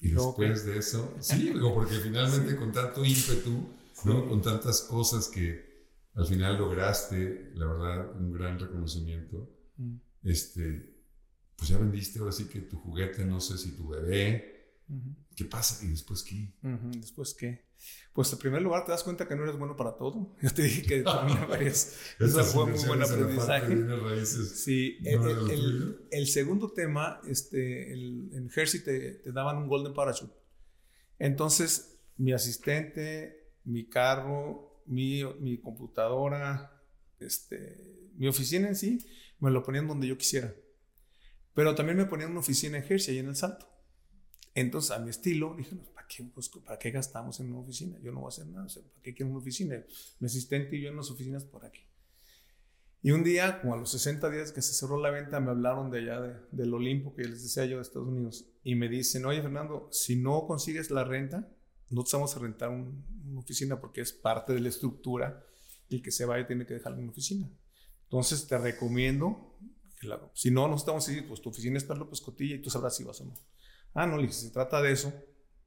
y 0.00 0.10
después 0.10 0.64
de 0.66 0.78
eso, 0.78 1.16
sí, 1.20 1.52
porque 1.60 1.94
finalmente 1.96 2.56
con 2.58 2.72
tanto 2.72 3.04
ímpetu, 3.04 3.68
¿no? 4.04 4.28
con 4.28 4.42
tantas 4.42 4.82
cosas 4.82 5.28
que 5.28 5.71
al 6.14 6.26
final 6.26 6.58
lograste, 6.58 7.52
la 7.54 7.66
verdad, 7.66 8.16
un 8.16 8.32
gran 8.32 8.58
reconocimiento, 8.58 9.50
este, 10.22 10.94
pues 11.56 11.70
ya 11.70 11.78
vendiste 11.78 12.18
ahora 12.18 12.32
sí 12.32 12.44
que 12.46 12.60
tu 12.60 12.78
juguete, 12.78 13.24
no 13.24 13.40
sé 13.40 13.56
si 13.56 13.76
tu 13.76 13.88
bebé, 13.88 14.74
¿qué 15.34 15.44
pasa? 15.44 15.84
¿Y 15.84 15.88
después 15.88 16.22
qué? 16.22 16.52
¿Después 16.98 17.34
qué? 17.34 17.72
Pues 18.12 18.32
en 18.32 18.38
primer 18.38 18.62
lugar 18.62 18.84
te 18.84 18.92
das 18.92 19.02
cuenta 19.02 19.26
que 19.26 19.34
no 19.34 19.42
eres 19.42 19.56
bueno 19.56 19.74
para 19.74 19.96
todo. 19.96 20.36
Yo 20.42 20.50
te 20.50 20.62
dije 20.62 20.82
que 20.82 21.02
también 21.02 21.48
varias. 21.48 21.96
Eso 22.20 22.44
fue 22.44 22.66
muy 22.66 22.84
buen 22.84 23.02
aprendizaje. 23.02 24.26
Sí, 24.26 24.98
el, 25.02 26.26
segundo 26.26 26.70
tema, 26.72 27.20
este, 27.26 27.92
en 27.92 28.50
Hershey 28.54 28.84
te, 28.84 29.14
te, 29.14 29.32
daban 29.32 29.56
un 29.56 29.68
Golden 29.68 29.94
Parachute. 29.94 30.34
Entonces, 31.18 31.98
mi 32.18 32.32
asistente, 32.32 33.54
mi 33.64 33.88
carro, 33.88 34.71
mi, 34.86 35.58
computadora, 35.62 36.82
este, 37.20 38.10
mi 38.14 38.26
oficina 38.28 38.68
en 38.68 38.76
sí, 38.76 38.98
me 39.40 39.50
lo 39.50 39.62
ponían 39.62 39.88
donde 39.88 40.06
yo 40.06 40.16
quisiera. 40.16 40.54
Pero 41.54 41.74
también 41.74 41.98
me 41.98 42.06
ponían 42.06 42.30
una 42.30 42.40
oficina 42.40 42.78
en 42.78 42.84
Hershey, 42.84 43.14
ahí 43.14 43.20
en 43.20 43.28
el 43.28 43.36
Salto. 43.36 43.68
Entonces, 44.54 44.90
a 44.90 44.98
mi 44.98 45.10
estilo, 45.10 45.54
dije, 45.56 45.76
¿para, 45.94 46.06
qué, 46.06 46.24
¿para 46.64 46.78
qué 46.78 46.90
gastamos 46.90 47.40
en 47.40 47.52
una 47.52 47.60
oficina? 47.60 47.98
Yo 48.02 48.12
no 48.12 48.20
voy 48.20 48.26
a 48.26 48.28
hacer 48.28 48.46
nada. 48.46 48.66
¿Para 48.66 49.02
qué 49.02 49.14
quiero 49.14 49.30
una 49.30 49.40
oficina? 49.40 49.82
Mi 50.20 50.26
asistente 50.26 50.76
y 50.76 50.82
yo 50.82 50.88
en 50.90 50.96
las 50.96 51.10
oficinas 51.10 51.44
por 51.44 51.64
aquí. 51.64 51.80
Y 53.04 53.10
un 53.10 53.24
día, 53.24 53.60
como 53.60 53.74
a 53.74 53.76
los 53.76 53.90
60 53.90 54.30
días 54.30 54.52
que 54.52 54.62
se 54.62 54.74
cerró 54.74 55.00
la 55.00 55.10
venta, 55.10 55.40
me 55.40 55.50
hablaron 55.50 55.90
de 55.90 55.98
allá, 55.98 56.20
de, 56.20 56.36
del 56.52 56.72
Olimpo, 56.72 57.14
que 57.14 57.24
les 57.24 57.42
decía 57.42 57.64
yo 57.64 57.76
de 57.76 57.82
Estados 57.82 58.08
Unidos, 58.08 58.46
y 58.62 58.76
me 58.76 58.88
dicen, 58.88 59.24
oye 59.24 59.42
Fernando, 59.42 59.88
si 59.90 60.14
no 60.14 60.46
consigues 60.46 60.92
la 60.92 61.02
renta, 61.02 61.48
no 61.92 62.04
te 62.04 62.16
vamos 62.16 62.36
a 62.36 62.40
rentar 62.40 62.70
una 62.70 63.40
oficina 63.40 63.80
porque 63.80 64.00
es 64.00 64.12
parte 64.12 64.52
de 64.52 64.60
la 64.60 64.68
estructura 64.68 65.44
y 65.88 65.96
el 65.96 66.02
que 66.02 66.10
se 66.10 66.24
vaya 66.24 66.46
tiene 66.46 66.66
que 66.66 66.74
dejar 66.74 66.94
una 66.94 67.10
oficina. 67.10 67.50
Entonces 68.04 68.46
te 68.46 68.58
recomiendo, 68.58 69.58
que 70.00 70.08
la, 70.08 70.20
si 70.34 70.50
no, 70.50 70.68
nos 70.68 70.80
estamos 70.80 71.06
diciendo, 71.06 71.28
pues 71.28 71.40
tu 71.40 71.50
oficina 71.50 71.78
está 71.78 71.92
en 71.94 72.00
López 72.00 72.20
Cotilla 72.20 72.56
y 72.56 72.62
tú 72.62 72.70
sabrás 72.70 72.96
si 72.96 73.04
vas 73.04 73.20
o 73.20 73.26
no. 73.26 73.34
Ah, 73.94 74.06
no, 74.06 74.16
le 74.16 74.22
dije, 74.22 74.34
si 74.34 74.46
se 74.46 74.52
trata 74.52 74.80
de 74.80 74.92
eso, 74.92 75.12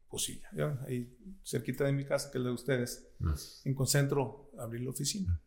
pues 0.10 0.24
sí, 0.24 0.42
ya, 0.56 0.80
ahí 0.88 1.18
cerquita 1.44 1.84
de 1.86 1.94
mi 1.94 2.06
casa, 2.06 2.32
que 2.32 2.38
es 2.38 2.44
la 2.44 2.50
de 2.50 2.56
ustedes, 2.56 3.08
en 3.64 3.74
Concentro, 3.76 4.52
abrir 4.58 4.82
la 4.82 4.92
oficina. 4.92 5.42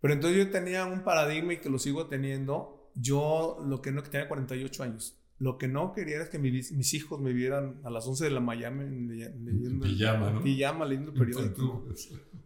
Pero 0.00 0.14
entonces 0.14 0.38
yo 0.38 0.50
tenía 0.50 0.84
un 0.84 1.02
paradigma 1.02 1.54
y 1.54 1.60
que 1.60 1.70
lo 1.70 1.78
sigo 1.78 2.08
teniendo. 2.08 2.90
Yo 2.94 3.58
lo 3.64 3.80
que 3.80 3.90
no, 3.90 4.02
que 4.02 4.10
tenía 4.10 4.28
48 4.28 4.82
años. 4.82 5.18
Lo 5.44 5.58
que 5.58 5.68
no 5.68 5.92
quería 5.92 6.16
era 6.16 6.30
que 6.30 6.38
mis, 6.38 6.94
hijos 6.94 7.20
me 7.20 7.34
vieran 7.34 7.78
a 7.84 7.90
las 7.90 8.06
11 8.06 8.24
de 8.24 8.30
la 8.30 8.40
mañana 8.40 8.82
leyendo 8.82 9.84
pijama, 9.84 10.30
¿no? 10.30 10.42
pijama, 10.42 10.86
leyendo 10.86 11.12
el 11.12 11.18
periódico. 11.18 11.86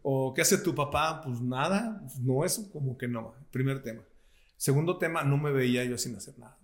o 0.02 0.34
¿qué 0.34 0.42
hace 0.42 0.58
tu 0.58 0.74
papá? 0.74 1.22
Pues 1.22 1.40
nada, 1.40 2.00
pues 2.00 2.18
no, 2.18 2.44
eso 2.44 2.68
como 2.72 2.98
que 2.98 3.06
no. 3.06 3.36
Primer 3.52 3.84
tema. 3.84 4.02
Segundo 4.56 4.98
tema, 4.98 5.22
no 5.22 5.38
me 5.38 5.52
veía 5.52 5.84
yo 5.84 5.96
sin 5.96 6.16
hacer 6.16 6.36
nada. 6.40 6.58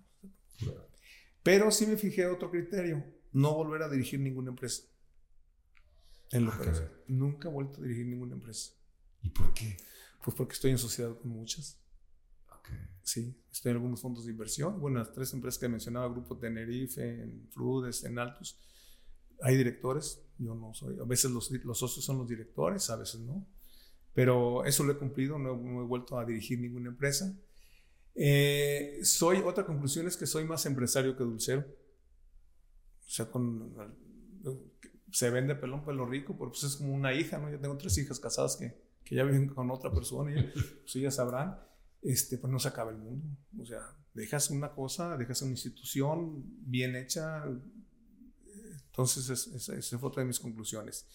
Pero 1.41 1.71
sí 1.71 1.87
me 1.87 1.95
fijé 1.95 2.25
otro 2.25 2.51
criterio, 2.51 3.01
no 3.31 3.53
volver 3.53 3.83
a 3.83 3.87
dirigir 3.87 4.19
ninguna 4.19 4.49
empresa. 4.49 4.83
En 6.31 6.43
lo 6.43 6.51
ah, 6.51 6.59
que 6.61 7.13
Nunca 7.13 7.47
he 7.47 7.51
vuelto 7.53 7.79
a 7.79 7.83
dirigir 7.83 8.07
ninguna 8.07 8.33
empresa. 8.33 8.73
¿Y 9.23 9.29
por 9.29 9.53
qué? 9.53 9.77
Pues 10.21 10.35
porque 10.35 10.51
estoy 10.51 10.71
en 10.71 10.79
sociedad 10.79 11.17
con 11.17 11.31
muchas. 11.31 11.79
Sí, 13.05 13.39
estoy 13.51 13.69
en 13.69 13.77
algunos 13.77 14.01
fondos 14.01 14.25
de 14.25 14.31
inversión. 14.31 14.81
Bueno, 14.81 14.97
las 14.97 15.13
tres 15.13 15.31
empresas 15.33 15.59
que 15.59 15.69
mencionaba, 15.69 16.09
Grupo 16.09 16.37
Tenerife, 16.37 17.21
en 17.21 17.47
Frudes, 17.51 18.03
en 18.03 18.17
Altos, 18.17 18.59
hay 19.41 19.55
directores. 19.55 20.21
Yo 20.39 20.55
no 20.55 20.73
soy. 20.73 20.99
A 20.99 21.03
veces 21.03 21.29
los, 21.29 21.45
socios 21.77 22.03
son 22.03 22.17
los 22.17 22.27
directores, 22.27 22.89
a 22.89 22.95
veces 22.95 23.21
no. 23.21 23.47
Pero 24.13 24.65
eso 24.65 24.83
lo 24.83 24.93
he 24.93 24.97
cumplido, 24.97 25.37
no, 25.37 25.53
he 25.53 25.85
vuelto 25.85 26.17
a 26.17 26.25
dirigir 26.25 26.59
ninguna 26.59 26.89
empresa. 26.89 27.31
Eh, 28.15 28.99
soy, 29.03 29.37
otra 29.37 29.65
conclusión 29.65 30.07
es 30.07 30.17
que 30.17 30.25
soy 30.25 30.45
más 30.45 30.65
empresario 30.65 31.15
que 31.15 31.23
dulcero. 31.23 31.61
O 31.61 33.09
sea, 33.09 33.29
se 35.11 35.29
vende 35.29 35.55
pelón 35.55 35.85
pelo 35.85 36.07
rico, 36.07 36.35
pero 36.37 36.49
pues 36.49 36.63
es 36.63 36.75
como 36.77 36.93
una 36.93 37.13
hija, 37.13 37.37
¿no? 37.37 37.51
Yo 37.51 37.59
tengo 37.59 37.77
tres 37.77 37.97
hijas 37.99 38.19
casadas 38.19 38.55
que 38.55 38.85
que 39.05 39.15
ya 39.15 39.23
viven 39.23 39.47
con 39.47 39.69
otra 39.69 39.91
persona, 39.91 40.31
y 40.31 40.43
pues 40.81 40.93
ya 40.93 41.11
sabrán, 41.11 41.57
este, 42.05 42.37
pues 42.37 42.51
no 42.53 42.59
se 42.59 42.67
acaba 42.67 42.91
el 42.91 42.97
mundo. 42.97 43.27
O 43.59 43.65
sea, 43.65 43.81
dejas 44.13 44.51
una 44.51 44.71
cosa, 44.71 45.17
dejas 45.17 45.41
una 45.41 45.51
institución 45.51 46.43
bien 46.69 46.95
hecha. 46.95 47.43
Entonces, 48.85 49.29
esa 49.69 49.99
fue 49.99 50.09
otra 50.09 50.21
de 50.21 50.27
mis 50.27 50.39
conclusiones. 50.39 51.07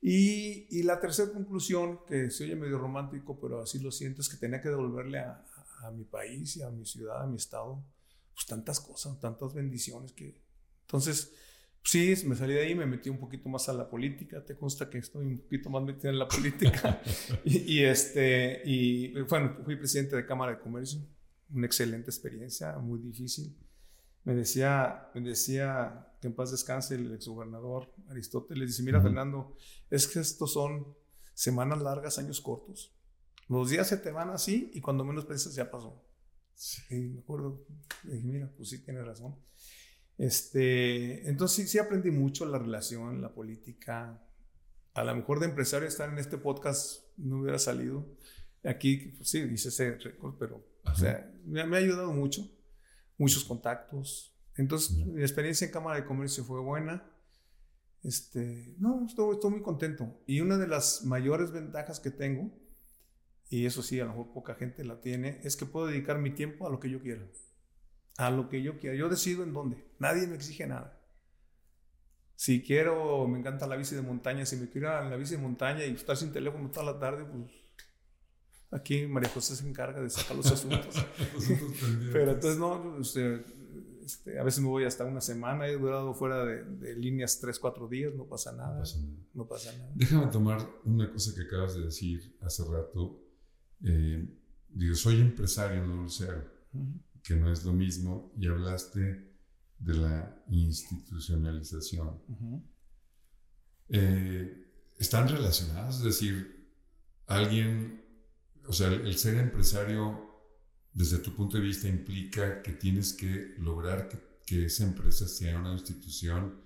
Y, 0.00 0.82
la 0.82 0.98
tercera 0.98 1.30
conclusión, 1.30 2.00
que 2.06 2.30
se 2.30 2.44
oye 2.44 2.56
medio 2.56 2.78
romántico, 2.78 3.38
pero 3.38 3.60
así 3.60 3.78
lo 3.78 3.92
siento, 3.92 4.22
es 4.22 4.28
que 4.28 4.36
tenía 4.36 4.60
que 4.60 4.70
devolverle 4.70 5.20
a, 5.20 5.44
a, 5.82 5.90
mi 5.92 6.04
país 6.04 6.56
y 6.56 6.62
a 6.62 6.70
mi 6.70 6.86
ciudad, 6.86 7.22
a 7.22 7.26
mi 7.26 7.36
estado, 7.36 7.84
pues 8.34 8.46
tantas 8.46 8.80
cosas, 8.80 9.20
tantas 9.20 9.54
bendiciones 9.54 10.12
que... 10.12 10.42
Entonces, 10.80 11.32
Sí, 11.84 12.14
me 12.26 12.36
salí 12.36 12.54
de 12.54 12.60
ahí, 12.60 12.74
me 12.74 12.86
metí 12.86 13.10
un 13.10 13.18
poquito 13.18 13.48
más 13.48 13.68
a 13.68 13.72
la 13.72 13.88
política. 13.88 14.44
Te 14.44 14.56
consta 14.56 14.88
que 14.88 14.98
estoy 14.98 15.26
un 15.26 15.38
poquito 15.38 15.68
más 15.68 15.82
metido 15.82 16.10
en 16.10 16.18
la 16.18 16.28
política. 16.28 17.02
y, 17.44 17.82
este, 17.82 18.62
y 18.64 19.12
bueno, 19.22 19.56
fui 19.64 19.76
presidente 19.76 20.14
de 20.14 20.24
Cámara 20.24 20.52
de 20.52 20.60
Comercio. 20.60 21.00
Una 21.50 21.66
excelente 21.66 22.10
experiencia, 22.10 22.78
muy 22.78 23.00
difícil. 23.00 23.56
Me 24.24 24.34
decía, 24.34 25.10
me 25.14 25.20
decía 25.22 26.06
que 26.20 26.28
en 26.28 26.34
paz 26.34 26.52
descanse 26.52 26.94
el 26.94 27.12
exgobernador 27.12 27.92
Aristóteles. 28.08 28.68
Dice: 28.68 28.84
Mira, 28.84 29.02
Fernando, 29.02 29.56
es 29.90 30.06
que 30.06 30.20
estos 30.20 30.52
son 30.52 30.86
semanas 31.34 31.82
largas, 31.82 32.18
años 32.18 32.40
cortos. 32.40 32.94
Los 33.48 33.70
días 33.70 33.88
se 33.88 33.96
te 33.96 34.12
van 34.12 34.30
así 34.30 34.70
y 34.72 34.80
cuando 34.80 35.04
menos 35.04 35.24
piensas 35.24 35.54
ya 35.54 35.68
pasó. 35.68 36.00
Sí, 36.54 36.94
me 36.94 37.20
acuerdo. 37.20 37.66
dije: 38.04 38.24
Mira, 38.24 38.52
pues 38.56 38.68
sí, 38.68 38.78
tienes 38.78 39.04
razón. 39.04 39.34
Este, 40.22 41.28
entonces 41.28 41.68
sí, 41.68 41.80
aprendí 41.80 42.12
mucho 42.12 42.46
la 42.46 42.56
relación, 42.56 43.20
la 43.20 43.34
política. 43.34 44.22
A 44.94 45.02
lo 45.02 45.16
mejor 45.16 45.40
de 45.40 45.46
empresario 45.46 45.88
estar 45.88 46.08
en 46.10 46.18
este 46.18 46.38
podcast 46.38 47.02
no 47.16 47.40
hubiera 47.40 47.58
salido. 47.58 48.06
Aquí, 48.62 49.14
pues, 49.16 49.30
sí, 49.30 49.40
hice 49.40 49.70
ese 49.70 49.98
récord, 49.98 50.36
pero 50.38 50.64
o 50.84 50.94
sea, 50.94 51.28
me, 51.44 51.60
ha 51.62 51.76
ayudado 51.76 52.12
mucho. 52.12 52.48
Muchos 53.18 53.42
contactos. 53.42 54.32
Entonces, 54.54 54.96
mi 54.96 55.22
experiencia 55.22 55.66
en 55.66 55.72
Cámara 55.72 55.96
de 55.96 56.06
Comercio 56.06 56.44
fue 56.44 56.60
buena. 56.60 57.04
Este, 58.04 58.76
no, 58.78 59.04
estoy, 59.04 59.34
estoy 59.34 59.50
muy 59.50 59.62
contento. 59.62 60.22
Y 60.28 60.40
una 60.40 60.56
de 60.56 60.68
las 60.68 61.04
mayores 61.04 61.50
ventajas 61.50 61.98
que 61.98 62.12
tengo, 62.12 62.48
y 63.48 63.66
eso 63.66 63.82
sí, 63.82 63.98
a 63.98 64.04
lo 64.04 64.10
mejor 64.10 64.32
poca 64.32 64.54
gente 64.54 64.84
la 64.84 65.00
tiene, 65.00 65.40
es 65.42 65.56
que 65.56 65.66
puedo 65.66 65.88
dedicar 65.88 66.20
mi 66.20 66.30
tiempo 66.30 66.68
a 66.68 66.70
lo 66.70 66.78
que 66.78 66.90
yo 66.90 67.02
quiera 67.02 67.26
a 68.16 68.30
lo 68.30 68.48
que 68.48 68.62
yo 68.62 68.78
quiera. 68.78 68.96
Yo 68.96 69.08
decido 69.08 69.42
en 69.42 69.52
dónde. 69.52 69.84
Nadie 70.02 70.26
me 70.26 70.34
exige 70.34 70.66
nada. 70.66 70.98
Si 72.34 72.60
quiero, 72.60 73.28
me 73.28 73.38
encanta 73.38 73.68
la 73.68 73.76
bici 73.76 73.94
de 73.94 74.02
montaña, 74.02 74.44
si 74.44 74.56
me 74.56 74.68
quiero 74.68 74.88
ir 74.88 74.94
a 74.94 75.08
la 75.08 75.16
bici 75.16 75.36
de 75.36 75.40
montaña 75.40 75.86
y 75.86 75.92
estar 75.94 76.16
sin 76.16 76.32
teléfono 76.32 76.72
toda 76.72 76.92
la 76.92 76.98
tarde, 76.98 77.24
pues 77.24 77.52
aquí 78.72 79.06
María 79.06 79.30
José 79.30 79.54
se 79.54 79.68
encarga 79.68 80.00
de 80.00 80.10
sacar 80.10 80.36
los 80.36 80.50
asuntos. 80.50 81.06
Pero 82.12 82.32
entonces 82.32 82.58
no, 82.58 82.98
este, 83.00 83.44
este, 84.04 84.40
a 84.40 84.42
veces 84.42 84.60
me 84.60 84.70
voy 84.70 84.84
hasta 84.86 85.04
una 85.04 85.20
semana, 85.20 85.68
he 85.68 85.78
durado 85.78 86.14
fuera 86.14 86.44
de, 86.44 86.96
líneas 86.96 87.38
3, 87.38 87.56
4 87.60 87.86
días, 87.86 88.12
no 88.12 88.24
pasa 88.24 88.50
nada. 88.50 88.82
No 89.34 89.46
pasa 89.46 89.70
nada. 89.78 89.92
Déjame 89.94 90.26
tomar 90.32 90.68
una 90.84 91.12
cosa 91.12 91.32
que 91.32 91.42
acabas 91.42 91.76
de 91.76 91.84
decir 91.84 92.36
hace 92.40 92.64
rato. 92.64 93.22
Eh, 93.84 94.28
digo, 94.68 94.96
soy 94.96 95.20
empresario, 95.20 95.86
no 95.86 96.02
lo 96.02 96.08
sé 96.08 96.26
que 97.22 97.36
no 97.36 97.52
es 97.52 97.64
lo 97.64 97.72
mismo, 97.72 98.32
y 98.36 98.48
hablaste 98.48 99.31
de 99.82 99.94
la 99.94 100.44
institucionalización. 100.48 102.20
Eh, 103.88 104.66
¿Están 104.98 105.28
relacionadas? 105.28 105.96
Es 105.96 106.04
decir, 106.04 106.70
alguien, 107.26 108.04
o 108.66 108.72
sea, 108.72 108.88
el, 108.88 109.16
ser 109.16 109.36
empresario, 109.36 110.30
desde 110.92 111.18
tu 111.18 111.34
punto 111.34 111.56
de 111.56 111.64
vista, 111.64 111.88
implica 111.88 112.62
que 112.62 112.72
tienes 112.72 113.12
que 113.12 113.54
lograr 113.58 114.08
que, 114.08 114.32
esa 114.52 114.84
empresa 114.84 115.26
sea 115.26 115.58
una 115.58 115.72
institución 115.72 116.60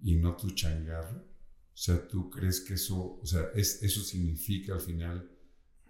y 0.00 0.14
no 0.14 0.36
tu 0.36 0.52
changarro. 0.52 1.18
O 1.18 1.76
sea, 1.76 2.06
¿tú 2.06 2.30
crees 2.30 2.60
que 2.60 2.74
eso, 2.74 3.18
o 3.20 3.26
sea, 3.26 3.48
es, 3.56 3.82
eso 3.82 4.00
significa 4.02 4.74
al 4.74 4.80
final 4.80 5.28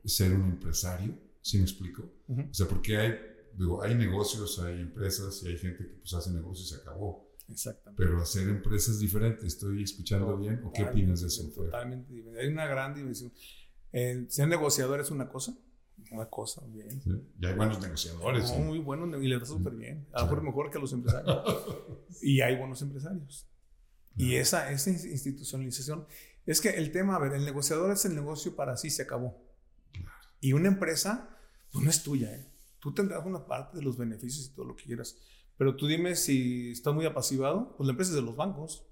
ser 0.07 0.33
un 0.33 0.45
empresario? 0.45 1.19
¿Sí 1.43 1.59
me 1.59 1.65
explico? 1.65 2.11
O 2.29 2.55
sea, 2.55 2.67
porque 2.67 2.97
hay 2.97 3.15
digo, 3.57 3.83
hay 3.83 3.95
negocios, 3.95 4.59
hay 4.61 4.81
empresas 4.81 5.43
y 5.43 5.49
hay 5.49 5.59
gente 5.59 5.85
que 5.85 5.95
pues 5.95 6.13
hace 6.15 6.31
negocios 6.31 6.69
y 6.69 6.75
se 6.75 6.81
acabó. 6.81 7.31
Exactamente. 7.49 8.03
Pero 8.03 8.23
hacer 8.23 8.49
empresas 8.49 8.99
diferentes, 8.99 9.45
¿estoy 9.45 9.83
escuchando 9.83 10.37
bien? 10.37 10.63
¿O 10.65 10.73
qué 10.73 10.85
opinas 10.85 11.21
de 11.21 11.29
eso? 11.29 11.49
Totalmente 11.55 12.13
diferente. 12.13 12.41
Hay 12.41 12.49
una 12.49 12.67
gran 12.67 12.95
división. 12.95 13.33
ser 14.29 14.49
negociador 14.49 15.01
es 15.01 15.11
una 15.11 15.29
cosa, 15.29 15.57
una 16.11 16.27
cosa, 16.27 16.63
bien. 16.67 17.03
Y 17.41 17.47
hay 17.47 17.55
buenos 17.55 17.81
negociadores. 17.81 18.51
Muy 18.59 18.79
buenos 18.79 19.23
y 19.23 19.29
les 19.29 19.43
va 19.43 19.47
súper 19.47 19.75
bien. 19.75 20.07
A 20.13 20.21
lo 20.21 20.27
mejor 20.27 20.43
mejor 20.43 20.71
que 20.71 20.79
los 20.79 20.93
empresarios. 20.93 21.43
y 22.23 22.41
hay 22.41 22.57
buenos 22.57 22.81
empresarios. 22.83 23.47
Y 24.17 24.37
esa, 24.37 24.71
esa 24.71 24.91
institucionalización, 24.91 26.07
es 26.47 26.61
que 26.61 26.71
el 26.71 26.93
tema, 26.93 27.17
a 27.17 27.19
ver, 27.19 27.33
el 27.33 27.45
negociador 27.45 27.91
es 27.91 28.05
el 28.05 28.15
negocio 28.15 28.55
para 28.55 28.77
sí, 28.77 28.91
se 28.91 29.03
acabó. 29.03 29.43
Y 30.41 30.53
una 30.53 30.69
empresa, 30.69 31.37
pues 31.73 31.85
no 31.85 31.91
es 31.91 32.03
tuya, 32.03 32.35
¿eh? 32.35 32.54
Tú 32.85 32.93
tendrás 32.93 33.25
una 33.25 33.47
parte 33.47 33.79
de 33.79 33.83
los 33.83 33.97
beneficios 33.97 34.47
y 34.47 34.55
todo 34.55 34.67
lo 34.67 34.77
que 34.77 34.85
quieras. 34.85 35.17
Pero 35.57 35.75
tú 35.75 35.87
dime 35.87 36.17
si 36.17 36.73
estás 36.73 36.93
muy 36.95 37.07
apacivado, 37.07 37.75
pues 37.79 37.87
la 37.87 37.93
empresa 37.93 38.11
es 38.11 38.17
de 38.17 38.21
los 38.23 38.37
bancos. 38.37 38.87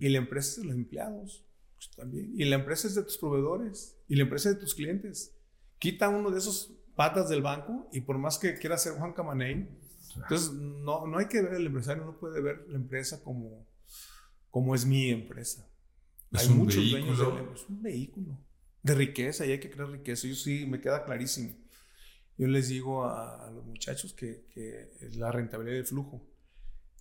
Y 0.00 0.10
la 0.10 0.18
empresa 0.18 0.50
es 0.50 0.56
de 0.58 0.64
los 0.64 0.74
empleados. 0.76 1.46
Pues 1.76 1.90
también. 1.96 2.34
Y 2.38 2.44
la 2.44 2.56
empresa 2.56 2.86
es 2.86 2.94
de 2.94 3.02
tus 3.02 3.16
proveedores. 3.16 3.96
Y 4.06 4.16
la 4.16 4.24
empresa 4.24 4.50
es 4.50 4.56
de 4.56 4.60
tus 4.60 4.74
clientes. 4.74 5.34
Quita 5.78 6.10
uno 6.10 6.30
de 6.30 6.36
esos 6.38 6.74
patas 6.94 7.30
del 7.30 7.40
banco 7.40 7.88
y 7.90 8.02
por 8.02 8.18
más 8.18 8.36
que 8.36 8.58
quiera 8.58 8.76
ser 8.76 8.98
Juan 8.98 9.14
Camaney, 9.14 9.66
entonces 10.14 10.52
no, 10.52 11.06
no 11.06 11.16
hay 11.16 11.28
que 11.28 11.40
ver 11.40 11.54
el 11.54 11.66
empresario, 11.66 12.04
no 12.04 12.18
puede 12.18 12.42
ver 12.42 12.66
la 12.68 12.76
empresa 12.76 13.22
como, 13.22 13.66
como 14.50 14.74
es 14.74 14.84
mi 14.84 15.08
empresa. 15.08 15.66
Es 16.32 16.42
Hay 16.42 16.48
un 16.48 16.58
muchos 16.58 16.76
vehículo. 16.76 17.14
dueños 17.16 17.48
de 17.48 17.54
Es 17.54 17.68
un 17.68 17.82
vehículo 17.82 18.38
de 18.82 18.94
riqueza 18.94 19.46
y 19.46 19.52
hay 19.52 19.60
que 19.60 19.70
crear 19.70 19.88
riqueza. 19.88 20.28
Yo 20.28 20.34
sí, 20.34 20.66
me 20.66 20.80
queda 20.80 21.04
clarísimo. 21.04 21.54
Yo 22.38 22.46
les 22.48 22.68
digo 22.68 23.04
a, 23.04 23.46
a 23.46 23.50
los 23.50 23.64
muchachos 23.64 24.12
que, 24.12 24.46
que 24.52 24.90
es 25.00 25.16
la 25.16 25.32
rentabilidad 25.32 25.76
del 25.76 25.86
flujo. 25.86 26.22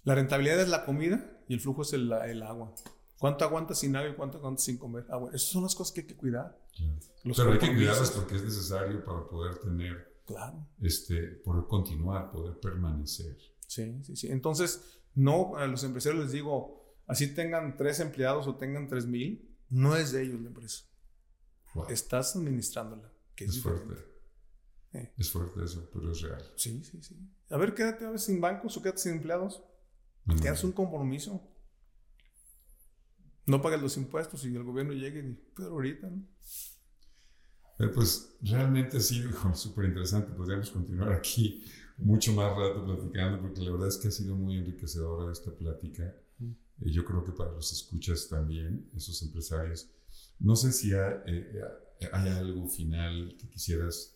La 0.04 0.16
rentabilidad 0.16 0.62
es 0.62 0.70
la 0.70 0.86
comida 0.86 1.40
y 1.48 1.54
el 1.56 1.60
flujo 1.60 1.82
es 1.82 1.94
el, 1.94 2.12
el 2.12 2.42
agua. 2.44 2.74
¿Cuánto 3.20 3.44
aguantas 3.46 3.80
sin 3.80 3.96
agua 3.96 4.10
y 4.12 4.16
cuánto 4.16 4.38
aguantas 4.38 4.64
sin 4.66 4.78
comer? 4.78 5.06
Ah, 5.10 5.18
bueno, 5.18 5.36
esas 5.36 5.50
son 5.50 5.64
las 5.64 5.74
cosas 5.76 5.94
que 5.94 6.02
hay 6.02 6.08
que 6.08 6.16
cuidar. 6.16 6.58
Claro. 6.76 6.94
Los 7.24 7.38
Pero 7.38 7.52
hay 7.54 7.60
que 7.60 7.74
cuidarlas 7.74 8.12
porque 8.12 8.36
es 8.36 8.44
necesario 8.44 9.04
para 9.04 9.28
poder 9.28 9.58
tener, 9.58 10.14
Claro. 10.28 10.68
este, 10.82 11.22
poder 11.44 11.66
continuar, 11.68 12.32
poder 12.32 12.60
permanecer. 12.60 13.38
Sí, 13.68 14.00
sí, 14.04 14.16
sí. 14.16 14.28
Entonces, 14.28 15.00
no, 15.16 15.56
a 15.58 15.66
los 15.68 15.84
empresarios 15.84 16.22
les 16.24 16.32
digo, 16.34 16.96
así 17.08 17.34
tengan 17.34 17.78
tres 17.78 18.00
empleados 18.00 18.48
o 18.48 18.56
tengan 18.58 18.88
tres 18.88 19.06
mil, 19.08 19.56
no 19.70 19.96
es 19.96 20.12
de 20.12 20.24
ellos 20.24 20.40
la 20.42 20.48
empresa. 20.50 20.86
Wow. 21.74 21.88
Estás 21.90 22.36
administrándola. 22.36 23.12
Que 23.36 23.46
es, 23.46 23.52
Es 23.52 23.56
diferente. 23.58 23.86
fuerte. 23.96 24.15
Eh. 24.96 25.14
Es 25.18 25.30
fuerte 25.30 25.64
eso, 25.64 25.90
pero 25.92 26.12
es 26.12 26.22
real. 26.22 26.44
Sí, 26.56 26.84
sí, 26.84 27.02
sí. 27.02 27.16
A 27.50 27.58
ver, 27.58 27.74
quédate 27.74 28.06
a 28.06 28.12
veces 28.12 28.28
sin 28.28 28.40
bancos 28.40 28.78
o 28.78 28.82
quédate 28.82 29.00
sin 29.00 29.14
empleados. 29.14 29.62
No, 30.26 30.36
Tienes 30.36 30.64
un 30.64 30.72
compromiso. 30.72 31.52
No 33.46 33.62
pagues 33.62 33.82
los 33.82 33.98
impuestos 33.98 34.44
y 34.46 34.56
el 34.56 34.64
gobierno 34.64 34.94
llegue 34.94 35.20
y 35.20 35.34
pero 35.56 35.72
ahorita, 35.72 36.10
¿no? 36.10 36.26
Pero 37.78 37.92
pues 37.92 38.38
realmente 38.42 38.98
ha 38.98 39.02
sido 39.02 39.32
súper 39.54 39.86
interesante. 39.86 40.34
Podríamos 40.34 40.72
continuar 40.72 41.12
aquí 41.12 41.64
mucho 41.98 42.34
más 42.34 42.56
rato 42.56 42.84
platicando 42.86 43.42
porque 43.42 43.62
la 43.62 43.72
verdad 43.72 43.90
es 43.90 43.98
que 43.98 44.08
ha 44.08 44.12
sido 44.12 44.36
muy 44.36 44.58
enriquecedora 44.58 45.32
esta 45.32 45.52
plática. 45.52 46.04
Eh, 46.42 46.92
yo 46.92 47.04
creo 47.06 47.24
que 47.24 47.34
para 47.34 47.52
los 47.52 47.72
escuchas 47.72 48.28
también, 48.30 48.90
esos 48.96 49.22
empresarios. 49.22 49.90
No 50.40 50.56
sé 50.56 50.72
si 50.72 50.94
hay, 50.94 51.14
eh, 51.28 51.62
hay 52.12 52.30
algo 52.30 52.68
final 52.68 53.36
que 53.38 53.50
quisieras 53.50 54.15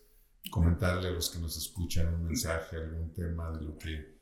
comentarle 0.50 1.08
a 1.08 1.12
los 1.12 1.30
que 1.30 1.38
nos 1.38 1.56
escuchan, 1.56 2.12
un 2.14 2.24
mensaje, 2.26 2.76
algún 2.76 3.12
tema 3.12 3.50
de 3.52 3.62
lo 3.64 3.78
que 3.78 4.18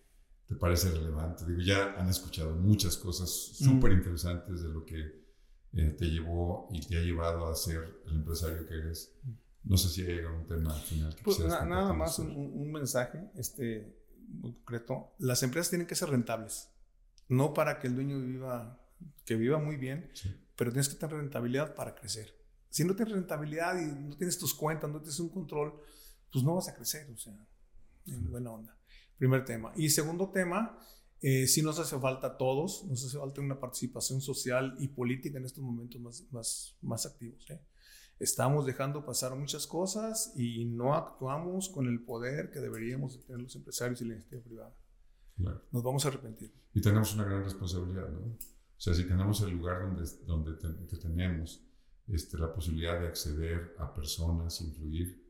te 0.46 0.54
parece 0.54 0.90
relevante. 0.90 1.44
Digo, 1.46 1.60
ya 1.60 1.94
han 1.98 2.08
escuchado 2.08 2.54
muchas 2.54 2.96
cosas 2.96 3.30
súper 3.30 3.92
interesantes 3.92 4.62
de 4.62 4.68
lo 4.68 4.84
que 4.84 5.26
eh, 5.74 5.90
te 5.98 6.06
llevó 6.06 6.68
y 6.72 6.80
te 6.86 6.96
ha 6.96 7.00
llevado 7.02 7.46
a 7.48 7.54
ser 7.54 8.00
el 8.06 8.14
empresario 8.16 8.66
que 8.66 8.74
eres. 8.74 9.12
No 9.64 9.76
sé 9.76 9.88
si 9.90 10.02
hay 10.02 10.18
algún 10.20 10.46
tema 10.46 10.74
al 10.74 10.80
final 10.80 11.14
que 11.14 11.22
Pues 11.24 11.40
na- 11.40 11.64
nada 11.66 11.92
más 11.92 12.18
un- 12.18 12.30
un 12.34 12.72
mensaje 12.72 13.30
este, 13.36 13.94
muy 14.28 14.52
concreto. 14.54 15.12
Las 15.18 15.42
empresas 15.42 15.68
tienen 15.68 15.86
que 15.86 15.94
ser 15.94 16.08
rentables. 16.08 16.70
No 17.28 17.52
para 17.52 17.78
que 17.78 17.88
el 17.88 17.94
dueño 17.94 18.18
viva, 18.20 18.80
que 19.26 19.34
viva 19.34 19.58
muy 19.58 19.76
bien, 19.76 20.10
Sí. 20.14 20.34
pero 20.56 20.70
tienes 20.72 20.88
que 20.88 20.94
tener 20.96 21.16
rentabilidad 21.16 21.74
para 21.74 21.94
crecer. 21.94 22.34
Si 22.70 22.84
no 22.84 22.96
tienes 22.96 23.12
rentabilidad 23.14 23.78
y 23.78 23.92
no 23.92 24.16
tienes 24.16 24.38
tus 24.38 24.54
cuentas, 24.54 24.88
no 24.90 24.98
tienes 25.00 25.20
un 25.20 25.28
control, 25.28 25.74
pues 26.32 26.44
no 26.44 26.54
vas 26.54 26.68
a 26.68 26.74
crecer, 26.74 27.10
o 27.10 27.16
sea, 27.16 27.34
en 28.06 28.30
buena 28.30 28.50
onda. 28.52 28.76
Primer 29.16 29.44
tema. 29.44 29.72
Y 29.76 29.90
segundo 29.90 30.30
tema, 30.30 30.78
eh, 31.20 31.46
sí 31.46 31.62
nos 31.62 31.78
hace 31.78 31.98
falta 31.98 32.28
a 32.28 32.36
todos, 32.36 32.84
nos 32.84 33.04
hace 33.04 33.18
falta 33.18 33.40
una 33.40 33.58
participación 33.58 34.20
social 34.20 34.76
y 34.78 34.88
política 34.88 35.38
en 35.38 35.44
estos 35.44 35.62
momentos 35.64 36.00
más, 36.00 36.24
más, 36.30 36.76
más 36.82 37.06
activos. 37.06 37.48
¿eh? 37.50 37.60
Estamos 38.20 38.66
dejando 38.66 39.04
pasar 39.04 39.34
muchas 39.36 39.66
cosas 39.66 40.32
y 40.36 40.64
no 40.64 40.94
actuamos 40.94 41.68
con 41.68 41.86
el 41.86 42.04
poder 42.04 42.50
que 42.50 42.60
deberíamos 42.60 43.16
de 43.16 43.24
tener 43.24 43.42
los 43.42 43.54
empresarios 43.56 44.00
y 44.00 44.04
la 44.06 44.14
iniciativa 44.14 44.42
privada. 44.42 44.76
Claro. 45.36 45.62
Nos 45.70 45.82
vamos 45.82 46.04
a 46.04 46.08
arrepentir. 46.08 46.52
Y 46.74 46.80
tenemos 46.80 47.14
una 47.14 47.24
gran 47.24 47.44
responsabilidad, 47.44 48.08
¿no? 48.08 48.20
O 48.20 48.80
sea, 48.80 48.94
si 48.94 49.04
tenemos 49.04 49.40
el 49.42 49.50
lugar 49.50 49.82
donde, 49.82 50.04
donde 50.24 50.52
te- 50.54 50.86
que 50.86 50.96
tenemos 50.96 51.64
este, 52.06 52.38
la 52.38 52.52
posibilidad 52.52 53.00
de 53.00 53.08
acceder 53.08 53.74
a 53.78 53.92
personas, 53.92 54.60
influir, 54.60 55.27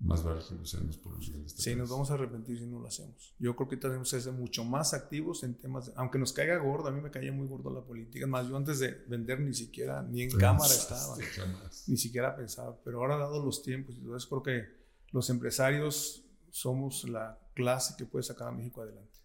más 0.00 0.22
vale 0.24 0.40
que 0.48 0.54
lo 0.54 0.62
usemos 0.62 0.96
por 0.96 1.12
el 1.12 1.18
bien 1.20 1.40
de 1.42 1.46
este 1.46 1.62
Sí, 1.62 1.74
nos 1.76 1.90
vamos 1.90 2.10
a 2.10 2.14
arrepentir 2.14 2.58
si 2.58 2.66
no 2.66 2.78
lo 2.80 2.88
hacemos. 2.88 3.34
Yo 3.38 3.54
creo 3.54 3.68
que 3.68 3.76
tenemos 3.76 4.10
que 4.10 4.20
ser 4.20 4.32
mucho 4.32 4.64
más 4.64 4.94
activos 4.94 5.42
en 5.44 5.54
temas, 5.54 5.86
de- 5.86 5.92
aunque 5.96 6.18
nos 6.18 6.32
caiga 6.32 6.56
gordo, 6.56 6.88
a 6.88 6.90
mí 6.90 7.00
me 7.02 7.10
caía 7.10 7.32
muy 7.32 7.46
gordo 7.46 7.70
la 7.70 7.82
política. 7.82 8.26
Más, 8.26 8.48
yo 8.48 8.56
antes 8.56 8.78
de 8.78 8.92
vender 9.08 9.40
ni 9.40 9.52
siquiera, 9.54 10.02
ni 10.02 10.22
en 10.22 10.30
cámara 10.30 10.72
estaba, 10.72 11.16
jamás. 11.36 11.84
ni 11.86 11.96
siquiera 11.98 12.34
pensaba. 12.34 12.78
Pero 12.82 13.00
ahora, 13.00 13.16
dado 13.18 13.44
los 13.44 13.62
tiempos, 13.62 13.94
y 13.96 14.00
todo 14.00 14.16
eso, 14.16 14.28
creo 14.28 14.42
que 14.42 14.80
los 15.12 15.28
empresarios 15.28 16.24
somos 16.50 17.04
la 17.08 17.38
clase 17.54 17.94
que 17.98 18.06
puede 18.06 18.22
sacar 18.22 18.48
a 18.48 18.52
México 18.52 18.80
adelante. 18.82 19.18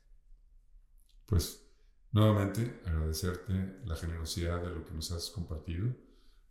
Pues 1.25 1.61
nuevamente 2.11 2.81
agradecerte 2.85 3.79
la 3.85 3.95
generosidad 3.95 4.61
de 4.61 4.69
lo 4.69 4.85
que 4.85 4.93
nos 4.93 5.11
has 5.11 5.29
compartido, 5.29 5.87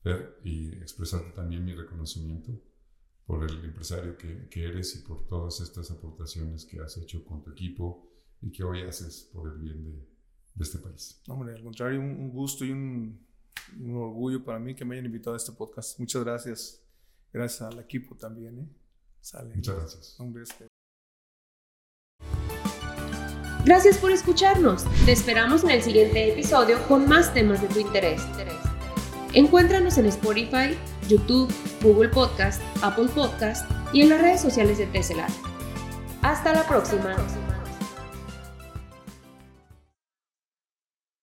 Fer, 0.02 0.38
y 0.44 0.72
expresarte 0.76 1.30
también 1.30 1.64
mi 1.64 1.74
reconocimiento 1.74 2.52
por 3.26 3.42
el 3.44 3.64
empresario 3.64 4.16
que, 4.18 4.48
que 4.48 4.64
eres 4.64 4.94
y 4.96 4.98
por 5.00 5.26
todas 5.26 5.60
estas 5.60 5.90
aportaciones 5.90 6.64
que 6.66 6.80
has 6.80 6.96
hecho 6.98 7.24
con 7.24 7.42
tu 7.42 7.50
equipo 7.50 8.06
y 8.42 8.50
que 8.52 8.62
hoy 8.64 8.82
haces 8.82 9.30
por 9.32 9.50
el 9.50 9.58
bien 9.58 9.84
de, 9.84 9.92
de 9.92 10.62
este 10.64 10.78
país. 10.78 11.20
Hombre, 11.28 11.54
al 11.54 11.62
contrario, 11.62 12.00
un, 12.00 12.30
gusto 12.30 12.64
y 12.64 12.70
un, 12.72 13.18
un 13.80 13.96
orgullo 13.96 14.44
para 14.44 14.58
mí 14.58 14.74
que 14.74 14.84
me 14.84 14.94
hayan 14.96 15.06
invitado 15.06 15.34
a 15.34 15.38
este 15.38 15.52
podcast. 15.52 15.98
Muchas 15.98 16.22
gracias. 16.22 16.80
Gracias 17.32 17.62
al 17.62 17.78
equipo 17.80 18.14
también. 18.14 18.58
¿eh? 18.58 18.68
Sale. 19.20 19.54
Muchas 19.54 19.76
gracias. 19.76 20.20
Hombre, 20.20 20.42
este- 20.42 20.66
Gracias 23.64 23.96
por 23.96 24.10
escucharnos. 24.10 24.84
Te 25.06 25.12
esperamos 25.12 25.64
en 25.64 25.70
el 25.70 25.82
siguiente 25.82 26.30
episodio 26.30 26.76
con 26.86 27.08
más 27.08 27.32
temas 27.32 27.62
de 27.62 27.68
tu 27.68 27.78
interés. 27.80 28.20
Encuéntranos 29.34 29.98
en 29.98 30.06
Spotify, 30.06 30.78
YouTube, 31.08 31.52
Google 31.82 32.08
Podcast, 32.08 32.62
Apple 32.82 33.08
Podcast 33.14 33.68
y 33.92 34.02
en 34.02 34.10
las 34.10 34.20
redes 34.20 34.40
sociales 34.40 34.78
de 34.78 34.86
Tesla. 34.86 35.26
Hasta 36.22 36.54
la 36.54 36.62
próxima. 36.66 37.16